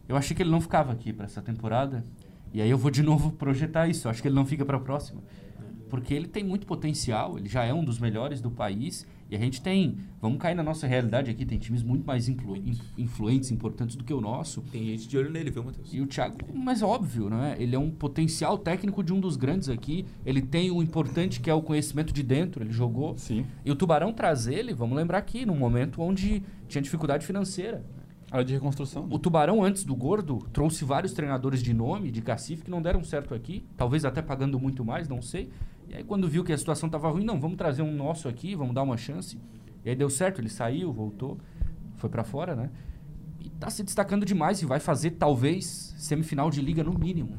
Eu 0.07 0.15
achei 0.15 0.35
que 0.35 0.41
ele 0.41 0.49
não 0.49 0.59
ficava 0.61 0.91
aqui 0.91 1.13
pra 1.13 1.25
essa 1.25 1.41
temporada. 1.41 2.03
E 2.53 2.61
aí 2.61 2.69
eu 2.69 2.77
vou 2.77 2.89
de 2.91 3.03
novo 3.03 3.31
projetar 3.31 3.87
isso. 3.87 4.07
Eu 4.07 4.11
acho 4.11 4.21
que 4.21 4.27
ele 4.27 4.35
não 4.35 4.45
fica 4.45 4.65
pra 4.65 4.79
próxima. 4.79 5.21
Porque 5.89 6.13
ele 6.13 6.27
tem 6.27 6.43
muito 6.43 6.67
potencial, 6.67 7.37
ele 7.37 7.47
já 7.47 7.63
é 7.63 7.73
um 7.73 7.83
dos 7.83 7.97
melhores 7.97 8.41
do 8.41 8.51
país. 8.51 9.05
E 9.29 9.35
a 9.35 9.39
gente 9.39 9.61
tem. 9.61 9.97
Vamos 10.21 10.37
cair 10.37 10.55
na 10.55 10.63
nossa 10.63 10.87
realidade 10.87 11.29
aqui, 11.29 11.45
tem 11.45 11.57
times 11.57 11.83
muito 11.83 12.05
mais 12.05 12.29
influ- 12.29 12.55
in- 12.55 12.77
influentes, 12.97 13.51
importantes 13.51 13.95
do 13.97 14.03
que 14.03 14.13
o 14.13 14.21
nosso. 14.21 14.61
Tem 14.71 14.85
gente 14.85 15.05
de 15.07 15.17
olho 15.17 15.29
nele, 15.29 15.49
viu, 15.51 15.63
Matheus? 15.63 15.93
E 15.93 15.99
o 15.99 16.07
Thiago, 16.07 16.37
mas 16.53 16.81
óbvio, 16.81 17.29
não 17.29 17.43
é? 17.43 17.61
Ele 17.61 17.75
é 17.75 17.79
um 17.79 17.89
potencial 17.89 18.57
técnico 18.57 19.03
de 19.03 19.13
um 19.13 19.19
dos 19.19 19.35
grandes 19.35 19.67
aqui. 19.67 20.05
Ele 20.25 20.41
tem 20.41 20.71
o 20.71 20.81
importante 20.81 21.41
que 21.41 21.49
é 21.49 21.53
o 21.53 21.61
conhecimento 21.61 22.13
de 22.13 22.23
dentro, 22.23 22.63
ele 22.63 22.71
jogou. 22.71 23.17
Sim. 23.17 23.45
E 23.65 23.71
o 23.71 23.75
Tubarão 23.75 24.13
traz 24.13 24.47
ele, 24.47 24.73
vamos 24.73 24.95
lembrar 24.95 25.17
aqui, 25.17 25.45
num 25.45 25.57
momento 25.57 26.01
onde 26.01 26.41
tinha 26.69 26.81
dificuldade 26.81 27.25
financeira. 27.25 27.85
Área 28.29 28.43
de 28.43 28.53
reconstrução. 28.53 29.07
O 29.09 29.17
Tubarão, 29.17 29.63
antes 29.63 29.85
do 29.85 29.95
Gordo, 29.95 30.39
trouxe 30.51 30.83
vários 30.83 31.13
treinadores 31.13 31.63
de 31.63 31.73
nome, 31.73 32.11
de 32.11 32.21
cacife, 32.21 32.63
que 32.63 32.71
não 32.71 32.81
deram 32.81 33.03
certo 33.03 33.33
aqui. 33.33 33.65
Talvez 33.77 34.03
até 34.03 34.21
pagando 34.21 34.59
muito 34.59 34.83
mais, 34.83 35.07
não 35.07 35.21
sei. 35.21 35.49
E 35.87 35.95
aí, 35.95 36.03
quando 36.03 36.27
viu 36.27 36.43
que 36.43 36.51
a 36.51 36.57
situação 36.57 36.87
estava 36.87 37.09
ruim, 37.09 37.23
não, 37.23 37.39
vamos 37.39 37.57
trazer 37.57 37.81
um 37.81 37.93
nosso 37.93 38.27
aqui, 38.27 38.53
vamos 38.53 38.75
dar 38.75 38.83
uma 38.83 38.97
chance. 38.97 39.39
E 39.85 39.89
aí 39.89 39.95
deu 39.95 40.09
certo, 40.09 40.41
ele 40.41 40.49
saiu, 40.49 40.91
voltou, 40.91 41.37
foi 41.95 42.09
pra 42.09 42.25
fora, 42.25 42.53
né? 42.53 42.69
E 43.39 43.49
tá 43.49 43.69
se 43.69 43.81
destacando 43.81 44.25
demais 44.25 44.61
e 44.61 44.65
vai 44.65 44.81
fazer, 44.81 45.11
talvez, 45.11 45.95
semifinal 45.97 46.49
de 46.49 46.61
liga 46.61 46.83
no 46.83 46.93
mínimo. 46.93 47.37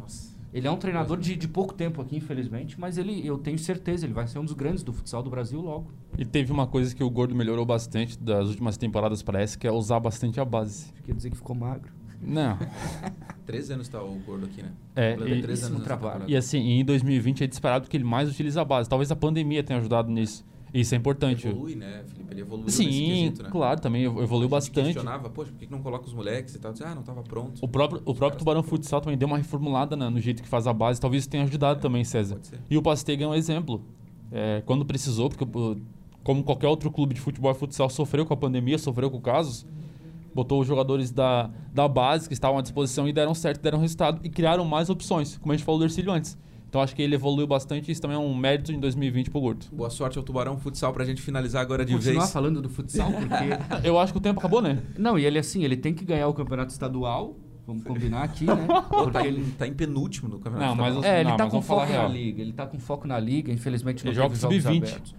Ele 0.52 0.66
é 0.66 0.70
um 0.70 0.76
treinador 0.76 1.18
de, 1.18 1.37
de 1.37 1.46
pouco 1.46 1.74
tempo 1.74 2.00
aqui, 2.00 2.16
infelizmente, 2.16 2.80
mas 2.80 2.96
ele, 2.96 3.26
eu 3.26 3.37
tenho 3.38 3.58
certeza, 3.58 4.06
ele 4.06 4.14
vai 4.14 4.26
ser 4.26 4.38
um 4.38 4.44
dos 4.44 4.54
grandes 4.54 4.82
do 4.82 4.92
futsal 4.92 5.22
do 5.22 5.28
Brasil 5.28 5.61
logo. 5.61 5.92
E 6.16 6.24
teve 6.24 6.50
uma 6.52 6.66
coisa 6.66 6.94
que 6.94 7.04
o 7.04 7.11
Gordo 7.11 7.34
melhorou 7.34 7.66
bastante 7.66 8.18
das 8.18 8.48
últimas 8.48 8.76
temporadas, 8.76 9.22
parece, 9.22 9.58
que 9.58 9.66
é 9.66 9.72
usar 9.72 10.00
bastante 10.00 10.40
a 10.40 10.44
base. 10.44 10.92
Quer 11.04 11.14
dizer 11.14 11.30
que 11.30 11.37
ficou 11.37 11.54
magro. 11.54 11.92
Não. 12.20 12.58
Três 13.46 13.70
anos 13.70 13.88
tá 13.88 14.02
o 14.02 14.14
gordo 14.26 14.46
aqui, 14.46 14.62
né? 14.62 14.72
É, 14.94 15.12
e- 15.14 15.40
três 15.40 15.61
isso 15.61 15.68
anos 15.72 15.84
trabalho. 15.84 16.24
E 16.26 16.37
assim, 16.37 16.58
em 16.58 16.84
2020 16.84 17.44
é 17.44 17.46
disparado 17.46 17.88
que 17.88 17.96
ele 17.96 18.04
mais 18.04 18.28
utiliza 18.28 18.61
a 18.61 18.64
base. 18.64 18.88
Talvez 18.88 19.11
a 19.11 19.16
pandemia 19.16 19.62
tenha 19.62 19.78
ajudado 19.78 20.11
nisso. 20.11 20.44
Isso 20.72 20.94
é 20.94 20.98
importante. 20.98 21.46
Evolui, 21.48 21.74
né, 21.74 22.04
Felipe? 22.07 22.31
Ele 22.31 22.40
evoluiu 22.42 22.66
nesse 22.66 22.76
Sim, 22.76 22.88
quesito, 22.90 23.42
né? 23.42 23.48
claro, 23.50 23.81
também 23.81 24.04
evo- 24.04 24.22
evoluiu 24.22 24.48
bastante. 24.48 24.85
questionava, 24.92 25.31
poxa, 25.31 25.50
por 25.50 25.59
que 25.59 25.70
não 25.70 25.81
coloca 25.81 26.07
os 26.07 26.12
moleques 26.12 26.54
e 26.54 26.59
tal? 26.59 26.72
Dizia, 26.72 26.88
ah, 26.88 26.94
não 26.94 27.02
tava 27.02 27.22
pronto. 27.22 27.59
O 27.64 27.68
próprio, 27.68 28.02
o 28.04 28.14
próprio 28.14 28.38
Tubarão 28.38 28.62
Futsal 28.62 29.00
também 29.00 29.16
deu 29.16 29.26
uma 29.26 29.38
reformulada 29.38 29.96
na- 29.96 30.11
no 30.11 30.20
jeito 30.20 30.42
que 30.42 30.48
faz 30.48 30.66
a 30.66 30.72
base. 30.72 31.00
Talvez 31.00 31.22
isso 31.22 31.31
tenha 31.31 31.44
ajudado 31.44 31.81
também, 31.81 32.04
César. 32.04 32.38
E 32.70 32.76
o 32.76 32.83
Pastega 32.83 33.24
é 33.24 33.28
um 33.28 33.35
exemplo. 33.35 33.83
É, 34.31 34.62
quando 34.66 34.85
precisou, 34.85 35.31
porque 35.31 35.46
como 36.22 36.44
qualquer 36.44 36.68
outro 36.68 36.90
clube 36.90 37.14
de 37.14 37.20
futebol 37.20 37.50
e 37.50 37.54
futsal 37.54 37.88
sofreu 37.88 38.26
com 38.26 38.35
a 38.35 38.37
pandemia, 38.37 38.76
sofreu 38.76 39.11
com 39.11 39.18
casos, 39.20 39.64
botou 40.35 40.61
os 40.61 40.66
jogadores 40.66 41.11
da, 41.11 41.50
da 41.72 41.88
base 41.88 42.28
que 42.28 42.35
estavam 42.35 42.59
à 42.59 42.62
disposição 42.62 43.09
e 43.09 43.12
deram 43.12 43.35
certo, 43.35 43.62
deram 43.62 43.78
resultado 43.78 44.20
e 44.22 44.28
criaram 44.28 44.64
mais 44.66 44.90
opções, 44.90 45.38
como 45.38 45.52
a 45.52 45.57
gente 45.57 45.64
falou 45.64 45.78
do 45.81 45.87
Ercílio 45.87 46.12
antes. 46.12 46.37
Então 46.68 46.83
acho 46.83 46.94
que 46.94 47.00
ele 47.00 47.14
evoluiu 47.14 47.46
bastante 47.46 47.88
e 47.88 47.92
isso 47.92 48.00
também 48.02 48.16
é 48.16 48.20
um 48.20 48.35
mérito 48.37 48.70
em 48.72 48.78
2020 48.78 49.31
pro 49.31 49.40
Gordo. 49.40 49.66
Boa 49.72 49.88
sorte 49.88 50.18
ao 50.18 50.24
Tubarão 50.24 50.59
Futsal 50.59 50.92
pra 50.92 51.04
gente 51.04 51.22
finalizar 51.22 51.62
agora 51.62 51.85
de 51.85 51.94
Continuar 51.94 52.20
vez. 52.20 52.33
falando 52.33 52.61
do 52.61 52.68
futsal, 52.68 53.11
porque 53.11 53.59
Eu 53.88 53.98
acho 53.98 54.12
que 54.12 54.18
o 54.18 54.20
tempo 54.20 54.38
acabou, 54.38 54.61
né? 54.61 54.83
Não, 54.98 55.18
e 55.18 55.24
ele 55.24 55.38
assim, 55.38 55.64
ele 55.64 55.76
tem 55.76 55.94
que 55.94 56.04
ganhar 56.04 56.28
o 56.28 56.35
campeonato 56.35 56.70
estadual. 56.70 57.37
Vamos 57.66 57.85
combinar 57.85 58.22
aqui, 58.22 58.44
né? 58.44 58.66
Pô, 58.88 59.02
Porque 59.04 59.11
tá, 59.12 59.26
ele, 59.26 59.44
tá 59.59 59.66
em 59.66 59.74
penúltimo 59.74 60.28
no 60.28 60.38
campeonato. 60.38 60.70
Não, 60.70 60.76
mas 60.76 60.94
estadual. 60.94 61.12
é, 61.14 61.20
ele 61.20 61.31
Não, 61.31 61.37
tá 61.37 61.44
mas 61.44 61.52
com 61.52 61.62
foco 61.62 61.92
na 61.92 62.09
liga. 62.09 62.42
Ele 62.42 62.52
tá 62.52 62.66
com 62.66 62.78
foco 62.78 63.07
na 63.07 63.18
liga, 63.18 63.52
infelizmente 63.52 64.04
não 64.04 64.11
Ele 64.11 64.16
joga 64.16 64.35
teve 64.35 64.61
jogos 64.61 64.90
sub-20. 64.90 65.14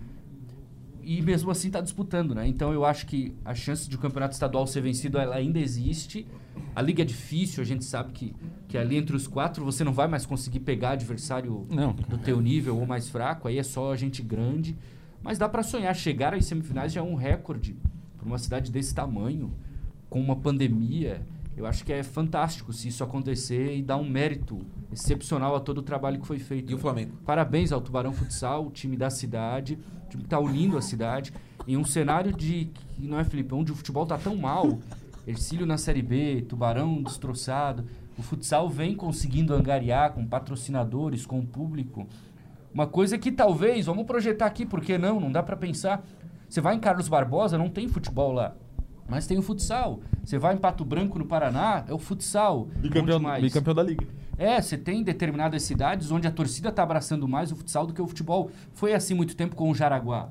E 1.10 1.24
mesmo 1.24 1.50
assim 1.50 1.72
tá 1.72 1.82
disputando, 1.82 2.36
né? 2.36 2.48
Então 2.48 2.72
eu 2.72 2.86
acho 2.86 3.08
que 3.08 3.34
a 3.44 3.56
chance 3.56 3.90
de 3.90 3.96
o 3.96 4.00
campeonato 4.00 4.36
estadual 4.36 4.68
ser 4.68 4.82
vencido 4.82 5.18
ela 5.18 5.38
ainda 5.38 5.58
existe. 5.58 6.28
A 6.76 6.84
liga 6.84 7.02
é 7.02 7.06
difícil, 7.06 7.64
a 7.64 7.66
gente 7.66 7.84
sabe 7.84 8.14
que, 8.14 8.36
que 8.68 8.78
ali 8.78 8.96
entre 8.96 9.16
os 9.16 9.26
quatro 9.26 9.66
você 9.66 9.84
não 9.84 9.92
vai 9.92 10.08
mais 10.08 10.24
conseguir 10.24 10.60
pegar 10.60 10.92
adversário 10.92 11.66
Não. 11.68 11.94
do 11.94 12.16
teu 12.20 12.40
nível 12.40 12.78
ou 12.78 12.86
mais 12.86 13.10
fraco, 13.10 13.48
aí 13.48 13.58
é 13.58 13.64
só 13.64 13.96
gente 13.96 14.22
grande. 14.22 14.78
Mas 15.24 15.40
dá 15.40 15.50
pra 15.50 15.64
sonhar, 15.64 15.96
chegar 15.96 16.36
às 16.36 16.46
semifinais 16.46 16.94
já 16.94 17.02
é 17.02 17.04
um 17.04 17.16
recorde 17.16 17.76
para 18.16 18.28
uma 18.28 18.38
cidade 18.38 18.72
desse 18.72 18.94
tamanho, 18.94 19.52
com 20.12 20.22
uma 20.22 20.36
pandemia. 20.36 21.26
Eu 21.58 21.66
acho 21.66 21.84
que 21.84 21.92
é 21.92 22.04
fantástico 22.04 22.72
se 22.72 22.88
isso 22.88 23.04
acontecer 23.04 23.76
e 23.76 23.82
dar 23.82 23.98
um 23.98 24.08
mérito 24.08 24.60
excepcional 24.94 25.56
a 25.56 25.60
todo 25.60 25.80
o 25.80 25.82
trabalho 25.82 26.20
que 26.22 26.28
foi 26.28 26.38
feito. 26.38 26.72
E 26.72 26.76
o 26.76 26.78
Flamengo? 26.78 27.14
Parabéns 27.26 27.72
ao 27.72 27.82
Tubarão 27.82 28.14
Futsal, 28.14 28.68
o 28.68 28.70
time 28.70 28.96
da 28.96 29.10
cidade, 29.10 29.80
o 30.10 30.12
time 30.12 30.24
que 30.24 30.30
tá 30.30 30.40
unindo 30.40 30.78
a 30.78 30.82
cidade 30.82 31.32
em 31.68 31.78
um 31.78 31.86
cenário 31.86 32.34
de 32.34 32.70
que 32.96 33.08
não 33.08 33.20
é 33.20 33.24
Felipe, 33.24 33.54
onde 33.54 33.72
o 33.72 33.76
futebol 33.76 34.06
tá 34.06 34.18
tão 34.18 34.36
mal. 34.36 34.80
Ercílio 35.28 35.66
na 35.66 35.78
Série 35.78 36.02
B, 36.02 36.44
Tubarão 36.48 37.02
destroçado. 37.04 37.86
O 38.18 38.22
futsal 38.22 38.68
vem 38.68 38.96
conseguindo 38.96 39.54
angariar 39.54 40.12
com 40.14 40.26
patrocinadores, 40.26 41.26
com 41.26 41.40
o 41.40 41.46
público. 41.46 42.08
Uma 42.74 42.88
coisa 42.88 43.18
que 43.18 43.32
talvez, 43.32 43.86
vamos 43.86 44.06
projetar 44.06 44.48
aqui, 44.48 44.66
por 44.66 44.82
que 44.82 44.98
não? 44.98 45.20
Não 45.20 45.32
dá 45.32 45.44
pra 45.44 45.56
pensar. 45.56 46.04
Você 46.50 46.60
vai 46.60 46.76
em 46.76 46.80
Carlos 46.80 47.08
Barbosa, 47.08 47.58
não 47.58 47.70
tem 47.70 47.88
futebol 47.88 48.34
lá. 48.34 48.56
Mas 49.08 49.28
tem 49.28 49.38
o 49.38 49.42
futsal. 49.42 50.00
Você 50.24 50.38
vai 50.38 50.56
em 50.56 50.58
Pato 50.58 50.84
Branco, 50.84 51.18
no 51.18 51.26
Paraná, 51.26 51.86
é 51.88 51.94
o 51.94 52.00
futsal. 52.00 52.68
Bicampeão, 52.78 53.22
bicampeão 53.42 53.76
da 53.76 53.84
liga. 53.84 54.08
É, 54.40 54.62
você 54.62 54.78
tem 54.78 55.04
determinadas 55.04 55.64
cidades 55.64 56.12
onde 56.12 56.26
a 56.26 56.32
torcida 56.32 56.70
está 56.70 56.82
abraçando 56.82 57.28
mais 57.28 57.52
o 57.52 57.58
futsal 57.58 57.86
do 57.86 57.94
que 57.94 58.02
o 58.02 58.08
futebol. 58.08 58.50
Foi 58.74 58.94
assim 58.94 59.14
muito 59.14 59.36
tempo 59.36 59.54
com 59.54 59.70
o 59.70 59.76
Jaraguá. 59.76 60.30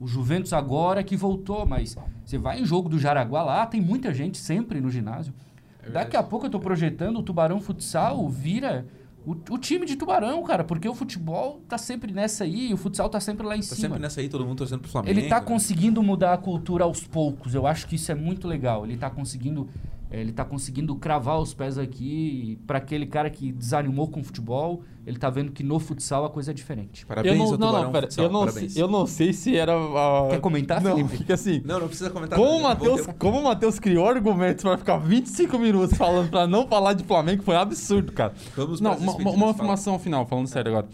O 0.00 0.06
Juventus 0.06 0.54
agora 0.54 1.04
que 1.04 1.14
voltou, 1.14 1.66
mas 1.66 1.94
você 2.24 2.38
vai 2.38 2.58
em 2.58 2.64
jogo 2.64 2.88
do 2.88 2.98
Jaraguá 2.98 3.42
lá, 3.42 3.66
tem 3.66 3.78
muita 3.78 4.14
gente 4.14 4.38
sempre 4.38 4.80
no 4.80 4.90
ginásio. 4.90 5.34
É 5.82 5.90
Daqui 5.90 6.16
a 6.16 6.22
pouco 6.22 6.46
eu 6.46 6.48
estou 6.48 6.60
projetando 6.60 7.18
o 7.18 7.22
Tubarão 7.22 7.60
Futsal 7.60 8.26
vira 8.30 8.86
o, 9.26 9.32
o, 9.50 9.58
time 9.58 9.84
de 9.84 9.96
Tubarão, 9.96 10.42
cara, 10.42 10.64
porque 10.64 10.88
o 10.88 10.94
futebol 10.94 11.60
tá 11.68 11.76
sempre 11.76 12.10
nessa 12.10 12.44
aí, 12.44 12.72
o 12.72 12.76
futsal 12.78 13.06
tá 13.10 13.20
sempre 13.20 13.46
lá 13.46 13.54
em 13.54 13.60
tá 13.60 13.66
cima. 13.66 13.76
Tá 13.76 13.82
sempre 13.82 13.98
nessa 13.98 14.20
aí, 14.22 14.28
todo 14.30 14.46
mundo 14.46 14.56
torcendo 14.56 14.80
pro 14.80 14.90
Flamengo. 14.90 15.18
Ele 15.18 15.28
tá 15.28 15.40
né? 15.40 15.44
conseguindo 15.44 16.02
mudar 16.02 16.32
a 16.32 16.38
cultura 16.38 16.84
aos 16.84 17.06
poucos. 17.06 17.54
Eu 17.54 17.66
acho 17.66 17.86
que 17.86 17.96
isso 17.96 18.10
é 18.10 18.14
muito 18.14 18.48
legal. 18.48 18.86
Ele 18.86 18.96
tá 18.96 19.10
conseguindo 19.10 19.68
ele 20.10 20.30
está 20.30 20.44
conseguindo 20.44 20.94
cravar 20.96 21.38
os 21.38 21.54
pés 21.54 21.78
aqui 21.78 22.58
para 22.66 22.78
aquele 22.78 23.06
cara 23.06 23.30
que 23.30 23.52
desanimou 23.52 24.08
com 24.08 24.20
o 24.20 24.24
futebol. 24.24 24.82
Ele 25.06 25.16
está 25.16 25.30
vendo 25.30 25.52
que 25.52 25.62
no 25.62 25.78
futsal 25.78 26.24
a 26.24 26.30
coisa 26.30 26.50
é 26.50 26.54
diferente. 26.54 27.06
Parabéns 27.06 27.38
eu 27.38 27.56
não, 27.56 27.72
não, 27.72 27.82
não, 27.84 27.92
pera, 27.92 28.06
futsal, 28.06 28.24
eu, 28.24 28.30
não 28.30 28.48
sei, 28.48 28.70
eu 28.74 28.88
não 28.88 29.06
sei 29.06 29.32
se 29.32 29.56
era. 29.56 29.78
Uh... 29.78 30.30
Quer 30.30 30.40
comentar, 30.40 30.80
não, 30.82 30.96
Felipe? 30.96 31.16
Fica 31.18 31.34
assim. 31.34 31.62
Não, 31.64 31.78
não 31.78 31.86
precisa 31.86 32.10
comentar. 32.10 32.36
Como, 32.36 32.50
o 32.58 32.62
Matheus, 32.62 33.06
ter... 33.06 33.14
como 33.14 33.38
o 33.38 33.44
Matheus 33.44 33.78
criou 33.78 34.08
argumentos 34.08 34.64
para 34.64 34.76
ficar 34.76 34.98
25 34.98 35.58
minutos 35.58 35.96
falando 35.96 36.28
para 36.28 36.46
não 36.46 36.66
falar 36.66 36.94
de 36.94 37.04
Flamengo, 37.04 37.42
foi 37.44 37.54
absurdo, 37.54 38.12
cara. 38.12 38.34
Vamos 38.56 38.80
não, 38.80 38.96
uma, 38.96 39.12
uma 39.12 39.50
informação 39.50 39.98
final, 39.98 40.26
falando 40.26 40.48
sério 40.48 40.70
agora. 40.72 40.88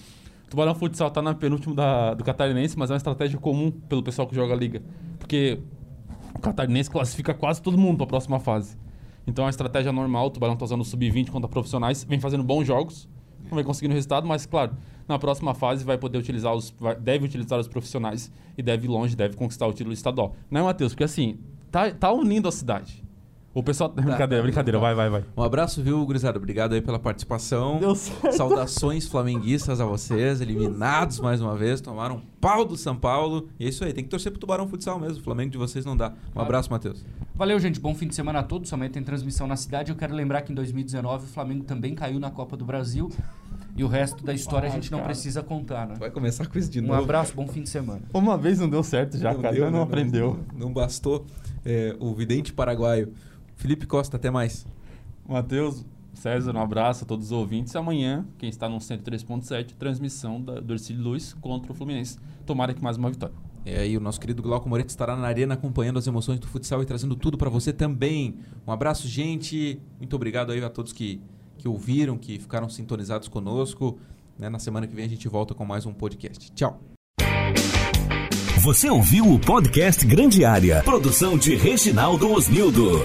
Tubarão 0.51 0.75
Futsal 0.75 1.11
tá 1.11 1.21
na 1.21 1.35
penúltima 1.35 1.75
da, 1.75 2.15
do 2.15 2.23
Catarinense, 2.23 2.79
mas 2.79 2.91
é 2.91 2.93
uma 2.93 2.99
estratégia 2.99 3.39
comum 3.39 3.71
pelo 3.71 4.03
pessoal 4.03 4.29
que 4.29 4.35
joga 4.35 4.53
a 4.53 4.57
liga. 4.57 4.83
Porque 5.19 5.59
o 6.35 6.39
Catarinense 6.39 6.91
classifica 6.91 7.35
quase 7.35 7.61
todo 7.61 7.77
mundo 7.77 7.97
para 7.97 8.05
a 8.05 8.09
próxima 8.09 8.39
fase. 8.39 8.77
Então 9.27 9.45
é 9.45 9.47
uma 9.47 9.51
estratégia 9.51 9.93
normal, 9.93 10.27
o 10.27 10.31
Tubarão 10.31 10.55
está 10.55 10.65
usando 10.65 10.85
sub-20 10.85 11.31
contra 11.31 11.49
profissionais, 11.49 12.05
vem 12.05 12.21
fazendo 12.21 12.45
bons 12.45 12.65
jogos, 12.65 13.09
não 13.51 13.57
vem 13.57 13.65
conseguindo 13.65 13.95
resultado, 13.95 14.27
mas 14.27 14.47
claro, 14.47 14.77
na 15.09 15.19
próxima 15.19 15.55
fase 15.55 15.85
vai 15.85 15.99
poder 15.99 16.19
utilizar 16.19 16.55
os. 16.55 16.75
Vai, 16.79 16.97
deve 16.97 17.25
utilizar 17.25 17.59
os 17.59 17.69
profissionais 17.69 18.31
e 18.57 18.63
deve 18.63 18.87
ir 18.87 18.89
longe, 18.89 19.15
deve 19.17 19.37
conquistar 19.37 19.67
o 19.67 19.73
título 19.73 19.93
estadual. 19.93 20.35
Não 20.51 20.61
é, 20.61 20.65
Matheus? 20.65 20.93
Porque 20.93 21.05
assim, 21.05 21.39
tá, 21.71 21.91
tá 21.91 22.13
unindo 22.13 22.49
a 22.49 22.53
cidade. 22.53 23.05
O 23.55 23.63
pessoal. 23.63 23.89
Tá, 23.89 24.03
brincadeira, 24.03 24.43
brincadeira, 24.43 24.79
vai, 24.79 24.95
vai, 24.95 25.09
vai. 25.09 25.25
Um 25.35 25.43
abraço, 25.43 25.83
viu, 25.83 26.05
Gurizada? 26.05 26.37
Obrigado 26.37 26.75
aí 26.75 26.83
pela 26.83 26.99
participação. 26.99 27.79
Deu 27.79 27.95
certo. 27.95 28.37
Saudações 28.37 29.09
flamenguistas 29.09 29.81
a 29.81 29.87
vocês, 29.87 30.43
eliminados 30.43 31.21
mais 31.21 31.41
uma 31.41 31.57
vez, 31.57 31.81
tomaram 31.81 32.21
pau 32.39 32.67
do 32.67 32.77
São 32.77 32.95
Paulo. 32.95 33.49
E 33.59 33.65
é 33.65 33.69
isso 33.69 33.83
aí, 33.83 33.95
tem 33.95 34.05
que 34.05 34.11
torcer 34.11 34.31
pro 34.31 34.39
Tubarão 34.39 34.69
Futsal 34.69 35.01
mesmo. 35.01 35.21
O 35.21 35.23
Flamengo 35.23 35.51
de 35.51 35.57
vocês 35.57 35.87
não 35.87 35.97
dá. 35.97 36.13
Um 36.35 36.41
abraço, 36.41 36.71
Matheus. 36.71 37.03
Valeu, 37.37 37.61
gente. 37.61 37.79
Bom 37.79 37.95
fim 37.95 38.09
de 38.09 38.15
semana 38.15 38.39
a 38.39 38.43
todos. 38.43 38.73
Amanhã 38.73 38.91
tem 38.91 39.03
transmissão 39.03 39.47
na 39.47 39.57
cidade. 39.57 39.93
Eu 39.93 39.97
quero 39.97 40.15
lembrar 40.15 40.41
que 40.41 40.53
em 40.53 40.55
2019 40.55 41.27
o 41.27 41.29
Flamengo 41.29 41.65
também 41.65 41.95
caiu 41.95 42.19
na 42.19 42.31
Copa 42.31 42.57
do 42.57 42.65
Brasil. 42.65 43.13
E 43.77 43.85
o 43.85 43.87
resto 43.87 44.25
da 44.25 44.33
história 44.33 44.67
a 44.67 44.73
gente 44.73 44.91
não 44.91 45.03
precisa 45.03 45.43
contar, 45.43 45.87
né? 45.87 45.97
Vai 45.99 46.11
começar 46.11 46.47
com 46.47 46.59
isso 46.59 46.71
de 46.71 46.81
um 46.81 46.87
novo. 46.87 46.99
Um 46.99 47.05
abraço, 47.05 47.35
bom 47.35 47.47
fim 47.47 47.63
de 47.63 47.69
semana. 47.69 48.01
Uma 48.15 48.39
vez 48.39 48.59
não 48.59 48.71
deu 48.71 48.83
certo 48.83 49.19
já, 49.19 49.35
não 49.35 49.43
cara. 49.43 49.55
Deu, 49.55 49.65
não, 49.67 49.71
não 49.71 49.79
né? 49.81 49.85
aprendeu. 49.85 50.41
Não, 50.55 50.61
não 50.61 50.73
bastou 50.73 51.27
é, 51.63 51.95
o 52.01 52.15
vidente 52.15 52.55
paraguaio. 52.55 53.13
Felipe 53.55 53.85
Costa, 53.85 54.17
até 54.17 54.31
mais. 54.31 54.67
Matheus, 55.29 55.85
César, 56.15 56.57
um 56.57 56.63
abraço 56.63 57.05
a 57.05 57.07
todos 57.07 57.27
os 57.27 57.33
ouvintes. 57.33 57.77
Amanhã, 57.77 58.25
quem 58.39 58.49
está 58.49 58.67
no 58.67 58.79
103.7, 58.79 59.75
transmissão 59.79 60.41
da, 60.41 60.59
do 60.59 60.73
Ercílio 60.73 61.03
Luz 61.03 61.35
contra 61.35 61.71
o 61.71 61.75
Fluminense. 61.75 62.19
Tomara 62.47 62.73
que 62.73 62.83
mais 62.83 62.97
uma 62.97 63.11
vitória. 63.11 63.35
É 63.69 63.81
aí, 63.81 63.97
o 63.97 64.01
nosso 64.01 64.21
querido 64.21 64.41
Glauco 64.41 64.69
Moretti 64.69 64.91
estará 64.91 65.17
na 65.17 65.27
arena 65.27 65.55
acompanhando 65.55 65.99
as 65.99 66.07
emoções 66.07 66.39
do 66.39 66.47
futsal 66.47 66.81
e 66.83 66.87
trazendo 66.87 67.17
tudo 67.17 67.37
para 67.37 67.51
você 67.51 67.73
também. 67.73 68.37
Um 68.65 68.71
abraço, 68.71 69.09
gente. 69.09 69.81
Muito 69.99 70.15
obrigado 70.15 70.53
aí 70.53 70.63
a 70.63 70.71
todos 70.71 70.93
que, 70.93 71.21
que 71.59 71.67
ouviram, 71.67 72.17
que 72.17 72.39
ficaram 72.39 72.69
sintonizados 72.69 73.27
conosco. 73.27 73.99
Né? 74.39 74.49
Na 74.49 74.61
semana 74.61 74.87
que 74.87 74.95
vem 74.95 75.05
a 75.05 75.09
gente 75.09 75.27
volta 75.27 75.53
com 75.53 75.65
mais 75.65 75.85
um 75.85 75.93
podcast. 75.93 76.53
Tchau. 76.53 76.81
Você 78.61 78.89
ouviu 78.89 79.33
o 79.33 79.39
podcast 79.41 80.07
Grande 80.07 80.45
Área, 80.45 80.85
produção 80.85 81.37
de 81.37 81.57
Reginaldo 81.57 82.31
Osnildo. 82.31 83.05